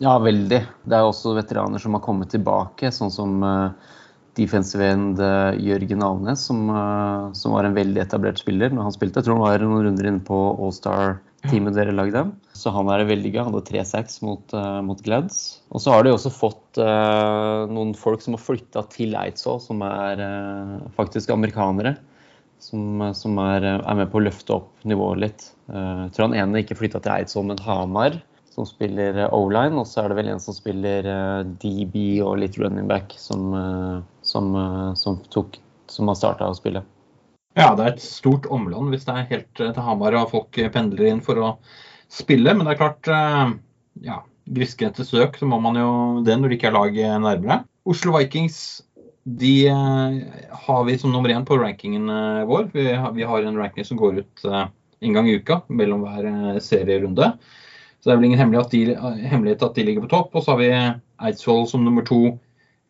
Ja, 0.00 0.16
veldig. 0.22 0.60
Det 0.88 0.96
er 0.96 1.06
også 1.06 1.34
veteraner 1.36 1.82
som 1.82 1.96
har 1.96 2.04
kommet 2.04 2.30
tilbake, 2.32 2.88
sånn 2.94 3.12
som 3.12 3.42
defensive 4.38 4.86
end 4.88 5.18
Jørgen 5.60 6.00
Alnes, 6.06 6.46
som, 6.48 6.70
som, 7.36 7.52
var 7.52 7.68
en 7.68 7.76
veldig 7.76 8.00
etablert 8.00 8.40
spiller 8.40 8.72
når 8.72 8.86
han 8.86 8.94
spilte. 8.94 9.20
Jeg 9.20 9.28
tror 9.28 9.36
han 9.36 9.44
var 9.44 9.66
noen 9.66 9.84
runder 9.84 10.08
inne 10.08 10.24
på 10.24 10.38
All-Star-teamet 11.40 11.74
dere 11.74 11.92
lagde. 11.92 12.30
Så 12.52 12.70
han 12.70 12.88
er 12.92 13.06
veldig 13.08 13.32
gøy. 13.32 13.42
Han 13.42 13.54
hadde 13.54 13.70
3-6 13.72 14.22
mot, 14.22 14.52
uh, 14.52 14.80
mot 14.84 15.00
Glads. 15.00 15.62
Og 15.70 15.80
så 15.80 15.90
har 15.92 16.04
de 16.04 16.12
også 16.12 16.30
fått 16.30 16.78
uh, 16.78 17.66
noen 17.70 17.94
folk 17.94 18.20
som 18.20 18.34
har 18.36 18.42
flytta 18.42 18.82
til 18.92 19.14
Eidsvoll, 19.16 19.60
som 19.60 19.80
er 19.82 20.20
uh, 20.20 20.88
faktisk 20.96 21.30
amerikanere. 21.30 21.96
Som, 22.60 23.00
som 23.16 23.38
er, 23.40 23.64
er, 23.64 23.94
med 23.96 24.10
på 24.12 24.20
å 24.20 24.26
løfte 24.26 24.52
opp 24.52 24.82
nivået 24.84 25.20
litt. 25.22 25.44
jeg 25.72 26.10
tror 26.12 26.26
han 26.26 26.34
ene 26.36 26.60
ikke 26.60 26.76
flytta 26.76 27.00
til 27.00 27.14
Eidsvoll, 27.14 27.46
men 27.48 27.62
Hamar, 27.64 28.18
som 28.52 28.66
spiller 28.68 29.16
O-line. 29.32 29.80
Og 29.80 29.88
så 29.88 30.02
er 30.02 30.12
det 30.12 30.18
vel 30.18 30.28
en 30.28 30.42
som 30.44 30.52
spiller 30.52 31.08
DB 31.56 32.20
og 32.20 32.36
litt 32.42 32.60
running 32.60 32.84
back, 32.90 33.16
som, 33.16 33.56
som, 34.20 34.52
som, 34.92 35.16
tok, 35.32 35.56
som 35.88 36.12
har 36.12 36.20
starta 36.20 36.52
å 36.52 36.58
spille. 36.60 36.84
Ja, 37.58 37.72
det 37.74 37.84
er 37.84 37.94
et 37.96 38.02
stort 38.04 38.46
omland 38.52 38.92
hvis 38.92 39.06
det 39.08 39.14
er 39.14 39.30
helt 39.32 39.48
til 39.58 39.82
Hamar 39.82 40.14
og 40.20 40.30
folk 40.30 40.58
pendler 40.74 41.08
inn 41.10 41.22
for 41.24 41.40
å 41.40 41.48
spille. 42.10 42.54
Men 42.54 42.66
det 42.66 42.76
er 42.76 42.80
klart, 42.80 43.10
ja, 43.10 43.48
ja, 44.06 44.20
grisgrendte 44.50 45.06
søk, 45.06 45.38
så 45.38 45.48
må 45.50 45.58
man 45.62 45.78
jo 45.78 45.90
det 46.26 46.38
når 46.38 46.52
det 46.52 46.60
ikke 46.60 46.70
er 46.70 46.78
lag 46.78 47.00
nærmere. 47.26 47.62
Oslo 47.90 48.14
Vikings 48.16 48.60
de 49.24 49.68
eh, 49.68 50.20
har 50.66 50.84
vi 50.84 50.98
som 50.98 51.12
nummer 51.12 51.30
én 51.30 51.44
på 51.46 51.58
rankingen 51.60 52.08
eh, 52.08 52.44
vår. 52.48 52.70
Vi 52.72 52.86
har, 52.92 53.12
vi 53.12 53.26
har, 53.28 53.42
en 53.42 53.58
ranking 53.58 53.84
som 53.84 53.98
går 54.00 54.22
ut 54.22 54.44
en 55.00 55.16
gang 55.16 55.28
i 55.28 55.36
uka 55.36 55.60
mellom 55.68 56.04
hver 56.04 56.60
serierunde. 56.64 57.32
Så 58.00 58.08
det 58.08 58.14
er 58.14 58.20
vel 58.20 58.30
ingen 58.30 58.40
hemmelighet 58.40 58.66
at, 58.66 58.72
de, 58.72 59.26
hemmelighet 59.28 59.64
at 59.64 59.76
de 59.76 59.84
ligger 59.84 60.06
på 60.06 60.12
topp. 60.12 60.34
Og 60.34 60.44
så 60.44 60.54
har 60.54 60.60
vi 60.60 60.70
Eidsvoll 61.28 61.66
som 61.68 61.84
nummer 61.84 62.04
to. 62.06 62.38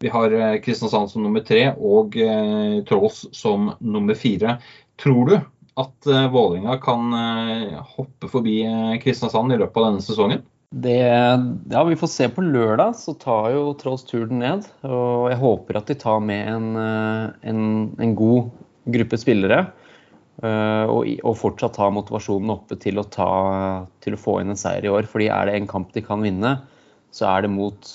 Vi 0.03 0.09
har 0.09 0.59
Kristiansand 0.64 1.11
som 1.11 1.22
nummer 1.22 1.42
tre 1.44 1.74
og 1.76 2.14
eh, 2.16 2.78
Trolls 2.88 3.26
som 3.36 3.74
nummer 3.84 4.16
fire. 4.16 4.55
Tror 4.96 5.28
du 5.28 5.34
at 5.80 6.09
eh, 6.09 6.28
Vålerenga 6.32 6.78
kan 6.80 7.12
eh, 7.18 7.74
hoppe 7.98 8.30
forbi 8.32 8.62
uh, 8.64 8.94
Kristiansand 9.03 9.53
i 9.53 9.59
løpet 9.61 9.76
av 9.76 9.86
denne 9.90 10.07
sesongen? 10.07 10.40
Det, 10.72 10.96
ja, 10.96 11.84
Vi 11.84 12.01
får 12.01 12.12
se 12.14 12.30
på 12.32 12.46
lørdag, 12.46 12.96
så 12.96 13.12
tar 13.20 13.51
jo 13.53 13.74
Trolls 13.76 14.07
turen 14.09 14.40
ned. 14.40 14.64
Og 14.88 15.28
jeg 15.34 15.40
håper 15.42 15.82
at 15.82 15.92
de 15.92 16.01
tar 16.01 16.24
med 16.24 16.48
en, 16.48 16.68
en, 16.80 17.62
en 18.01 18.16
god 18.16 18.53
gruppe 18.96 19.20
spillere. 19.20 19.64
Og, 20.40 21.11
og, 21.20 21.34
fortsatt 21.36 21.76
ha 21.82 21.90
motivasjonen 21.92 22.55
oppe 22.55 22.78
til 22.80 23.03
å, 23.03 23.05
ta, 23.05 23.32
til 24.01 24.14
å, 24.16 24.20
få 24.22 24.38
inn 24.40 24.55
en 24.55 24.61
seier 24.62 24.86
i 24.86 24.94
år. 24.94 25.11
fordi 25.11 25.26
er 25.28 25.51
det 25.51 25.59
en 25.59 25.68
kamp 25.68 25.90
de 25.92 26.01
kan 26.07 26.22
vinne, 26.24 26.55
så 27.12 27.26
er 27.34 27.44
det 27.44 27.51
mot 27.53 27.90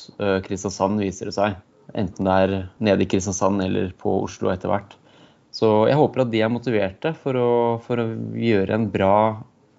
Kristiansand, 0.46 1.02
viser 1.02 1.32
det 1.32 1.40
seg. 1.40 1.56
Enten 1.96 2.28
det 2.28 2.36
er 2.44 2.56
nede 2.84 3.06
i 3.06 3.10
Kristiansand 3.10 3.64
eller 3.64 3.92
på 4.00 4.18
Oslo 4.26 4.52
etter 4.52 4.72
hvert. 4.72 4.96
Så 5.56 5.86
jeg 5.88 5.96
håper 5.96 6.26
at 6.26 6.32
de 6.34 6.42
er 6.44 6.52
motiverte 6.52 7.14
for 7.24 7.40
å, 7.40 7.52
for 7.86 8.02
å 8.02 8.08
gjøre 8.36 8.76
en 8.76 8.90
bra 8.92 9.16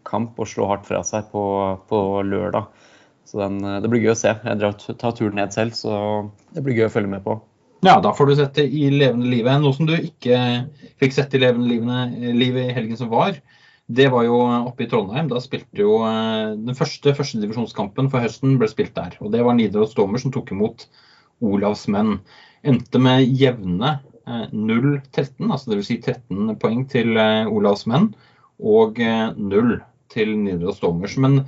kamp 0.09 0.39
og 0.41 0.49
slå 0.49 0.71
hardt 0.71 0.87
fra 0.89 1.03
seg 1.05 1.29
på, 1.33 1.43
på 1.91 2.01
lørdag. 2.25 2.71
Så 3.27 3.43
den, 3.43 3.59
det 3.83 3.91
blir 3.91 4.07
gøy 4.07 4.15
å 4.15 4.19
se. 4.19 4.33
Jeg 4.39 4.61
drar, 4.63 4.79
tar 4.79 5.15
turen 5.19 5.37
ned 5.41 5.53
selv, 5.53 5.75
så 5.77 5.99
det 6.55 6.63
blir 6.65 6.79
gøy 6.79 6.89
å 6.89 6.95
følge 6.95 7.13
med 7.13 7.25
på. 7.27 7.37
Ja, 7.85 7.99
da 8.01 8.13
får 8.17 8.31
du 8.31 8.35
sett 8.39 8.57
det 8.57 8.65
i 8.73 8.87
levende 8.95 9.29
livet. 9.29 9.59
Noe 9.61 9.75
som 9.77 9.89
du 9.89 9.95
ikke 9.99 10.39
fikk 11.03 11.13
sett 11.15 11.35
i 11.37 11.43
levende 11.43 12.07
livet 12.39 12.71
i 12.71 12.77
helgen 12.77 12.99
som 12.99 13.11
var, 13.13 13.37
det 13.87 14.09
var 14.11 14.25
jo 14.27 14.39
oppe 14.41 14.87
i 14.87 14.89
Trondheim. 14.91 15.29
Da 15.31 15.43
spilte 15.43 15.83
jo 15.83 16.01
eh, 16.07 16.55
den 16.57 16.79
første 16.79 17.13
førstedivisjonskampen 17.19 18.09
for 18.11 18.25
høsten 18.25 18.57
ble 18.63 18.71
spilt 18.71 18.97
der. 18.97 19.19
Og 19.21 19.35
det 19.35 19.45
var 19.47 19.59
Nidaros 19.59 19.93
Stormer 19.95 20.23
som 20.23 20.33
tok 20.35 20.55
imot 20.57 20.89
Olavs 21.45 21.87
menn. 21.93 22.21
Endte 22.67 23.01
med 23.03 23.27
jevne 23.39 23.99
0-13, 24.27 25.47
altså 25.47 25.71
dvs. 25.71 25.89
Si 25.89 25.99
13 26.01 26.57
poeng 26.63 26.87
til 26.91 27.15
Olavs 27.17 27.87
menn 27.91 28.11
og 28.59 28.99
0 28.99 29.77
til 30.13 30.33
Nidaros 30.41 30.81
Stormers. 30.81 31.17
Men 31.21 31.43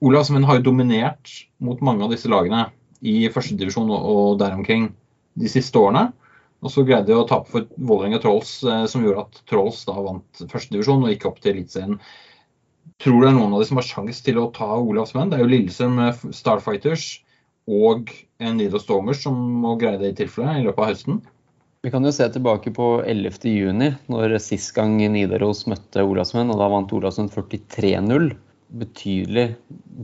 Olavs 0.00 0.30
menn 0.34 0.46
har 0.48 0.58
jo 0.58 0.70
dominert 0.70 1.30
mot 1.62 1.80
mange 1.84 2.06
av 2.06 2.14
disse 2.14 2.30
lagene 2.30 2.68
i 3.06 3.28
førstedivisjon 3.30 3.90
og 3.94 4.38
der 4.40 4.56
omkring 4.56 4.88
de 5.38 5.50
siste 5.50 5.78
årene. 5.78 6.08
Og 6.58 6.72
så 6.74 6.82
greide 6.86 7.06
de 7.06 7.14
å 7.14 7.26
tape 7.26 7.46
for 7.52 7.66
Vålerenga 7.78 8.18
Trolls, 8.22 8.56
eh, 8.66 8.84
som 8.90 9.04
gjorde 9.04 9.26
at 9.26 9.42
Trolls 9.46 9.84
da 9.86 9.94
vant 10.02 10.42
førstedivisjon 10.50 11.04
og 11.04 11.12
gikk 11.12 11.28
opp 11.30 11.38
til 11.42 11.54
Eliteserien. 11.54 12.00
Tror 12.98 13.20
du 13.20 13.26
det 13.26 13.30
er 13.30 13.36
noen 13.36 13.54
av 13.54 13.62
de 13.62 13.68
som 13.68 13.78
har 13.78 13.86
sjanse 13.86 14.24
til 14.26 14.40
å 14.42 14.48
ta 14.54 14.72
Olavs 14.74 15.14
menn? 15.14 15.30
Det 15.30 15.38
er 15.38 15.44
jo 15.44 15.52
Lillestrøm 15.52 16.00
Starfighters 16.34 17.06
og 17.68 18.10
Nido 18.40 18.80
Stormers 18.80 19.20
som 19.24 19.36
må 19.62 19.76
greie 19.80 20.00
det 20.00 20.14
i 20.14 20.18
tilfelle 20.24 20.56
i 20.58 20.64
løpet 20.64 20.84
av 20.84 20.90
høsten. 20.92 21.20
Vi 21.84 21.92
kan 21.94 22.02
jo 22.02 22.10
se 22.10 22.26
tilbake 22.34 22.72
på 22.74 22.86
11.6, 23.04 24.08
når 24.10 24.34
sist 24.42 24.72
gang 24.74 24.96
Nidaros 25.12 25.62
møtte 25.70 26.02
Olavsmenn, 26.02 26.50
og 26.50 26.58
da 26.58 26.66
vant 26.72 26.94
Olavsmenn 26.96 27.30
43-0. 27.30 28.32
Betydelig, 28.80 29.44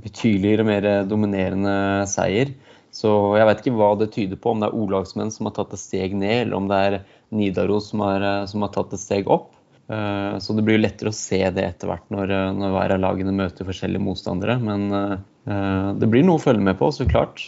betydeligere 0.04 0.64
mer 0.68 0.86
dominerende 1.08 1.74
seier. 2.08 2.54
Så 2.94 3.10
jeg 3.34 3.48
vet 3.48 3.60
ikke 3.60 3.74
hva 3.74 3.90
det 3.98 4.12
tyder 4.14 4.38
på, 4.38 4.54
om 4.54 4.62
det 4.62 4.70
er 4.70 4.78
O-lagsmenn 4.78 5.32
som 5.34 5.48
har 5.48 5.56
tatt 5.56 5.74
et 5.74 5.82
steg 5.82 6.14
ned, 6.14 6.44
eller 6.44 6.58
om 6.60 6.70
det 6.70 6.78
er 6.78 6.96
Nidaros 7.34 7.90
som 7.90 8.04
har, 8.06 8.22
eh, 8.22 8.46
som 8.46 8.62
har 8.62 8.70
tatt 8.76 8.94
et 8.94 9.02
steg 9.02 9.30
opp. 9.34 9.50
Eh, 9.90 10.38
så 10.38 10.54
det 10.54 10.62
blir 10.64 10.78
lettere 10.78 11.10
å 11.10 11.16
se 11.16 11.42
det 11.50 11.64
etter 11.66 11.90
hvert 11.90 12.06
når, 12.14 12.30
eh, 12.30 12.52
når 12.54 12.76
hver 12.76 12.94
av 12.94 13.02
lagene 13.02 13.34
møter 13.34 13.66
forskjellige 13.66 14.04
motstandere. 14.04 14.60
Men 14.62 15.24
det 15.44 16.08
blir 16.08 16.24
noe 16.24 16.38
å 16.38 16.42
følge 16.42 16.64
med 16.64 16.78
på, 16.78 16.88
så 16.94 17.04
klart. 17.04 17.42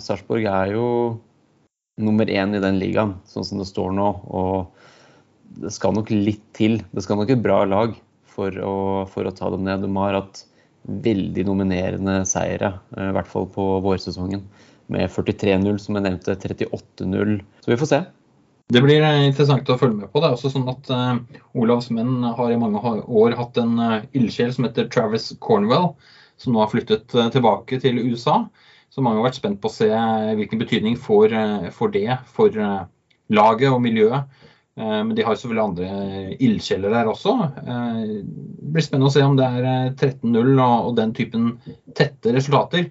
Sarpsborg 0.00 0.46
er 0.48 0.70
jo 0.72 0.86
nummer 2.00 2.30
én 2.30 2.56
i 2.56 2.62
den 2.62 2.78
ligaen, 2.80 3.18
sånn 3.28 3.44
som 3.44 3.60
det 3.60 3.68
står 3.68 3.92
nå. 3.96 4.08
Og 4.32 5.60
det 5.60 5.72
skal 5.74 5.94
nok 5.96 6.10
litt 6.14 6.44
til. 6.56 6.80
Det 6.96 7.04
skal 7.04 7.20
nok 7.20 7.34
et 7.34 7.44
bra 7.44 7.62
lag 7.68 7.92
for 8.32 8.56
å, 8.56 8.74
for 9.12 9.28
å 9.28 9.34
ta 9.36 9.50
dem 9.52 9.66
ned. 9.68 9.84
De 9.84 9.92
har 9.98 10.16
hatt 10.16 10.44
veldig 10.82 11.44
nominerende 11.46 12.22
seire, 12.26 12.74
i 12.98 13.12
hvert 13.14 13.30
fall 13.30 13.46
på 13.52 13.66
vårsesongen 13.84 14.42
med 14.92 15.12
43-0, 15.12 15.78
som 15.80 15.96
jeg 15.96 16.06
nevnte, 16.08 16.34
38-0. 16.40 17.38
Så 17.62 17.70
vi 17.70 17.78
får 17.78 17.90
se. 17.92 18.00
Det 18.72 18.80
blir 18.80 19.04
eh, 19.04 19.26
interessant 19.28 19.68
å 19.70 19.76
følge 19.78 20.00
med 20.00 20.10
på. 20.12 20.22
Det 20.22 20.28
er 20.28 20.36
også 20.36 20.50
sånn 20.52 20.68
at 20.70 20.88
uh, 20.92 21.40
Olavs 21.58 21.90
menn 21.92 22.22
har 22.24 22.52
i 22.52 22.58
mange 22.58 22.80
år 23.04 23.36
hatt 23.36 23.58
en 23.60 23.76
uh, 23.78 24.04
ildsjel 24.16 24.52
som 24.54 24.66
heter 24.66 24.88
Travis 24.92 25.32
Cornwell, 25.44 25.92
som 26.42 26.54
nå 26.54 26.62
har 26.62 26.70
flyttet 26.72 27.14
uh, 27.16 27.28
tilbake 27.32 27.78
til 27.82 28.00
USA. 28.02 28.42
Så 28.92 29.04
mange 29.04 29.22
har 29.22 29.30
vært 29.30 29.40
spent 29.40 29.60
på 29.62 29.70
å 29.70 29.74
se 29.74 29.88
hvilken 30.36 30.60
betydning 30.60 30.98
får, 31.00 31.32
får 31.72 31.92
det 31.94 32.16
for 32.28 32.52
laget 33.32 33.70
og 33.72 33.78
miljøet. 33.80 34.26
Men 34.76 35.14
de 35.16 35.24
har 35.24 35.32
selvfølgelig 35.32 35.62
andre 35.62 36.34
ildsjeler 36.44 36.92
der 36.92 37.08
også. 37.08 37.32
Det 37.56 38.68
blir 38.74 38.84
spennende 38.84 39.08
å 39.08 39.14
se 39.14 39.24
om 39.24 39.38
det 39.38 39.48
er 39.48 39.94
13-0 39.94 40.60
og 40.60 40.92
den 40.98 41.16
typen 41.16 41.48
tette 41.96 42.36
resultater 42.36 42.90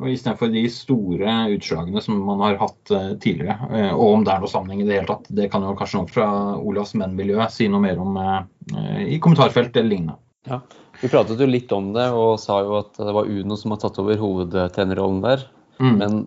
og 0.00 0.08
Istedenfor 0.08 0.48
de 0.52 0.62
store 0.72 1.32
utslagene 1.54 2.00
som 2.02 2.20
man 2.24 2.40
har 2.40 2.56
hatt 2.60 2.92
eh, 2.94 3.10
tidligere. 3.20 3.56
Eh, 3.68 3.90
og 3.92 4.14
om 4.16 4.22
det 4.24 4.32
er 4.32 4.42
noe 4.42 4.50
sammenheng 4.50 4.82
i 4.82 4.88
det 4.88 4.96
hele 4.96 5.10
tatt. 5.10 5.28
Det 5.28 5.50
kan 5.52 5.64
jo 5.66 5.76
kanskje 5.76 6.00
noen 6.00 6.12
fra 6.14 6.28
Olavs 6.56 6.94
menn-miljøet 6.96 7.52
si 7.52 7.68
noe 7.68 7.84
mer 7.84 8.00
om 8.00 8.16
eh, 8.20 9.02
i 9.16 9.20
kommentarfelt 9.20 9.76
eller 9.76 9.92
lignende. 9.92 10.16
Ja, 10.48 10.62
Vi 11.00 11.08
pratet 11.08 11.40
jo 11.40 11.48
litt 11.48 11.72
om 11.72 11.92
det 11.94 12.10
og 12.12 12.34
sa 12.42 12.60
jo 12.64 12.76
at 12.82 12.98
det 12.98 13.14
var 13.16 13.30
Uno 13.30 13.56
som 13.56 13.72
har 13.74 13.80
tatt 13.82 13.98
over 14.02 14.20
hovedtrenerrollen 14.20 15.22
der. 15.24 15.46
Mm. 15.80 15.96
Men 15.96 16.20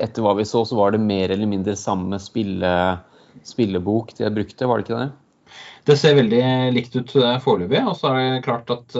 etter 0.00 0.24
hva 0.24 0.32
vi 0.38 0.46
så, 0.48 0.64
så 0.64 0.78
var 0.78 0.94
det 0.94 1.02
mer 1.04 1.34
eller 1.34 1.50
mindre 1.50 1.76
samme 1.76 2.20
spille, 2.22 2.72
spillebok 3.44 4.14
de 4.16 4.32
brukte, 4.32 4.68
var 4.68 4.80
det 4.80 4.86
ikke 4.86 5.02
det? 5.02 5.10
Det 5.86 5.98
ser 6.00 6.16
veldig 6.18 6.42
likt 6.74 6.96
ut 6.96 7.12
foreløpig. 7.44 7.84
Og 7.84 7.94
så 7.98 8.10
er 8.14 8.22
det 8.22 8.44
klart 8.46 8.72
at 8.74 8.96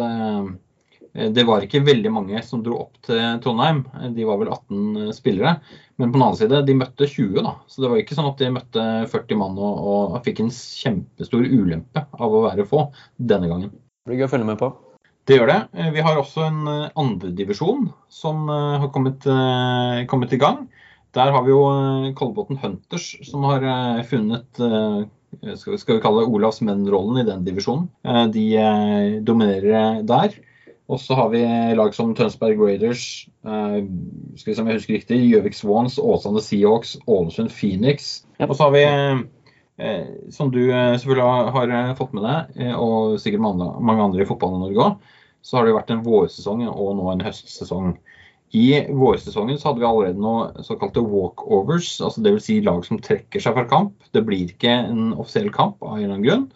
Eh, 1.17 1.31
det 1.31 1.45
var 1.45 1.65
ikke 1.65 1.85
veldig 1.85 2.13
mange 2.13 2.43
som 2.45 2.63
dro 2.65 2.81
opp 2.87 3.01
til 3.07 3.41
Trondheim. 3.45 3.85
De 4.15 4.27
var 4.29 4.41
vel 4.41 4.53
18 4.53 5.03
eh, 5.03 5.13
spillere. 5.17 5.57
Men 5.97 6.13
på 6.13 6.19
den 6.19 6.27
annen 6.27 6.41
side, 6.41 6.63
de 6.69 6.77
møtte 6.77 7.09
20, 7.09 7.41
da. 7.47 7.55
Så 7.67 7.83
det 7.83 7.93
var 7.93 8.03
ikke 8.03 8.19
sånn 8.19 8.31
at 8.31 8.43
de 8.43 8.53
møtte 8.53 8.87
40 9.13 9.41
mann 9.41 9.57
og, 9.57 9.87
og 9.93 10.19
fikk 10.27 10.45
en 10.45 10.53
kjempestor 10.53 11.47
ulempe 11.49 12.05
av 12.13 12.37
å 12.37 12.45
være 12.49 12.69
få 12.69 12.89
denne 13.17 13.49
gangen. 13.53 13.73
Det 13.73 14.13
blir 14.13 14.23
gøy 14.23 14.29
å 14.29 14.35
følge 14.35 14.51
med 14.53 14.61
på. 14.61 14.71
Det 15.27 15.39
gjør 15.41 15.51
det. 15.51 15.61
Vi 15.95 16.03
har 16.07 16.19
også 16.21 16.45
en 16.47 16.69
andredivisjon 16.95 17.89
som 18.13 18.47
har 18.49 18.87
kommet, 18.95 19.27
kommet, 20.07 20.33
i 20.33 20.39
gang. 20.39 20.69
Der 21.19 21.33
har 21.35 21.43
vi 21.43 21.51
jo 21.51 21.65
Kolbotn 22.15 22.61
Hunters 22.63 23.09
som 23.27 23.43
har 23.49 23.65
funnet 24.07 24.47
skal 24.55 25.73
vi, 25.73 25.81
skal 25.83 25.99
vi 25.99 26.05
kalle 26.05 26.23
det 26.23 26.31
Olavs 26.31 26.63
menn-rollen 26.63 27.19
i 27.19 27.27
den 27.27 27.43
divisjonen. 27.43 27.89
De 28.31 28.47
dominerer 29.27 30.05
der. 30.07 30.39
Og 30.87 31.01
så 31.03 31.17
har 31.19 31.33
vi 31.33 31.43
lag 31.75 31.95
som 31.95 32.13
Tønsberg 32.15 32.61
Raiders, 32.63 33.27
eh, 33.47 33.79
skal 34.39 34.51
vi 34.51 34.55
se 34.55 34.63
om 34.63 34.69
jeg 34.71 34.79
husker 34.79 34.95
riktig, 34.95 35.19
Gjøvik 35.33 35.57
Swans, 35.59 35.99
Åsane 35.99 36.43
Seahawks, 36.43 36.95
Ålesund 37.11 37.51
Phoenix. 37.51 38.23
Og 38.39 38.55
så 38.55 38.69
har 38.69 38.75
vi, 38.77 38.85
eh, 39.83 40.07
som 40.31 40.53
du 40.55 40.61
eh, 40.71 40.95
selvfølgelig 40.95 41.51
har, 41.57 41.95
fått 41.99 42.15
med 42.15 42.23
deg, 42.29 42.63
eh, 42.63 42.75
og 42.79 43.19
sikkert 43.19 43.43
mange 43.43 44.03
andre 44.05 44.23
i 44.23 44.29
fotballen 44.29 44.63
i 44.63 44.69
Norge 44.69 44.87
òg, 44.87 45.13
så 45.47 45.59
har 45.59 45.67
det 45.67 45.77
vært 45.77 45.93
en 45.95 46.05
vårsesong 46.07 46.65
og 46.67 46.93
nå 46.99 47.11
en 47.13 47.23
høstsesong. 47.23 47.95
I 48.57 48.67
vårsesongen 48.95 49.59
så 49.59 49.71
hadde 49.71 49.83
vi 49.83 49.89
allerede 49.89 50.23
noe 50.23 50.65
såkalte 50.67 51.03
walkovers, 51.03 51.97
altså 52.03 52.23
dvs. 52.25 52.47
Si 52.47 52.61
lag 52.67 52.87
som 52.87 52.99
trekker 53.03 53.43
seg 53.43 53.55
fra 53.55 53.67
kamp. 53.71 53.95
Det 54.15 54.23
blir 54.27 54.51
ikke 54.51 54.73
en 54.87 55.13
offisiell 55.17 55.51
kamp 55.55 55.83
av 55.83 55.97
en 55.97 56.05
eller 56.05 56.17
annen 56.17 56.27
grunn. 56.27 56.47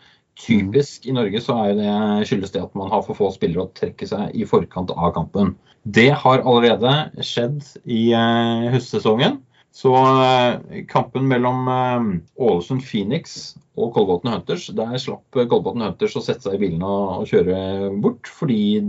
Typisk 0.41 1.07
i 1.07 1.15
Norge 1.15 1.43
så 1.45 1.57
er 1.67 1.75
det, 1.79 1.91
skyldes 2.31 2.55
det 2.55 2.63
at 2.63 2.75
man 2.79 2.91
har 2.93 3.03
for 3.07 3.19
få 3.19 3.29
spillere 3.35 3.67
å 3.67 3.73
trekke 3.77 4.09
seg 4.09 4.35
i 4.35 4.47
forkant 4.49 4.93
av 4.95 5.13
kampen. 5.19 5.55
Det 5.85 6.09
har 6.23 6.43
allerede 6.45 7.25
skjedd 7.27 7.63
i 7.85 8.11
uh, 8.15 8.71
høstsesongen. 8.73 9.41
Så 9.75 9.93
uh, 9.95 10.59
kampen 10.91 11.29
mellom 11.31 11.69
uh, 11.71 12.07
Ålesund 12.43 12.83
Phoenix 12.83 13.55
og 13.79 13.93
Kolbotn 13.95 14.33
Hunters, 14.33 14.67
der 14.77 14.97
slapp 15.01 15.37
Kolbotn 15.37 15.85
Hunters 15.85 16.17
å 16.19 16.25
sette 16.25 16.49
seg 16.49 16.59
i 16.59 16.63
bilen 16.67 16.83
og, 16.85 17.27
kjøre 17.31 17.91
bort, 18.03 18.29
fordi 18.29 18.83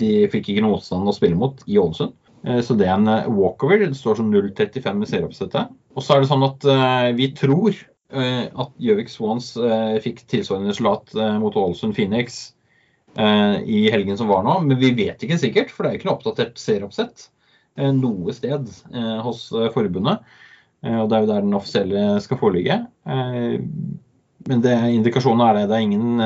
de 0.00 0.12
fikk 0.32 0.52
ikke 0.52 0.64
noe 0.64 0.76
motstand 0.76 1.10
å 1.10 1.14
spille 1.16 1.38
mot 1.38 1.60
i 1.66 1.78
Ålesund. 1.82 2.14
Så 2.66 2.74
det 2.74 2.88
er 2.88 2.96
en 2.96 3.34
walkover. 3.36 3.84
Det 3.84 3.94
står 3.94 4.16
som 4.18 4.32
0,35 4.32 4.96
med 4.98 5.06
serieoppsettet. 5.06 5.74
Og 5.94 6.02
så 6.02 6.16
er 6.16 6.24
det 6.24 6.30
sånn 6.32 6.42
at 6.42 6.64
vi 7.14 7.28
tror 7.38 7.76
Eh, 8.12 8.44
at 8.44 8.72
Gjøvik 8.76 9.08
Swans 9.08 9.54
eh, 9.56 9.96
fikk 10.04 10.26
tilsvarende 10.28 10.74
resultat 10.74 11.14
eh, 11.16 11.36
mot 11.40 11.56
Ålesund 11.56 11.96
Phoenix 11.96 12.52
i 13.12 13.90
helgen 13.92 14.16
som 14.16 14.30
var 14.30 14.40
nå. 14.46 14.54
Men 14.64 14.78
vi 14.80 14.88
vet 14.96 15.20
ikke 15.20 15.36
sikkert, 15.36 15.72
for 15.72 15.84
det 15.84 15.90
er 15.90 15.98
ikke 15.98 16.06
noe 16.08 16.16
oppdatert 16.16 16.56
serieoppsett 16.56 17.26
noe 17.76 18.34
sted 18.36 18.68
hos 19.24 19.46
forbundet. 19.72 20.20
Og 20.82 21.06
det 21.08 21.16
er 21.16 21.22
jo 21.22 21.30
der 21.30 21.44
den 21.44 21.56
offisielle 21.56 22.02
skal 22.20 22.40
foreligge. 22.40 22.76
Men 23.06 24.64
det, 24.64 24.74
indikasjonen 24.96 25.44
er 25.46 25.56
det. 25.56 25.62
Det 25.70 25.78
er 25.78 25.86
ingen 25.86 26.22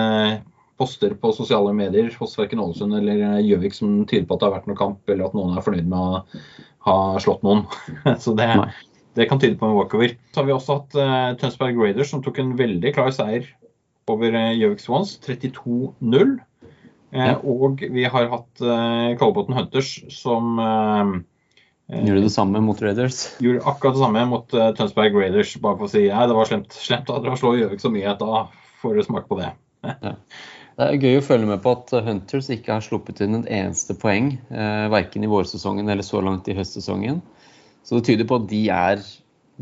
poster 0.81 1.15
på 1.17 1.33
sosiale 1.37 1.73
medier 1.77 2.11
hos 2.21 2.35
verken 2.39 2.61
Ålesund 2.61 2.97
eller 2.99 3.41
Gjøvik 3.45 3.77
som 3.77 3.99
tyder 4.09 4.27
på 4.29 4.37
at 4.37 4.43
det 4.43 4.49
har 4.49 4.57
vært 4.59 4.71
noen 4.71 4.81
kamp, 4.81 5.01
eller 5.09 5.29
at 5.29 5.37
noen 5.37 5.57
er 5.57 5.65
fornøyd 5.65 5.89
med 5.93 5.99
å 5.99 6.25
ha 6.87 6.97
slått 7.23 7.45
noen. 7.47 7.65
Så 8.23 8.35
det, 8.39 8.49
det 9.19 9.29
kan 9.31 9.41
tyde 9.43 9.59
på 9.61 9.69
en 9.69 9.77
walkover. 9.77 10.17
Så 10.33 10.43
har 10.43 10.49
vi 10.49 10.57
også 10.57 10.81
hatt 10.81 10.99
uh, 10.99 11.31
Tønsberg 11.41 11.81
Raiders 11.81 12.13
som 12.13 12.25
tok 12.25 12.41
en 12.43 12.57
veldig 12.59 12.93
klar 12.97 13.13
seier 13.15 13.49
over 14.13 14.37
uh, 14.37 14.53
Gjøvik 14.55 14.85
Swans, 14.85 15.17
32-0. 15.25 16.37
Uh, 17.15 17.17
ja. 17.17 17.39
Og 17.41 17.81
vi 17.81 18.05
har 18.05 18.31
hatt 18.33 18.65
uh, 18.65 19.17
Kolbotn 19.21 19.57
Hunters 19.57 19.97
som 20.13 20.61
Gjorde 21.87 22.25
det 22.25 22.33
samme 22.35 22.61
mot 22.65 22.81
Raiders? 22.83 23.21
Gjorde 23.39 23.63
akkurat 23.71 23.95
det 23.95 24.03
samme 24.03 24.25
mot 24.27 24.51
Tønsberg 24.51 25.15
Raiders. 25.15 25.53
Bare 25.63 25.79
for 25.79 25.87
å 25.87 25.93
si 25.93 26.07
ja, 26.09 26.25
det 26.27 26.35
var 26.35 26.49
slemt, 26.49 26.75
slemt 26.75 27.13
at 27.15 27.23
dere 27.23 27.39
slår 27.39 27.61
Gjøvik 27.61 27.83
så 27.85 27.93
mye. 27.95 28.15
Da 28.19 28.41
får 28.81 28.97
dere 28.97 29.07
smake 29.07 29.31
på 29.31 29.39
det. 29.39 29.53
ja. 29.87 30.17
Det 30.77 30.85
er 30.85 30.99
gøy 31.01 31.15
å 31.23 31.25
følge 31.25 31.49
med 31.49 31.63
på 31.65 31.73
at 31.73 31.93
Hunters 32.05 32.51
ikke 32.53 32.75
har 32.75 32.83
sluppet 32.85 33.23
inn 33.25 33.39
en 33.39 33.47
eneste 33.49 33.95
poeng. 33.97 34.35
Eh, 34.53 34.89
verken 34.93 35.25
i 35.25 35.31
vårsesongen 35.31 35.89
eller 35.89 36.05
så 36.05 36.21
langt 36.21 36.51
i 36.53 36.57
høstsesongen. 36.59 37.23
Så 37.87 37.97
det 37.97 38.09
tyder 38.11 38.29
på 38.29 38.37
at 38.43 38.51
de 38.51 38.61
er, 38.75 39.01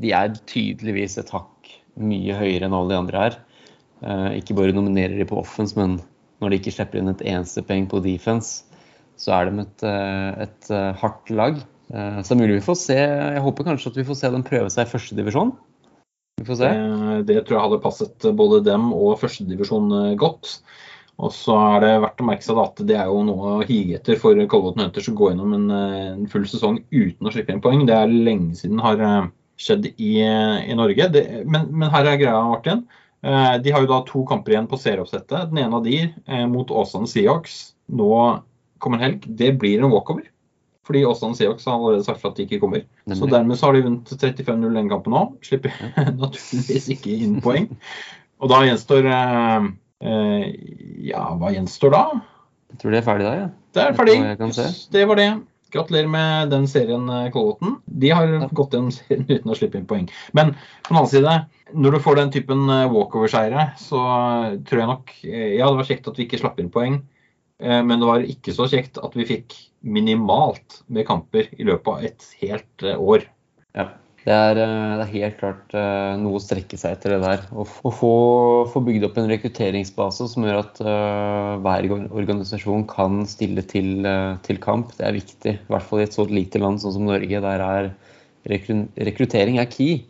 de 0.02 0.10
er 0.16 0.34
tydeligvis 0.50 1.14
et 1.22 1.30
hakk 1.30 1.70
mye 2.02 2.34
høyere 2.34 2.66
enn 2.66 2.74
alle 2.74 2.90
de 2.90 2.98
andre 2.98 3.20
her. 3.20 3.36
Eh, 4.02 4.40
ikke 4.40 4.56
bare 4.58 4.74
nominerer 4.74 5.14
de 5.20 5.28
på 5.28 5.38
offense, 5.38 5.78
men 5.78 6.00
når 6.42 6.50
de 6.50 6.58
ikke 6.58 6.74
slipper 6.74 6.98
inn 6.98 7.12
et 7.12 7.22
eneste 7.30 7.62
poeng 7.68 7.86
på 7.92 8.02
defense, 8.02 8.64
så 9.14 9.36
er 9.36 9.52
de 9.52 9.62
et, 9.62 9.86
eh, 9.86 10.42
et, 10.48 10.70
eh, 10.74 10.90
hardt 10.98 11.30
lag. 11.30 11.62
Så 11.91 12.30
det 12.30 12.35
er 12.35 12.41
mulig 12.41 12.55
vi 12.57 12.64
får 12.64 12.76
se 12.80 12.95
Jeg 12.97 13.43
håper 13.45 13.66
kanskje 13.66 13.91
at 13.93 13.99
vi 13.99 14.07
får 14.09 14.16
se 14.18 14.30
dem 14.32 14.45
prøve 14.47 14.70
seg 14.72 14.87
i 14.87 14.91
førstedivisjon. 14.91 15.51
Vi 16.41 16.47
får 16.49 16.59
se. 16.59 16.70
Det, 16.70 17.26
det 17.28 17.43
tror 17.45 17.59
jeg 17.59 17.64
hadde 17.66 17.82
passet 17.85 18.26
både 18.39 18.62
dem 18.66 18.89
og 18.97 19.18
førstedivisjon 19.20 19.93
godt. 20.20 20.57
Og 21.22 21.30
så 21.30 21.55
er 21.76 21.85
det 21.85 21.93
verdt 22.03 22.22
å 22.24 22.26
merke 22.26 22.47
seg 22.47 22.59
at 22.59 22.82
det 22.89 22.97
er 22.99 23.11
jo 23.11 23.20
noe 23.26 23.53
å 23.61 23.66
hige 23.66 24.01
etter 24.01 24.18
for 24.18 24.39
Kolbotn 24.51 24.82
Hunters 24.82 25.07
å 25.12 25.14
gå 25.14 25.30
gjennom 25.30 25.55
en, 25.55 25.68
en, 25.70 26.26
full 26.30 26.47
sesong 26.51 26.80
uten 26.91 27.28
å 27.28 27.32
slippe 27.35 27.55
inn 27.55 27.62
poeng. 27.62 27.85
Det 27.87 27.95
er 27.95 28.11
lenge 28.11 28.59
siden 28.59 28.82
har 28.82 28.99
skjedd 29.61 29.93
i, 29.95 30.16
i 30.24 30.74
Norge. 30.74 31.09
Det, 31.14 31.24
men, 31.47 31.70
men, 31.70 31.91
her 31.93 32.11
er 32.11 32.18
greia, 32.18 32.43
Martin. 32.51 32.82
De 33.22 33.72
har 33.72 33.85
jo 33.85 33.89
da 33.89 34.03
to 34.09 34.24
kamper 34.28 34.57
igjen 34.57 34.66
på 34.68 34.76
serieoppsettet. 34.80 35.53
Den 35.53 35.62
ene 35.62 35.78
av 35.78 35.87
de 35.87 36.03
mot 36.51 36.74
Åsane 36.82 37.09
Seahawks 37.09 37.61
nå 37.95 38.11
kommende 38.82 39.07
helg. 39.07 39.30
Det 39.39 39.55
blir 39.61 39.78
en 39.78 39.95
walkover. 39.95 40.26
Fordi 40.85 41.05
Åsane 41.09 41.39
Seahawks 41.39 41.64
har 41.68 41.78
allerede 41.78 42.05
sagt 42.05 42.24
at 42.28 42.37
de 42.37 42.45
ikke 42.45 42.61
kommer. 42.61 42.82
Nemlig. 43.05 43.20
Så 43.20 43.30
dermed 43.30 43.61
så 43.61 43.70
har 43.70 43.76
de 43.76 43.87
vunnet 43.87 44.12
35-0 44.12 44.76
den 44.80 44.91
kampen 44.93 45.16
nå. 45.16 45.22
Slipper 45.47 45.72
naturligvis 46.24 46.91
ikke 46.97 47.16
inn 47.24 47.41
poeng. 47.45 47.70
Og 48.45 48.53
da 48.53 48.61
gjenstår 48.66 49.09
Eh, 50.05 50.47
ja, 51.09 51.24
hva 51.39 51.51
gjenstår 51.55 51.95
da? 51.95 52.05
Jeg 52.74 52.82
tror 52.82 52.95
det 52.95 53.01
er 53.01 53.07
ferdig 53.07 53.26
da, 53.26 53.35
ja. 53.39 53.51
Det 53.74 53.82
er 53.82 53.97
ferdig. 53.97 54.16
Det 54.93 55.05
var 55.09 55.20
det. 55.20 55.28
Gratulerer 55.74 56.11
med 56.11 56.53
den 56.53 56.66
serien, 56.70 57.09
eh, 57.11 57.30
Kolbotn. 57.35 57.78
De 57.87 58.11
har 58.14 58.28
ja. 58.30 58.49
gått 58.53 58.76
gjennom 58.76 58.93
serien 58.99 59.26
uten 59.30 59.51
å 59.51 59.57
slippe 59.59 59.80
inn 59.80 59.89
poeng. 59.91 60.07
Men 60.37 60.53
på 60.55 60.93
den 60.93 61.01
annen 61.01 61.11
side, 61.11 61.35
når 61.72 61.97
du 61.97 62.03
får 62.05 62.20
den 62.20 62.35
typen 62.35 62.68
eh, 62.68 62.87
walkover-seire, 62.93 63.70
så 63.80 64.05
tror 64.68 64.82
jeg 64.82 64.91
nok 64.93 65.16
Ja, 65.24 65.70
det 65.70 65.78
var 65.80 65.89
kjekt 65.89 66.11
at 66.11 66.20
vi 66.20 66.28
ikke 66.28 66.43
slapp 66.43 66.61
inn 66.62 66.72
poeng, 66.74 67.01
men 67.64 67.96
det 67.96 68.08
var 68.08 68.26
ikke 68.28 68.52
så 68.52 68.66
kjekt 68.68 68.98
at 69.00 69.14
vi 69.16 69.24
fikk 69.28 69.54
minimalt 69.84 70.82
med 70.92 71.06
kamper 71.08 71.48
i 71.56 71.64
løpet 71.64 71.88
av 71.92 72.08
et 72.08 72.26
helt 72.42 72.84
år. 72.94 73.24
Ja. 73.76 73.86
Det 74.24 74.32
er, 74.32 74.56
eh, 74.56 74.92
det 74.96 75.04
er, 75.04 75.10
helt 75.12 75.36
klart 75.36 75.74
uh, 75.76 76.16
noe 76.16 76.38
å 76.38 76.42
strekke 76.42 76.78
seg 76.80 76.94
etter 76.96 77.12
det 77.12 77.20
der. 77.26 77.42
Å, 77.52 77.66
få, 77.68 77.90
få, 78.72 78.80
bygd 78.86 79.04
opp 79.04 79.18
en 79.20 79.28
rekrutteringsbase 79.28 80.30
som 80.32 80.46
gjør 80.46 80.62
at 80.62 80.80
uh, 80.80 81.60
hver 81.60 81.90
organisasjon 81.92 82.86
kan 82.88 83.26
stille 83.28 83.66
til, 83.68 83.98
uh, 84.08 84.40
til, 84.46 84.60
kamp, 84.64 84.94
det 84.96 85.10
er 85.10 85.18
viktig. 85.18 85.54
I 85.60 85.74
hvert 85.74 85.88
fall 85.90 86.00
i 86.00 86.06
et 86.06 86.16
så 86.16 86.24
lite 86.30 86.62
land 86.62 86.80
sånn 86.80 86.96
som 86.96 87.04
Norge. 87.10 87.42
Der 87.44 87.66
er 87.68 87.92
rekruttering 88.48 89.60
er 89.60 89.68
key. 89.68 90.04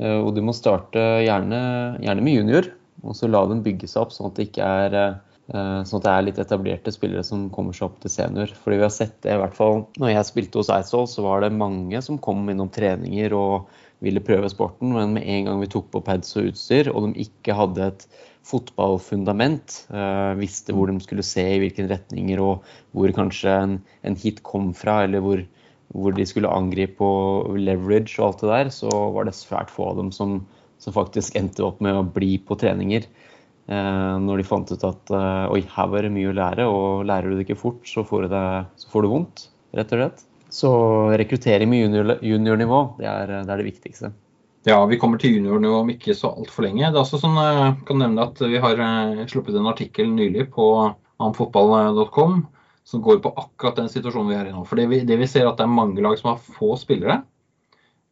og 0.00 0.30
du 0.36 0.42
må 0.44 0.52
starte 0.56 1.00
gjerne, 1.24 1.58
gjerne, 2.04 2.24
med 2.24 2.36
junior, 2.36 2.68
og 3.04 3.16
så 3.16 3.28
la 3.28 3.42
den 3.48 3.62
bygge 3.64 3.88
seg 3.88 4.02
opp 4.02 4.12
sånn 4.12 4.30
at 4.30 4.36
det 4.36 4.46
ikke 4.48 4.64
er 4.64 4.96
Eh, 4.96 5.12
sånn 5.46 6.00
at 6.00 6.04
det 6.06 6.12
er 6.12 6.24
litt 6.26 6.38
etablerte 6.42 6.90
spillere 6.90 7.22
som 7.26 7.44
kommer 7.54 7.76
seg 7.76 7.86
opp 7.86 8.00
til 8.02 8.10
senior. 8.10 8.50
Fordi 8.64 8.80
vi 8.80 8.86
har 8.86 8.94
sett 8.94 9.14
det, 9.22 9.36
i 9.36 9.40
hvert 9.40 9.54
fall 9.54 9.84
når 10.00 10.10
jeg 10.10 10.28
spilte 10.30 10.58
hos 10.58 10.70
Eidsvoll, 10.74 11.06
så 11.10 11.22
var 11.22 11.44
det 11.44 11.52
mange 11.54 12.00
som 12.02 12.18
kom 12.22 12.48
innom 12.50 12.72
treninger 12.74 13.34
og 13.38 13.68
ville 14.04 14.20
prøve 14.24 14.48
sporten, 14.52 14.92
men 14.92 15.14
med 15.16 15.24
en 15.24 15.46
gang 15.48 15.60
vi 15.62 15.70
tok 15.72 15.88
på 15.92 16.02
pads 16.04 16.34
og 16.36 16.50
utstyr, 16.50 16.90
og 16.92 17.06
de 17.06 17.26
ikke 17.26 17.56
hadde 17.56 17.86
et 17.86 18.08
fotballfundament, 18.46 19.78
eh, 19.90 20.32
visste 20.38 20.74
hvor 20.76 20.90
de 20.90 20.98
skulle 21.02 21.24
se 21.26 21.44
i 21.54 21.60
hvilke 21.62 21.86
retninger, 21.90 22.42
og 22.42 22.66
hvor 22.94 23.14
kanskje 23.16 23.54
en, 23.54 23.78
en 24.06 24.18
hit 24.18 24.42
kom 24.46 24.72
fra, 24.76 25.00
eller 25.06 25.24
hvor, 25.24 25.42
hvor, 25.94 26.14
de 26.14 26.26
skulle 26.28 26.52
angripe 26.52 27.02
og 27.02 27.56
leverage 27.58 28.20
og 28.20 28.28
alt 28.28 28.44
det 28.44 28.52
der, 28.52 28.74
så 28.74 28.92
var 29.16 29.26
det 29.26 29.38
svært 29.38 29.72
få 29.72 29.90
av 29.90 30.02
dem 30.02 30.12
som, 30.14 30.38
som 30.82 30.94
faktisk 30.94 31.38
endte 31.38 31.64
opp 31.66 31.82
med 31.82 31.96
å 31.96 32.06
bli 32.06 32.36
på 32.38 32.58
treninger. 32.60 33.08
Eh, 33.66 34.16
når 34.22 34.38
de 34.38 34.46
fant 34.46 34.70
ut 34.70 34.84
at 34.86 35.10
eh, 35.10 35.46
oi, 35.50 35.62
her 35.74 35.88
var 35.90 36.06
det 36.06 36.12
mye 36.14 36.30
å 36.30 36.36
lære, 36.36 36.66
og 36.70 37.06
lærer 37.08 37.32
du 37.32 37.38
det 37.38 37.46
ikke 37.48 37.58
fort, 37.58 37.82
så 37.88 38.04
får 38.06 38.26
du, 38.26 38.28
det, 38.36 38.44
så 38.78 38.92
får 38.92 39.02
du 39.02 39.10
vondt, 39.10 39.48
rett 39.74 39.94
og 39.94 40.02
slett. 40.02 40.22
Så 40.56 40.70
rekruttering 41.18 41.70
med 41.72 41.82
junior, 41.82 42.12
juniornivå, 42.22 42.80
det 43.00 43.10
er, 43.10 43.32
det 43.40 43.50
er, 43.50 43.58
det 43.58 43.66
viktigste. 43.66 44.12
Ja, 44.66 44.78
vi 44.86 44.98
kommer 45.02 45.18
til 45.22 45.34
juniornivå 45.34 45.82
om 45.82 45.90
ikke 45.90 46.14
så 46.14 46.30
altfor 46.38 46.66
lenge. 46.66 46.86
Det 46.86 46.94
er 46.94 47.02
også 47.02 47.20
sånn, 47.22 47.38
jeg 47.42 47.64
eh, 47.64 47.80
kan 47.88 48.02
nevne 48.02 48.28
at 48.30 48.44
Vi 48.54 48.62
har 48.62 48.84
sluppet 49.30 49.58
en 49.58 49.72
artikkel 49.72 50.14
nylig 50.14 50.48
på 50.54 50.68
amfotball.com 51.22 52.44
som 52.86 53.02
går 53.02 53.18
på 53.18 53.32
akkurat 53.34 53.80
den 53.80 53.90
situasjonen 53.90 54.30
vi 54.30 54.38
er 54.38 54.48
i 54.50 54.54
nå. 54.54 54.62
For 54.68 54.78
det 54.78 54.86
vi, 54.92 55.00
det 55.06 55.18
vi 55.18 55.26
ser 55.26 55.48
at 55.48 55.58
det 55.58 55.66
er 55.66 55.74
mange 55.74 56.02
lag 56.04 56.14
som 56.20 56.30
har 56.30 56.38
få 56.38 56.76
spillere. 56.78 57.24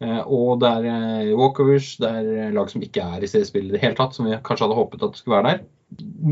Eh, 0.02 0.20
og 0.26 0.58
det 0.62 0.70
er 0.78 0.88
eh, 0.90 1.34
walkovers, 1.38 1.94
det 2.02 2.10
er 2.10 2.32
eh, 2.34 2.50
lag 2.54 2.70
som 2.72 2.82
ikke 2.82 3.04
er 3.16 3.22
i 3.22 3.30
seriespill 3.30 3.68
i 3.68 3.76
det 3.76 3.82
hele 3.84 3.96
tatt, 3.98 4.16
som 4.16 4.26
vi 4.26 4.34
kanskje 4.46 4.66
hadde 4.66 4.78
håpet 4.80 5.04
at 5.06 5.14
det 5.14 5.22
skulle 5.22 5.38
være 5.38 5.52
der. 5.52 5.62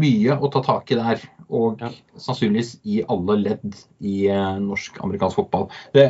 Mye 0.03 0.37
å 0.43 0.51
ta 0.51 0.65
tak 0.67 0.91
i 0.91 0.99
der, 0.99 1.23
og 1.53 1.83
ja. 1.85 1.93
sannsynligvis 2.19 2.75
i 2.89 3.03
alle 3.13 3.39
ledd 3.39 3.79
i 4.03 4.25
norsk-amerikansk 4.65 5.39
fotball. 5.39 5.69
Det, 5.95 6.07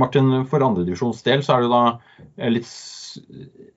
Martin, 0.00 0.32
For 0.50 0.64
andredivisjons 0.64 1.20
del 1.26 1.44
så 1.46 1.58
er 1.58 1.66
det 1.66 1.74
da 1.74 2.48
litt 2.50 2.70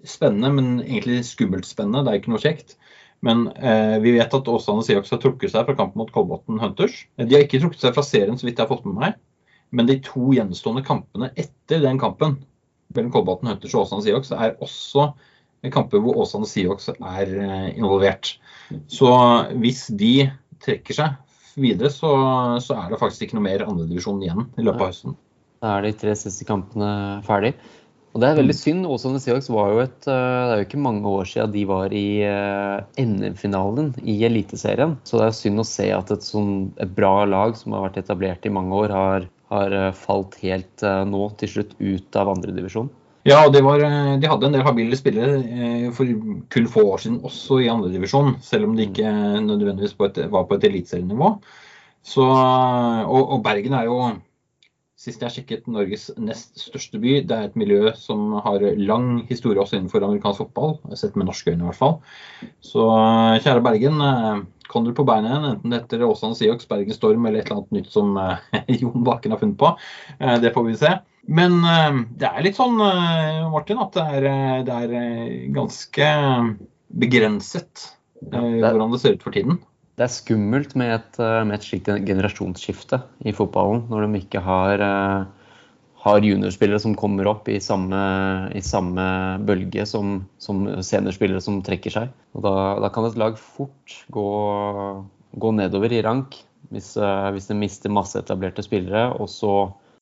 spennende, 0.07 0.53
men 0.55 0.79
egentlig 0.79 1.19
skummelt 1.27 1.67
spennende. 1.67 2.05
Det 2.07 2.13
er 2.13 2.21
ikke 2.21 2.33
noe 2.33 2.41
kjekt. 2.41 2.77
Men 3.25 3.49
eh, 3.51 3.97
vi 3.99 4.15
vet 4.15 4.33
at 4.33 4.47
Åsane 4.47 4.83
Seahawks 4.87 5.11
har 5.11 5.19
trukket 5.21 5.51
seg 5.53 5.67
fra 5.67 5.75
kampen 5.77 5.99
mot 5.99 6.11
Kolbotn 6.15 6.61
Hunters. 6.61 7.03
De 7.19 7.35
har 7.35 7.43
ikke 7.43 7.59
trukket 7.61 7.83
seg 7.83 7.95
fra 7.97 8.05
serien, 8.07 8.39
så 8.39 8.47
vidt 8.47 8.59
jeg 8.59 8.65
har 8.65 8.71
fått 8.71 8.87
med 8.87 8.99
meg. 9.01 9.19
Men 9.75 9.89
de 9.89 9.99
to 10.01 10.31
gjenstående 10.33 10.85
kampene 10.87 11.29
etter 11.37 11.83
den 11.83 11.99
kampen 12.01 12.39
mellom 12.95 13.11
Kolbotn 13.13 13.49
Hunters 13.51 13.75
og 13.75 13.85
Åsane 13.85 14.05
Siox 14.05 14.31
er 14.35 14.55
også 14.63 15.11
kamper 15.73 16.01
hvor 16.03 16.21
Åsane 16.23 16.47
Siox 16.49 16.89
er 16.93 17.33
eh, 17.33 17.71
involvert. 17.75 18.35
Så 18.91 19.09
hvis 19.59 19.87
de 19.99 20.29
trekker 20.63 20.95
seg 20.95 21.59
videre, 21.59 21.91
så, 21.91 22.11
så 22.63 22.77
er 22.77 22.93
det 22.93 23.01
faktisk 23.01 23.27
ikke 23.27 23.39
noe 23.39 23.47
mer 23.49 23.65
andredivisjon 23.65 24.21
igjen 24.23 24.47
i 24.55 24.65
løpet 24.65 24.85
av 24.85 24.93
høsten. 24.93 25.17
Da 25.59 25.75
er 25.75 25.89
de 25.89 25.97
tre 25.99 26.15
siste 26.15 26.47
kampene 26.47 27.19
ferdig. 27.27 27.55
Og 28.09 28.23
det 28.23 28.29
er 28.29 28.39
veldig 28.39 28.55
synd. 28.57 28.87
Åsane 28.89 29.19
Seahawks 29.21 29.51
var 29.53 29.73
jo 29.73 29.81
et 29.83 30.07
eh, 30.09 30.43
Det 30.49 30.53
er 30.53 30.61
jo 30.61 30.67
ikke 30.67 30.81
mange 30.81 31.11
år 31.11 31.27
siden 31.29 31.51
de 31.53 31.65
var 31.69 31.93
i 31.93 32.07
eh, 32.25 33.03
NM-finalen 33.03 33.91
i 34.01 34.15
Eliteserien. 34.25 34.95
Så 35.05 35.19
det 35.19 35.27
er 35.27 35.35
synd 35.37 35.61
å 35.61 35.67
se 35.67 35.89
at 35.93 36.13
et, 36.15 36.25
sånn, 36.25 36.71
et 36.81 36.95
bra 36.95 37.27
lag 37.29 37.57
som 37.59 37.75
har 37.75 37.85
vært 37.89 38.01
etablert 38.01 38.47
i 38.47 38.53
mange 38.53 38.79
år, 38.81 38.95
har 38.95 39.27
har 39.49 39.75
eh, 39.75 39.91
falt 39.97 40.37
helt 40.43 40.85
eh, 40.85 41.03
nå 41.09 41.29
til 41.39 41.53
slutt 41.53 41.75
ut 41.79 42.19
av 42.19 42.31
andredivisjon. 42.35 42.89
Ja, 43.27 43.41
de, 43.51 43.61
var, 43.65 43.81
eh, 43.83 44.13
de 44.21 44.29
hadde 44.31 44.47
en 44.47 44.55
del 44.55 44.65
habile 44.65 44.97
spillere 44.97 45.91
for 45.95 46.13
kun 46.53 46.69
få 46.71 46.85
år 46.93 47.03
siden 47.03 47.19
også 47.27 47.59
i 47.65 47.69
andredivisjon, 47.71 48.37
selv 48.45 48.69
om 48.69 48.77
de 48.77 48.87
ikke 48.87 49.11
nødvendigvis 49.45 49.97
var 49.99 50.47
på 50.47 50.57
et 50.57 50.69
eliteserienivå. 50.69 51.35
Og, 52.19 53.21
og 53.21 53.39
Bergen 53.45 53.75
er 53.77 53.89
jo 53.89 54.01
Sist 54.99 55.21
jeg 55.23 55.31
sjekket 55.31 55.67
Norges 55.71 56.09
nest 56.19 56.57
største 56.59 56.99
by. 56.99 57.21
Det 57.23 57.31
er 57.31 57.45
et 57.47 57.53
miljø 57.55 57.93
som 57.95 58.33
har 58.43 58.65
lang 58.75 59.21
historie 59.29 59.61
også 59.61 59.77
innenfor 59.77 60.03
amerikansk 60.03 60.41
fotball. 60.41 60.73
Sett 60.99 61.15
med 61.15 61.29
norske 61.29 61.53
øyne 61.53 61.63
i 61.63 61.67
hvert 61.69 61.79
fall. 61.79 61.93
Så 62.59 62.83
kjære 63.45 63.63
Bergen, 63.63 64.03
du 64.85 64.91
på 64.95 65.05
beina 65.07 65.29
igjen, 65.29 65.47
enten 65.53 65.75
etter 65.77 66.03
Åsane 66.05 66.37
Seahawks, 66.37 66.67
Bergen 66.69 66.95
Storm 66.95 67.25
eller 67.25 67.41
et 67.41 67.49
eller 67.49 67.61
annet 67.61 67.77
nytt 67.79 67.93
som 67.93 68.17
uh, 68.17 68.41
Jon 68.79 69.05
Bakken 69.07 69.33
har 69.33 69.41
funnet 69.41 69.59
på. 69.59 69.71
Uh, 70.21 70.35
det 70.43 70.53
får 70.55 70.67
vi 70.67 70.75
se. 70.79 70.91
Men 71.29 71.57
uh, 71.65 72.03
det 72.19 72.29
er 72.29 72.45
litt 72.45 72.59
sånn, 72.59 72.77
Martin, 73.53 73.81
at 73.81 73.97
det 73.97 74.05
er, 74.19 74.29
det 74.67 74.77
er 74.85 74.93
ganske 75.55 76.11
begrenset 76.89 77.89
hvordan 78.19 78.91
det 78.91 78.99
ser 79.01 79.15
ut 79.15 79.23
for 79.23 79.35
tiden. 79.35 79.59
Det 79.99 80.05
er 80.05 80.11
skummelt 80.11 80.73
med 80.79 80.93
et, 80.95 81.19
med 81.19 81.57
et 81.57 81.65
slikt 81.65 81.89
generasjonsskifte 82.07 83.01
i 83.27 83.33
fotballen, 83.35 83.85
når 83.91 84.05
de 84.05 84.21
ikke 84.21 84.41
har 84.43 84.83
har 86.09 86.25
juniorspillere 86.25 86.81
som 86.81 86.97
kommer 86.97 87.29
opp 87.31 87.47
i 87.51 87.59
samme, 87.63 87.99
i 88.55 88.61
samme 88.65 89.05
bølge 89.47 89.85
som, 89.89 90.19
som, 90.41 90.65
seniorspillere 90.83 91.41
som 91.43 91.61
trekker 91.65 91.95
seg. 91.95 92.13
Og 92.35 92.45
da, 92.45 92.53
da 92.83 92.91
kan 92.93 93.07
et 93.07 93.17
lag 93.19 93.39
fort 93.39 93.97
gå, 94.13 94.29
gå 95.39 95.55
nedover 95.57 95.93
i 95.95 96.03
rank 96.05 96.41
hvis, 96.73 96.93
uh, 96.99 97.29
hvis 97.33 97.49
de 97.49 97.57
mister 97.57 97.93
masse 97.93 98.19
etablerte 98.19 98.65
spillere, 98.65 99.09
og 99.17 99.29
så 99.31 99.53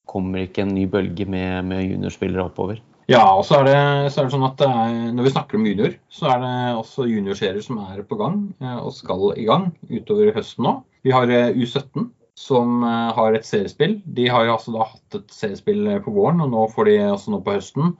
kommer 0.08 0.43
ikke 0.43 0.64
en 0.64 0.76
ny 0.76 0.88
bølge 0.89 1.28
med, 1.30 1.68
med 1.68 1.86
juniorspillere 1.86 2.47
oppover. 2.47 2.82
Ja, 3.08 3.24
og 3.38 3.45
så 3.47 3.62
er, 3.62 3.70
det, 3.70 3.76
så 4.12 4.20
er 4.20 4.28
det, 4.28 4.34
sånn 4.34 4.45
at 4.49 4.58
det 4.60 4.68
er, 4.68 4.95
når 5.16 5.28
vi 5.30 5.32
snakker 5.32 5.55
om 5.55 5.68
junior, 5.70 5.93
så 6.12 6.28
er 6.34 6.41
det 6.43 6.55
også 6.76 7.05
juniorserier 7.08 7.64
som 7.64 7.80
er 7.86 8.01
på 8.03 8.18
gang 8.20 8.41
eh, 8.60 8.80
og 8.82 8.91
skal 8.95 9.30
i 9.39 9.45
gang 9.47 9.70
utover 9.88 10.34
høsten 10.36 10.68
nå. 10.68 10.74
Vi 11.08 11.14
har 11.16 11.32
eh, 11.32 11.55
U17 11.55 12.10
som 12.38 12.84
eh, 12.86 13.12
har 13.18 13.34
et 13.34 13.46
seriespill. 13.46 13.98
De 14.06 14.30
har 14.30 14.46
jo 14.46 14.56
altså 14.56 14.74
da 14.76 14.88
hatt 14.92 15.20
et 15.20 15.34
seriespill 15.34 15.88
eh, 15.90 16.02
på 16.06 16.14
våren, 16.14 16.44
og 16.46 16.54
nå 16.54 16.66
får 16.74 16.90
de 16.90 16.98
altså 17.10 17.34
nå 17.34 17.42
på 17.44 17.58
høsten, 17.58 17.96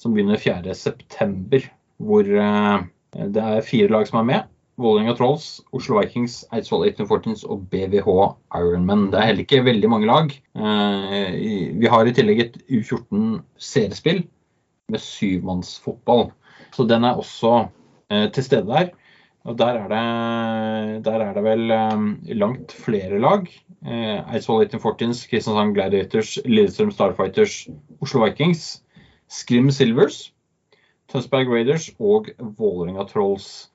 som 0.00 0.16
begynner 0.16 0.40
4.9. 0.40 1.62
Hvor 2.06 2.28
eh, 2.28 2.86
det 3.16 3.42
er 3.42 3.66
fire 3.66 3.92
lag 3.92 4.08
som 4.08 4.22
er 4.22 4.30
med. 4.30 4.52
Vålerenga 4.80 5.14
Trolls, 5.16 5.62
Oslo 5.76 5.96
Vikings, 5.96 6.42
Eidsvoll 6.52 6.84
1814s 6.90 7.46
og 7.48 7.62
BVH 7.72 8.08
Ironman. 8.58 9.06
Det 9.12 9.20
er 9.20 9.30
heller 9.30 9.46
ikke 9.46 9.62
veldig 9.64 9.88
mange 9.88 10.10
lag. 10.10 10.34
Vi 10.52 11.88
har 11.88 12.04
i 12.04 12.12
tillegg 12.12 12.42
et 12.44 12.58
U14 12.68 13.38
seriespill 13.56 14.20
med 14.92 15.00
syvmannsfotball. 15.00 16.26
Så 16.76 16.84
den 16.92 17.08
er 17.08 17.16
også 17.16 17.70
til 18.36 18.44
stede 18.44 18.68
der. 18.68 18.92
Og 19.46 19.54
der 19.58 19.78
er 19.78 19.90
det, 19.90 21.04
der 21.06 21.22
er 21.22 21.34
det 21.36 21.42
vel 21.44 21.70
um, 21.70 22.06
langt 22.34 22.72
flere 22.74 23.20
lag. 23.22 23.46
Eh, 23.86 24.18
Eidsvoll 24.34 24.64
1814s, 24.66 25.22
Kristiansand 25.30 25.76
Gladiators, 25.76 26.34
Lillestrøm 26.44 26.90
Starfighters, 26.90 27.68
Oslo 28.02 28.24
Vikings, 28.24 28.82
Skrim 29.30 29.70
Silvers. 29.70 30.32
Tønsberg 31.12 31.52
Raiders 31.52 31.90
og 32.02 32.32
Vålerenga 32.58 33.06
Trolls. 33.06 33.68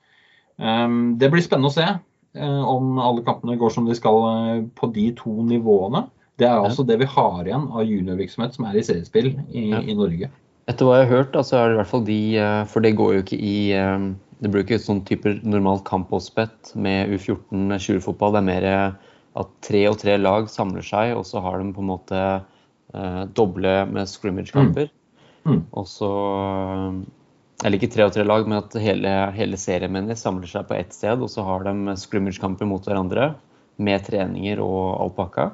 Um, 0.60 1.14
det 1.16 1.30
blir 1.32 1.40
spennende 1.44 1.70
å 1.72 1.74
se 1.74 1.86
uh, 1.88 2.64
om 2.68 2.98
alle 3.00 3.24
kampene 3.24 3.56
går 3.56 3.72
som 3.72 3.88
de 3.88 3.96
skal 3.96 4.18
uh, 4.20 4.66
på 4.76 4.90
de 4.92 5.08
to 5.16 5.32
nivåene. 5.48 6.04
Det 6.40 6.48
er 6.48 6.60
altså 6.60 6.84
det 6.84 6.98
vi 7.00 7.08
har 7.08 7.46
igjen 7.46 7.68
av 7.70 7.86
juniorvirksomhet 7.86 8.56
som 8.56 8.66
er 8.68 8.76
i 8.76 8.84
seriespill 8.84 9.32
i, 9.52 9.70
Ja. 9.70 9.80
i 9.80 9.96
Norge. 9.96 10.28
Etter 10.70 10.86
hva 10.86 11.00
jeg 11.00 11.08
har 11.08 11.16
hørt, 11.16 11.32
så 11.32 11.40
altså 11.40 11.56
er 11.58 11.64
det 11.64 11.74
i 11.74 11.78
hvert 11.80 11.90
fall 11.90 12.04
de 12.06 12.18
eh, 12.38 12.60
For 12.70 12.84
det 12.84 12.92
går 12.98 13.14
jo 13.16 13.22
ikke 13.24 13.38
i 13.38 13.56
eh, 13.74 14.04
Det 14.42 14.50
blir 14.50 14.64
ikke 14.64 14.80
sånn 14.82 15.04
type 15.06 15.36
normalt 15.46 15.84
kampoppspett 15.86 16.72
med 16.74 17.12
U14 17.14 17.76
20-fotball. 17.78 18.34
Det 18.34 18.40
er 18.40 18.48
mer 18.48 18.64
eh, 18.66 19.12
at 19.38 19.52
tre 19.62 19.84
og 19.86 20.00
tre 20.00 20.16
lag 20.18 20.48
samler 20.50 20.82
seg, 20.86 21.14
og 21.14 21.22
så 21.28 21.42
har 21.44 21.60
de 21.60 21.70
på 21.76 21.82
en 21.84 21.90
måte 21.92 22.22
eh, 22.26 23.22
doble 23.38 23.76
med 23.92 24.10
scrimmage-kamper. 24.10 24.90
Mm. 25.46 25.62
Og 25.70 25.86
så 25.90 26.10
eh, 26.10 27.02
Eller 27.62 27.78
ikke 27.78 27.92
tre 27.94 28.08
og 28.08 28.16
tre 28.16 28.26
lag, 28.26 28.48
men 28.50 28.58
at 28.58 28.74
hele, 28.82 29.10
hele 29.36 29.58
serien 29.60 29.94
mener 29.94 30.18
samler 30.18 30.50
seg 30.50 30.66
på 30.66 30.74
ett 30.74 30.94
sted, 30.96 31.22
og 31.22 31.30
så 31.30 31.46
har 31.46 31.62
de 31.68 31.94
scrimmage-kamper 32.02 32.66
mot 32.66 32.82
hverandre 32.82 33.36
med 33.78 34.02
treninger 34.08 34.58
og 34.62 34.98
alpakka. 35.06 35.52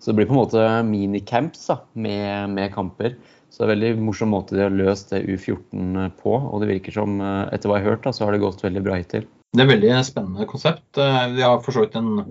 Så 0.00 0.10
det 0.10 0.22
blir 0.22 0.30
på 0.30 0.34
en 0.34 0.40
måte 0.40 0.64
minicamps 0.88 1.68
da, 1.68 1.82
med, 1.92 2.56
med 2.56 2.72
kamper. 2.74 3.20
Så 3.52 3.60
det 3.60 3.66
er 3.66 3.68
en 3.68 3.74
veldig 3.74 4.06
morsom 4.06 4.32
måte 4.32 4.56
de 4.56 4.64
har 4.64 4.72
løst 4.72 5.12
det 5.12 5.26
U14 5.28 6.08
på. 6.22 6.32
Og 6.32 6.62
det 6.62 6.70
virker 6.70 6.96
som, 6.96 7.20
eh, 7.20 7.52
etter 7.52 7.68
hva 7.68 7.78
jeg 7.78 7.84
har 7.84 7.94
hørt, 7.96 8.06
da, 8.06 8.14
så 8.16 8.24
har 8.24 8.32
det 8.32 8.40
gått 8.40 8.64
veldig 8.64 8.82
bra 8.86 8.96
hittil. 8.96 9.28
Det 9.52 9.60
er 9.60 9.68
et 9.68 9.74
veldig 9.74 9.92
spennende 10.08 10.48
konsept. 10.48 10.88
Eh, 10.96 11.28
Vi 11.36 11.44
har 11.44 11.60
for 11.60 11.76
så 11.76 11.84
vidt 11.84 11.96
en 12.00 12.24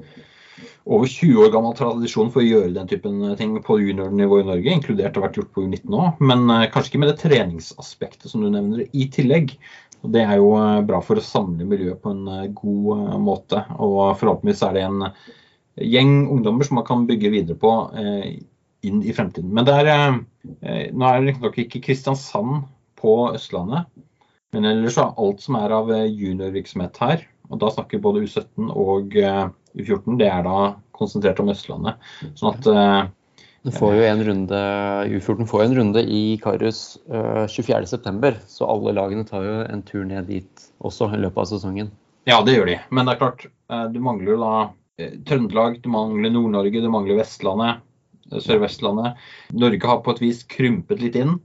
over 0.85 1.05
20 1.05 1.43
år 1.45 1.51
gammel 1.53 1.75
tradisjon 1.77 2.31
for 2.33 2.41
å 2.41 2.47
gjøre 2.47 2.73
den 2.73 2.89
typen 2.89 3.21
ting 3.37 3.53
på 3.61 3.77
juniornivå 3.83 4.41
i 4.41 4.47
Norge, 4.47 4.73
inkludert 4.73 5.17
har 5.17 5.27
vært 5.27 5.37
gjort 5.37 5.53
på 5.53 5.65
U19 5.67 5.93
òg, 5.93 6.23
men 6.25 6.49
eh, 6.49 6.69
kanskje 6.73 6.93
ikke 6.93 7.03
med 7.03 7.11
det 7.11 7.21
treningsaspektet 7.21 8.31
som 8.31 8.41
du 8.41 8.49
nevner 8.49 8.87
i 8.89 9.07
tillegg. 9.13 9.53
Og 10.01 10.11
Det 10.15 10.23
er 10.25 10.39
jo 10.41 10.55
eh, 10.57 10.81
bra 10.87 11.01
for 11.05 11.21
å 11.21 11.25
samle 11.25 11.67
miljøet 11.69 12.01
på 12.01 12.15
en 12.15 12.25
eh, 12.27 12.49
god 12.57 12.89
eh, 12.97 13.19
måte. 13.21 13.61
Og 13.77 14.17
forhåpentligvis 14.17 14.65
er 14.65 14.77
det 14.77 14.87
en 14.87 15.05
gjeng 15.77 16.15
ungdommer 16.33 16.67
som 16.67 16.81
man 16.81 16.87
kan 16.87 17.05
bygge 17.09 17.31
videre 17.33 17.61
på 17.61 17.75
eh, 18.01 18.39
inn 18.89 19.03
i 19.05 19.13
fremtiden. 19.13 19.53
Men 19.53 19.69
det 19.69 19.77
er, 19.83 19.91
eh, 19.93 20.19
nå 20.43 21.07
er 21.07 21.23
riktignok 21.25 21.59
ikke 21.61 21.83
Kristiansand 21.85 22.65
på 23.01 23.15
Østlandet, 23.35 23.87
men 24.51 24.67
ellers 24.67 24.97
er 24.99 25.13
alt 25.21 25.43
som 25.43 25.57
er 25.59 25.73
av 25.75 25.91
eh, 25.93 26.09
juniorvirksomhet 26.09 26.99
her, 27.01 27.23
og 27.51 27.61
da 27.63 27.71
snakker 27.71 28.03
både 28.03 28.25
U17 28.25 28.69
og 28.69 29.15
eh, 29.19 29.47
U14, 29.77 30.17
det 30.19 30.27
er 30.27 30.43
da 30.47 30.73
konsentrert 30.95 31.39
om 31.43 31.51
Østlandet. 31.53 32.11
Sånn 32.39 32.55
at 32.55 32.69
eh, 32.71 33.01
Du 33.67 33.71
får 33.75 33.95
jo 33.95 34.05
en 34.09 34.23
runde, 34.27 34.59
U14 35.07 35.47
får 35.49 35.63
jo 35.63 35.69
en 35.69 35.77
runde 35.77 36.01
i 36.01 36.21
Karus 36.41 36.97
uh, 37.13 37.45
24.9, 37.45 38.31
så 38.49 38.65
alle 38.65 38.95
lagene 38.97 39.27
tar 39.27 39.45
jo 39.45 39.57
en 39.67 39.83
tur 39.85 40.01
ned 40.09 40.25
dit 40.31 40.63
også 40.81 41.11
i 41.13 41.21
løpet 41.21 41.43
av 41.43 41.51
sesongen. 41.51 41.91
Ja, 42.29 42.41
det 42.45 42.55
gjør 42.55 42.69
de. 42.69 42.77
Men 42.93 43.07
det 43.07 43.15
er 43.15 43.21
klart, 43.21 43.45
eh, 43.71 43.85
du 43.93 43.99
mangler 44.03 44.35
jo 44.35 44.41
da 44.41 44.55
eh, 45.01 45.15
Trøndelag, 45.25 45.79
du 45.81 45.89
mangler 45.93 46.33
Nord-Norge, 46.33 46.83
du 46.83 46.89
mangler 46.93 47.17
Vestlandet, 47.21 47.81
eh, 47.81 47.87
Sør-Vestlandet. 48.31 49.19
Norge 49.57 49.87
har 49.89 50.01
på 50.05 50.15
et 50.15 50.21
vis 50.23 50.43
krympet 50.49 51.01
litt 51.03 51.17
inn. 51.19 51.37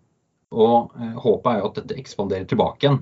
Og 0.55 0.95
eh, 0.95 1.15
håpet 1.19 1.51
er 1.51 1.61
jo 1.61 1.71
at 1.71 1.81
dette 1.81 1.99
ekspanderer 1.99 2.47
tilbake 2.49 2.87
igjen 2.87 3.01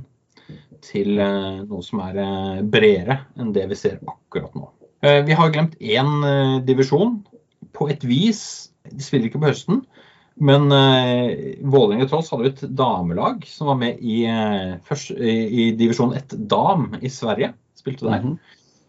til 0.85 1.19
eh, 1.21 1.61
noe 1.65 1.85
som 1.85 2.01
er 2.05 2.21
eh, 2.21 2.63
bredere 2.69 3.19
enn 3.41 3.53
det 3.57 3.67
vi 3.71 3.79
ser 3.79 4.01
akkurat 4.01 4.57
nå. 4.57 4.71
Vi 5.05 5.37
har 5.37 5.51
glemt 5.53 5.75
én 5.85 6.15
divisjon. 6.65 7.19
På 7.77 7.91
et 7.93 8.07
vis. 8.09 8.71
De 8.89 9.05
spiller 9.05 9.29
ikke 9.29 9.43
på 9.43 9.51
høsten. 9.51 9.83
Men 10.41 10.73
eh, 10.73 11.59
Vålerenga 11.61 12.09
Trolls 12.09 12.31
hadde 12.33 12.49
et 12.55 12.63
damelag 12.79 13.45
som 13.47 13.69
var 13.69 13.77
med 13.83 14.01
i, 14.01 14.23
først, 14.89 15.13
i, 15.13 15.35
i 15.45 15.67
divisjon 15.77 16.17
1 16.17 16.39
dam 16.49 16.89
i 17.05 17.13
Sverige. 17.13 17.53
Spilte 17.77 18.09
der. 18.09 18.25
Mhm. 18.25 18.39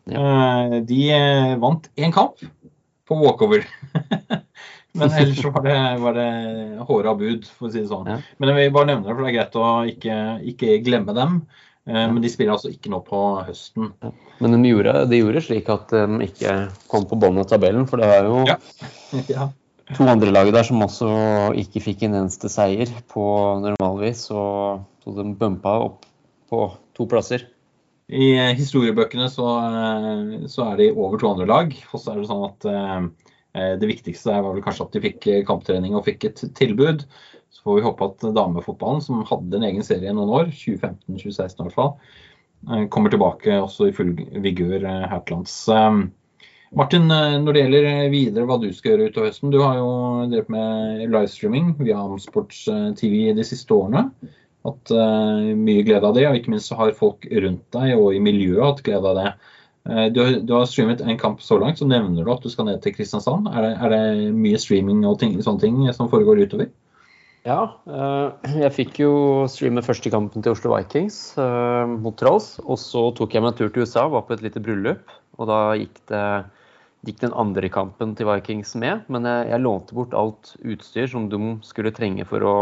Eh, 0.06 0.80
De 0.86 1.02
eh, 1.12 1.56
vant 1.60 1.90
én 1.98 2.14
kamp 2.14 2.42
på 3.06 3.18
walkover. 3.22 3.66
Men 4.96 5.12
ellers 5.12 5.44
var 5.44 5.66
det, 5.66 5.78
var 6.02 6.18
det 6.18 6.30
håret 6.88 7.20
bud, 7.20 7.48
for 7.58 7.68
å 7.68 7.74
si 7.74 7.82
det 7.82 7.92
sånn. 7.92 8.08
Ja. 8.10 8.18
Men 8.40 8.52
jeg 8.52 8.58
vil 8.60 8.76
bare 8.78 8.90
nevne 8.92 9.08
det, 9.08 9.16
for 9.16 9.24
det 9.26 9.32
er 9.32 9.38
greit 9.38 9.58
å 9.60 9.70
ikke, 9.92 10.18
ikke 10.54 10.78
glemme 10.86 11.16
dem. 11.18 11.42
Ja. 11.86 12.08
Men 12.10 12.22
de 12.24 12.32
spiller 12.34 12.56
altså 12.56 12.72
ikke 12.72 12.90
nå 12.90 13.02
på 13.06 13.20
høsten. 13.46 13.92
Men 14.42 14.56
de 14.56 14.72
gjorde, 14.72 14.96
de 15.12 15.20
gjorde 15.20 15.44
slik 15.46 15.68
at 15.70 15.92
de 15.94 16.26
ikke 16.26 16.56
kom 16.90 17.06
på 17.10 17.20
bånn 17.22 17.38
av 17.44 17.50
tabellen, 17.52 17.86
for 17.90 18.02
det 18.02 18.10
er 18.10 18.30
jo 18.30 18.40
Ja. 18.50 18.58
ja. 19.36 19.50
to 19.94 20.08
andre 20.10 20.34
lag 20.34 20.50
der 20.56 20.66
som 20.66 20.82
også 20.82 21.12
ikke 21.62 21.84
fikk 21.92 22.08
en 22.08 22.18
eneste 22.24 22.50
seier 22.50 22.90
på 23.12 23.26
normalvis, 23.62 24.26
så, 24.32 24.42
så 25.04 25.18
de 25.20 25.28
bumpa 25.38 25.78
opp 25.86 26.10
på 26.50 26.66
to 26.98 27.06
plasser. 27.12 27.46
I 28.06 28.36
eh, 28.38 28.54
historiebøkene 28.58 29.30
så, 29.34 29.46
eh, 29.66 30.34
så 30.52 30.70
er 30.70 30.82
de 30.82 30.92
over 30.94 31.22
to 31.22 31.32
andre 31.32 31.48
lag. 31.50 31.72
Og 31.92 32.02
så 32.02 32.14
er 32.14 32.20
det 32.20 32.28
sånn 32.30 32.44
at 32.46 32.68
eh, 32.70 33.25
det 33.80 33.90
viktigste 33.90 34.36
var 34.36 34.52
vel 34.52 34.64
kanskje 34.66 34.88
at 34.88 34.96
de 34.96 35.04
fikk 35.06 35.28
eh, 35.32 35.46
kamptrening 35.48 35.96
og 35.96 36.06
fikk 36.08 36.28
et 36.30 36.44
tilbud. 36.58 37.06
Så 37.56 37.64
får 37.64 37.80
vi 37.80 37.86
håpe 37.86 38.10
at 38.10 38.28
damefotballen, 38.36 39.04
som 39.04 39.24
hadde 39.30 39.60
en 39.60 39.68
egen 39.70 39.86
serie 39.86 40.12
i 40.12 40.16
noen 40.16 40.34
år, 40.42 40.52
2015-2016 40.52 41.62
i 41.62 41.68
hvert 41.68 41.78
fall, 41.78 41.96
eh, 42.68 42.86
kommer 42.92 43.14
tilbake 43.14 43.62
også 43.62 43.90
i 43.90 43.96
full 43.96 44.14
vigør 44.44 44.84
eh, 44.84 45.10
her 45.12 45.24
til 45.24 45.38
lands. 45.38 45.58
Eh, 45.72 46.06
Martin, 46.76 47.12
eh, 47.12 47.38
når 47.40 47.54
det 47.54 47.62
gjelder 47.62 47.86
eh, 47.92 48.08
videre 48.12 48.48
hva 48.50 48.58
du 48.60 48.68
skal 48.76 48.96
gjøre 48.96 49.12
utover 49.12 49.30
høsten, 49.30 49.52
du 49.54 49.62
har 49.62 49.78
jo 49.80 49.92
drevet 50.32 50.50
med 50.52 51.06
livestreaming 51.06 51.76
via 51.80 52.02
Amsports 52.02 52.66
eh, 52.72 52.90
TV 53.00 53.30
de 53.38 53.46
siste 53.48 53.72
årene. 53.72 54.10
Hatt 54.66 54.92
eh, 54.92 55.52
mye 55.56 55.86
glede 55.88 56.10
av 56.10 56.18
det, 56.18 56.26
og 56.28 56.40
ikke 56.40 56.52
minst 56.56 56.74
har 56.76 56.92
folk 56.98 57.28
rundt 57.32 57.64
deg 57.78 57.94
og 57.96 58.10
i 58.18 58.24
miljøet 58.24 58.66
hatt 58.66 58.84
glede 58.88 59.14
av 59.14 59.20
det. 59.22 59.32
Eh, 59.90 60.08
du, 60.14 60.22
har- 60.24 60.40
du 60.42 60.54
har 60.56 60.66
streamet 60.66 61.02
en 61.06 61.18
kamp 61.22 61.42
så 61.46 61.60
langt, 61.62 61.78
så 61.78 61.86
nevner 61.88 62.26
du 62.26 62.32
at 62.34 62.42
du 62.42 62.50
skal 62.50 62.66
ned 62.66 62.82
til 62.82 62.96
Kristiansand. 62.96 63.48
Er 63.54 63.62
det, 63.62 63.74
er 63.86 63.94
det 63.94 64.34
mye 64.34 64.58
streaming 64.62 65.04
og 65.06 65.20
ting, 65.22 65.36
sånne 65.46 65.62
ting 65.62 65.78
som 65.94 66.10
foregår 66.10 66.42
utover? 66.46 66.72
Ja, 67.46 67.60
eh, 67.86 68.56
jeg 68.64 68.74
fikk 68.74 68.96
jo 69.04 69.12
streame 69.52 69.84
første 69.86 70.10
kampen 70.10 70.42
til 70.42 70.56
Oslo 70.56 70.72
Vikings 70.74 71.36
eh, 71.38 71.86
mot 72.02 72.18
Trolls. 72.18 72.56
Og 72.66 72.80
så 72.82 73.12
tok 73.14 73.36
jeg 73.38 73.46
meg 73.46 73.54
en 73.54 73.60
tur 73.60 73.70
til 73.76 73.86
USA, 73.86 74.08
var 74.10 74.26
på 74.26 74.34
et 74.34 74.42
lite 74.48 74.64
bryllup. 74.66 75.06
Og 75.38 75.52
da 75.52 75.60
gikk, 75.78 76.00
det, 76.10 76.24
gikk 77.06 77.22
den 77.22 77.36
andre 77.38 77.70
kampen 77.70 78.16
til 78.18 78.26
Vikings 78.32 78.74
med. 78.82 79.06
Men 79.14 79.30
jeg, 79.30 79.52
jeg 79.54 79.62
lånte 79.62 79.94
bort 79.94 80.18
alt 80.18 80.56
utstyr 80.66 81.06
som 81.12 81.30
de 81.30 81.40
skulle 81.68 81.94
trenge 81.94 82.26
for 82.26 82.42
å, 82.42 82.56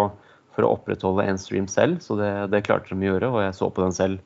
for 0.52 0.68
å 0.68 0.74
opprettholde 0.76 1.30
en 1.32 1.40
stream 1.40 1.72
selv. 1.72 2.04
Så 2.04 2.20
det, 2.20 2.34
det 2.52 2.66
klarte 2.68 2.92
de 2.92 3.08
å 3.08 3.14
gjøre, 3.14 3.32
og 3.32 3.44
jeg 3.46 3.56
så 3.56 3.72
på 3.72 3.86
den 3.88 3.96
selv. 3.96 4.20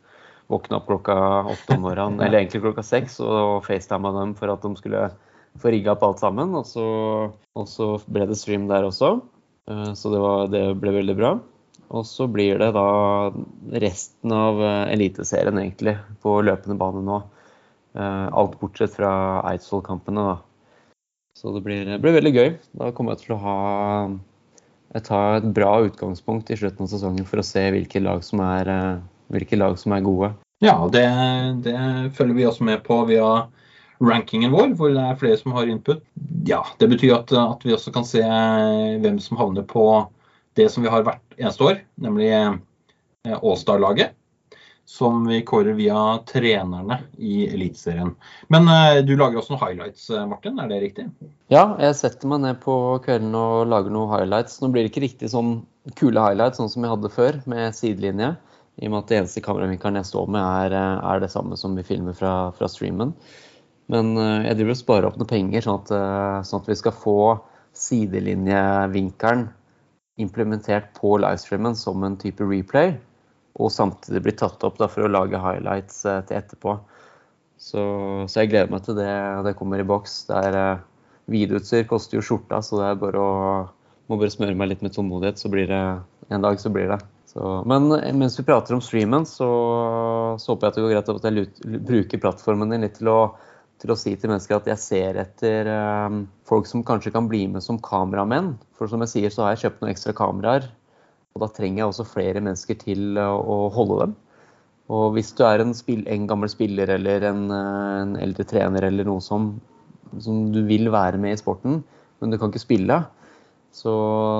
Våkna 0.47 0.79
opp 0.79 0.87
klokka 0.87 1.15
åtte 1.51 1.75
om 1.75 1.83
morgenen, 1.83 2.21
eller 2.23 2.41
egentlig 2.41 2.63
klokka 2.63 2.85
seks, 2.85 3.19
og 3.23 3.65
facetima 3.67 4.13
dem 4.15 4.35
for 4.37 4.53
at 4.53 4.63
de 4.63 4.71
skulle 4.79 5.09
få 5.57 5.73
rigga 5.73 5.95
opp 5.95 6.05
alt 6.07 6.23
sammen. 6.23 6.55
Og 6.55 6.67
så, 6.69 6.87
og 7.31 7.67
så 7.71 7.95
ble 8.07 8.27
det 8.29 8.39
stream 8.39 8.67
der 8.71 8.87
også. 8.87 9.17
Eh, 9.69 9.93
Så 9.93 10.13
det, 10.13 10.21
var, 10.23 10.47
det 10.53 10.63
ble 10.81 10.95
veldig 10.99 11.17
bra. 11.19 11.37
Og 11.87 12.03
så 12.07 12.27
blir 12.27 12.59
det 12.59 12.73
da 12.75 12.87
resten 13.83 14.33
av 14.35 14.61
eh, 14.63 14.93
Eliteserien 14.95 15.59
egentlig 15.61 15.97
på 16.23 16.39
løpende 16.43 16.79
bane 16.79 17.03
nå. 17.03 17.21
Eh, 17.97 18.27
Alt 18.31 18.57
bortsett 18.61 18.95
fra 18.95 19.11
Eidsvoll-kampene, 19.51 20.31
da. 20.31 20.95
Så 21.37 21.53
det 21.53 21.61
blir, 21.65 21.85
det 21.85 21.99
blir 22.01 22.15
veldig 22.17 22.33
gøy. 22.33 22.49
Da 22.79 22.89
kommer 22.95 23.13
jeg 23.13 23.27
til 23.27 23.35
å 23.35 23.43
ha 23.43 23.59
jeg 24.95 25.03
tar 25.03 25.41
et 25.41 25.47
bra 25.53 25.73
utgangspunkt 25.83 26.49
i 26.49 26.55
slutten 26.57 26.85
av 26.85 26.91
sesongen 26.91 27.27
for 27.27 27.41
å 27.41 27.45
se 27.45 27.65
hvilke 27.75 27.99
lag 28.01 28.23
som 28.25 28.39
er, 28.41 28.69
hvilke 29.33 29.59
lag 29.59 29.77
som 29.79 29.95
er 29.95 30.05
gode. 30.05 30.33
Ja, 30.63 30.75
det, 30.91 31.05
det 31.65 31.77
følger 32.17 32.37
vi 32.37 32.45
også 32.49 32.65
med 32.65 32.83
på 32.85 33.03
via 33.09 33.47
rankingen 33.99 34.53
vår, 34.53 34.73
hvor 34.77 34.93
det 34.93 35.03
er 35.03 35.17
flere 35.19 35.39
som 35.39 35.55
har 35.57 35.69
input. 35.69 36.03
Ja, 36.45 36.63
Det 36.79 36.89
betyr 36.89 37.15
at, 37.19 37.33
at 37.33 37.65
vi 37.65 37.73
også 37.75 37.93
kan 37.93 38.05
se 38.05 38.23
hvem 39.01 39.19
som 39.21 39.37
havner 39.37 39.65
på 39.67 39.87
det 40.57 40.69
som 40.73 40.85
vi 40.85 40.89
har 40.89 41.05
hvert 41.05 41.37
eneste 41.37 41.65
år, 41.65 41.83
nemlig 42.01 42.31
eh, 42.33 42.55
All-Star-laget. 43.37 44.15
Som 44.87 45.25
vi 45.27 45.41
kårer 45.43 45.75
via 45.75 45.99
trenerne 46.29 47.01
i 47.19 47.41
Eliteserien. 47.51 48.13
Men 48.47 48.69
eh, 48.71 49.01
du 49.03 49.17
lager 49.19 49.41
også 49.41 49.53
noen 49.53 49.65
highlights, 49.65 50.05
eh, 50.09 50.23
Martin, 50.29 50.61
er 50.63 50.71
det 50.71 50.79
riktig? 50.85 51.09
Ja, 51.51 51.75
jeg 51.83 51.97
setter 51.99 52.31
meg 52.31 52.45
ned 52.45 52.61
på 52.63 52.73
kvelden 53.03 53.35
og 53.37 53.67
lager 53.69 53.93
noen 53.93 54.13
highlights. 54.13 54.61
Nå 54.63 54.71
blir 54.71 54.85
det 54.85 54.93
ikke 54.93 55.03
riktig 55.03 55.29
sånn 55.33 55.59
kule 55.99 56.23
highlights 56.23 56.61
sånn 56.61 56.71
som 56.71 56.87
jeg 56.87 56.93
hadde 56.95 57.11
før, 57.13 57.41
med 57.51 57.75
sidelinje. 57.75 58.31
I 58.77 58.87
og 58.87 58.93
med 58.93 58.99
at 58.99 59.11
det 59.11 59.17
eneste 59.21 59.41
kameravinkelen 59.45 59.97
jeg 59.99 60.09
står 60.11 60.27
med, 60.33 60.41
er, 60.41 60.75
eh, 60.77 61.05
er 61.11 61.21
det 61.21 61.31
samme 61.33 61.57
som 61.57 61.75
vi 61.77 61.85
filmer 61.85 62.13
fra, 62.17 62.51
fra 62.57 62.69
streamen. 62.69 63.13
Men 63.91 64.11
eh, 64.21 64.47
jeg 64.49 64.59
driver 64.59 64.75
og 64.75 64.81
sparer 64.81 65.07
opp 65.09 65.17
noen 65.17 65.31
penger, 65.31 65.65
sånn 65.65 65.79
at, 65.81 65.93
eh, 65.97 66.41
sånn 66.45 66.61
at 66.61 66.69
vi 66.69 66.77
skal 66.77 66.95
få 66.95 67.19
sidelinjevinkelen 67.77 69.47
implementert 70.21 70.91
på 70.97 71.15
livestreamen 71.21 71.77
som 71.77 72.05
en 72.05 72.17
type 72.21 72.45
replay. 72.45 72.95
Og 73.57 73.73
samtidig 73.73 74.21
bli 74.25 74.35
tatt 74.37 74.63
opp 74.65 74.77
da, 74.77 74.89
for 74.89 75.05
å 75.05 75.11
lage 75.11 75.41
highlights 75.41 76.03
til 76.05 76.37
etterpå. 76.37 76.77
Så, 77.57 77.81
så 78.29 78.43
jeg 78.43 78.51
gleder 78.51 78.69
meg 78.69 78.83
til 78.85 78.97
det, 78.99 79.09
det 79.45 79.55
kommer 79.57 79.81
i 79.81 79.87
boks. 79.87 80.19
Det 80.29 80.43
er 80.49 80.59
Videoutstyr 81.27 81.83
koster 81.89 82.19
jo 82.19 82.23
skjorta, 82.23 82.61
så 82.63 82.77
det 82.79 82.85
er 82.87 82.99
bare 83.01 83.19
å 83.19 83.31
må 84.07 84.15
bare 84.15 84.31
smøre 84.31 84.55
meg 84.55 84.71
litt 84.71 84.83
med 84.85 84.93
tålmodighet, 84.95 85.39
så 85.41 85.51
blir 85.51 85.67
det 85.67 85.83
en 86.31 86.43
dag 86.43 86.59
så 86.61 86.71
blir 86.73 86.87
det. 86.93 86.99
Så 87.37 87.49
men 87.69 87.91
mens 88.17 88.39
vi 88.39 88.43
prater 88.47 88.73
om 88.73 88.81
streamen, 88.81 89.25
så, 89.29 89.47
så 90.41 90.55
håper 90.55 90.65
jeg 90.65 90.71
at 90.71 90.77
det 90.77 90.83
går 90.83 90.93
greit 90.95 91.11
at 91.13 91.27
jeg 91.27 91.81
bruker 91.85 92.21
plattformen 92.23 92.73
din 92.73 92.81
litt 92.81 92.95
til 92.97 93.11
å, 93.13 93.19
til 93.77 93.93
å 93.93 93.97
si 93.99 94.15
til 94.17 94.31
mennesker 94.31 94.57
at 94.57 94.69
jeg 94.71 94.81
ser 94.81 95.19
etter 95.21 95.69
eh, 95.69 96.15
folk 96.49 96.65
som 96.65 96.81
kanskje 96.87 97.13
kan 97.13 97.27
bli 97.29 97.43
med 97.51 97.61
som 97.61 97.77
kameramenn. 97.77 98.55
For 98.73 98.89
som 98.89 99.05
jeg 99.05 99.13
sier, 99.13 99.33
så 99.33 99.45
har 99.45 99.53
jeg 99.53 99.67
kjøpt 99.67 99.83
noen 99.83 99.93
ekstra 99.93 100.15
kameraer. 100.17 100.65
Og 101.35 101.43
da 101.43 101.51
trenger 101.53 101.83
jeg 101.83 101.91
også 101.91 102.07
flere 102.09 102.41
mennesker 102.41 102.79
til 102.81 103.21
å, 103.21 103.29
å 103.37 103.59
holde 103.75 103.99
dem. 104.01 104.17
Og 104.97 105.11
hvis 105.13 105.29
du 105.37 105.45
er 105.45 105.61
en, 105.61 105.77
spill, 105.77 106.01
en 106.09 106.25
gammel 106.31 106.49
spiller 106.49 106.89
eller 106.95 107.27
en, 107.29 107.45
eh, 107.53 107.93
en 108.01 108.17
eldre 108.23 108.47
trener 108.49 108.89
eller 108.89 109.05
noe 109.05 109.21
som, 109.21 109.51
som 110.25 110.47
du 110.55 110.63
vil 110.65 110.89
være 110.89 111.21
med 111.21 111.37
i 111.37 111.43
sporten, 111.43 111.83
men 112.17 112.33
du 112.33 112.41
kan 112.41 112.49
ikke 112.49 112.65
spille, 112.65 113.03
så, 113.77 113.93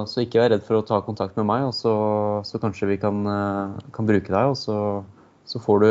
så 0.09 0.23
ikke 0.23 0.41
vær 0.41 0.51
redd 0.55 0.65
for 0.65 0.79
å 0.79 0.85
ta 0.85 0.99
kontakt 1.05 1.37
med 1.37 1.45
meg, 1.49 1.67
og 1.69 1.75
så, 1.77 1.93
så 2.47 2.59
kanskje 2.61 2.89
vi 2.89 2.99
kan, 3.01 3.21
eh, 3.29 3.89
kan 3.93 4.09
bruke 4.09 4.33
deg. 4.33 4.53
Og 4.53 4.57
så, 4.57 4.77
så 5.49 5.61
får 5.61 5.83
du 5.83 5.89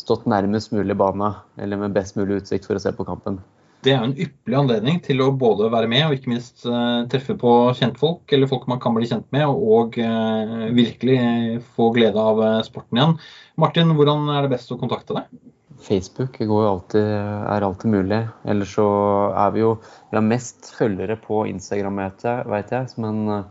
stått 0.00 0.28
nærmest 0.30 0.72
mulig 0.72 0.96
bana, 0.96 1.34
eller 1.60 1.80
med 1.82 1.96
best 1.96 2.16
mulig 2.16 2.40
utsikt 2.40 2.68
for 2.68 2.78
å 2.78 2.82
se 2.82 2.92
på 2.96 3.06
kampen. 3.08 3.40
Det 3.84 3.94
er 3.94 4.02
en 4.04 4.12
ypperlig 4.12 4.58
anledning 4.58 4.98
til 5.00 5.22
å 5.24 5.30
både 5.40 5.70
være 5.72 5.88
med 5.88 6.06
og 6.06 6.16
ikke 6.16 6.32
minst 6.32 6.66
eh, 6.68 7.04
treffe 7.12 7.36
på 7.40 7.52
kjentfolk, 7.76 8.24
eller 8.32 8.48
folk 8.48 8.66
man 8.68 8.80
kan 8.80 8.96
bli 8.96 9.08
kjent 9.08 9.28
med, 9.34 9.48
og 9.48 10.00
eh, 10.00 10.66
virkelig 10.76 11.20
få 11.76 11.92
glede 11.96 12.28
av 12.32 12.44
sporten 12.68 13.00
igjen. 13.00 13.16
Martin, 13.60 13.92
hvordan 13.96 14.28
er 14.36 14.44
det 14.44 14.54
best 14.56 14.72
å 14.72 14.80
kontakte 14.80 15.20
deg? 15.20 15.40
Facebook 15.82 16.38
går 16.38 16.68
alltid, 16.68 17.06
er 17.06 17.66
alltid 17.66 17.90
mulig. 17.90 18.20
Eller 18.44 18.68
så 18.68 18.86
er 19.32 19.50
vi 19.54 19.64
jo 19.64 19.74
Vi 20.10 20.16
har 20.18 20.26
mest 20.26 20.72
følgere 20.76 21.16
på 21.20 21.44
Instagram, 21.48 22.00
vet 22.02 22.72
jeg. 22.72 22.88
Men 23.00 23.28
eh, 23.28 23.44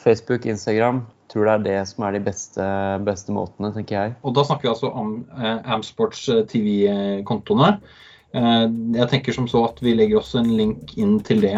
Facebook, 0.00 0.46
Instagram, 0.46 1.04
tror 1.30 1.46
det 1.46 1.52
er 1.52 1.64
det 1.66 1.80
som 1.90 2.04
er 2.06 2.16
de 2.16 2.22
beste, 2.26 2.66
beste 3.06 3.34
måtene, 3.34 3.72
tenker 3.74 3.96
jeg. 3.96 4.14
Og 4.26 4.34
da 4.36 4.44
snakker 4.46 4.68
vi 4.68 4.72
altså 4.72 4.90
om 4.90 5.12
eh, 5.38 5.58
Amsports 5.76 6.26
eh, 6.32 6.42
TV-kontoene. 6.50 7.76
Eh, 8.34 8.66
jeg 8.96 9.10
tenker 9.12 9.36
som 9.36 9.48
så 9.50 9.66
at 9.68 9.80
vi 9.84 9.94
legger 9.96 10.20
også 10.20 10.42
en 10.42 10.52
link 10.58 10.96
inn 10.98 11.18
til 11.26 11.42
det 11.44 11.56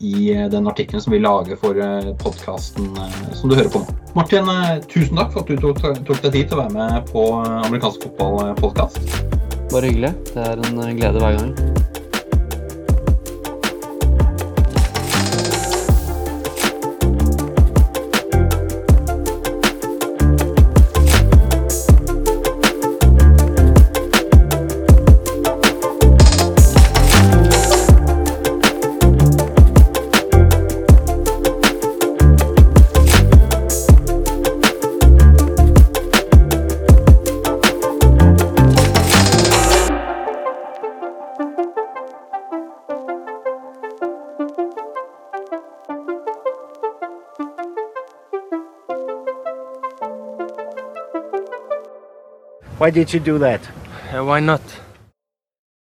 i 0.00 0.48
den 0.50 0.66
artikkelen 0.66 1.00
som 1.00 1.12
vi 1.12 1.20
lager 1.22 1.56
for 1.60 1.78
eh, 1.78 2.10
podkasten 2.18 2.90
eh, 2.98 3.32
som 3.32 3.50
du 3.50 3.54
hører 3.56 3.70
på 3.70 3.84
nå. 3.84 3.94
Martin, 4.16 4.48
eh, 4.48 4.78
tusen 4.90 5.16
takk 5.16 5.32
for 5.34 5.44
at 5.44 5.50
du 5.50 5.56
tok, 5.60 6.22
deg 6.22 6.32
tid 6.32 6.48
til 6.48 6.56
å 6.56 6.62
være 6.64 6.74
med 6.74 7.10
på 7.12 7.26
eh, 7.42 7.58
amerikansk 7.68 8.08
fotballpodkast. 8.08 9.02
Bare 9.72 9.90
hyggelig. 9.90 10.14
Det 10.32 10.46
er 10.50 10.64
en 10.70 10.80
eh, 10.82 10.94
glede 10.96 11.20
hver 11.20 11.36
gang. 11.36 11.85
Why 52.86 52.90
did 52.90 53.12
you 53.12 53.18
do 53.18 53.36
that? 53.38 53.68
Uh, 54.12 54.24
why 54.24 54.38
not? 54.38 54.62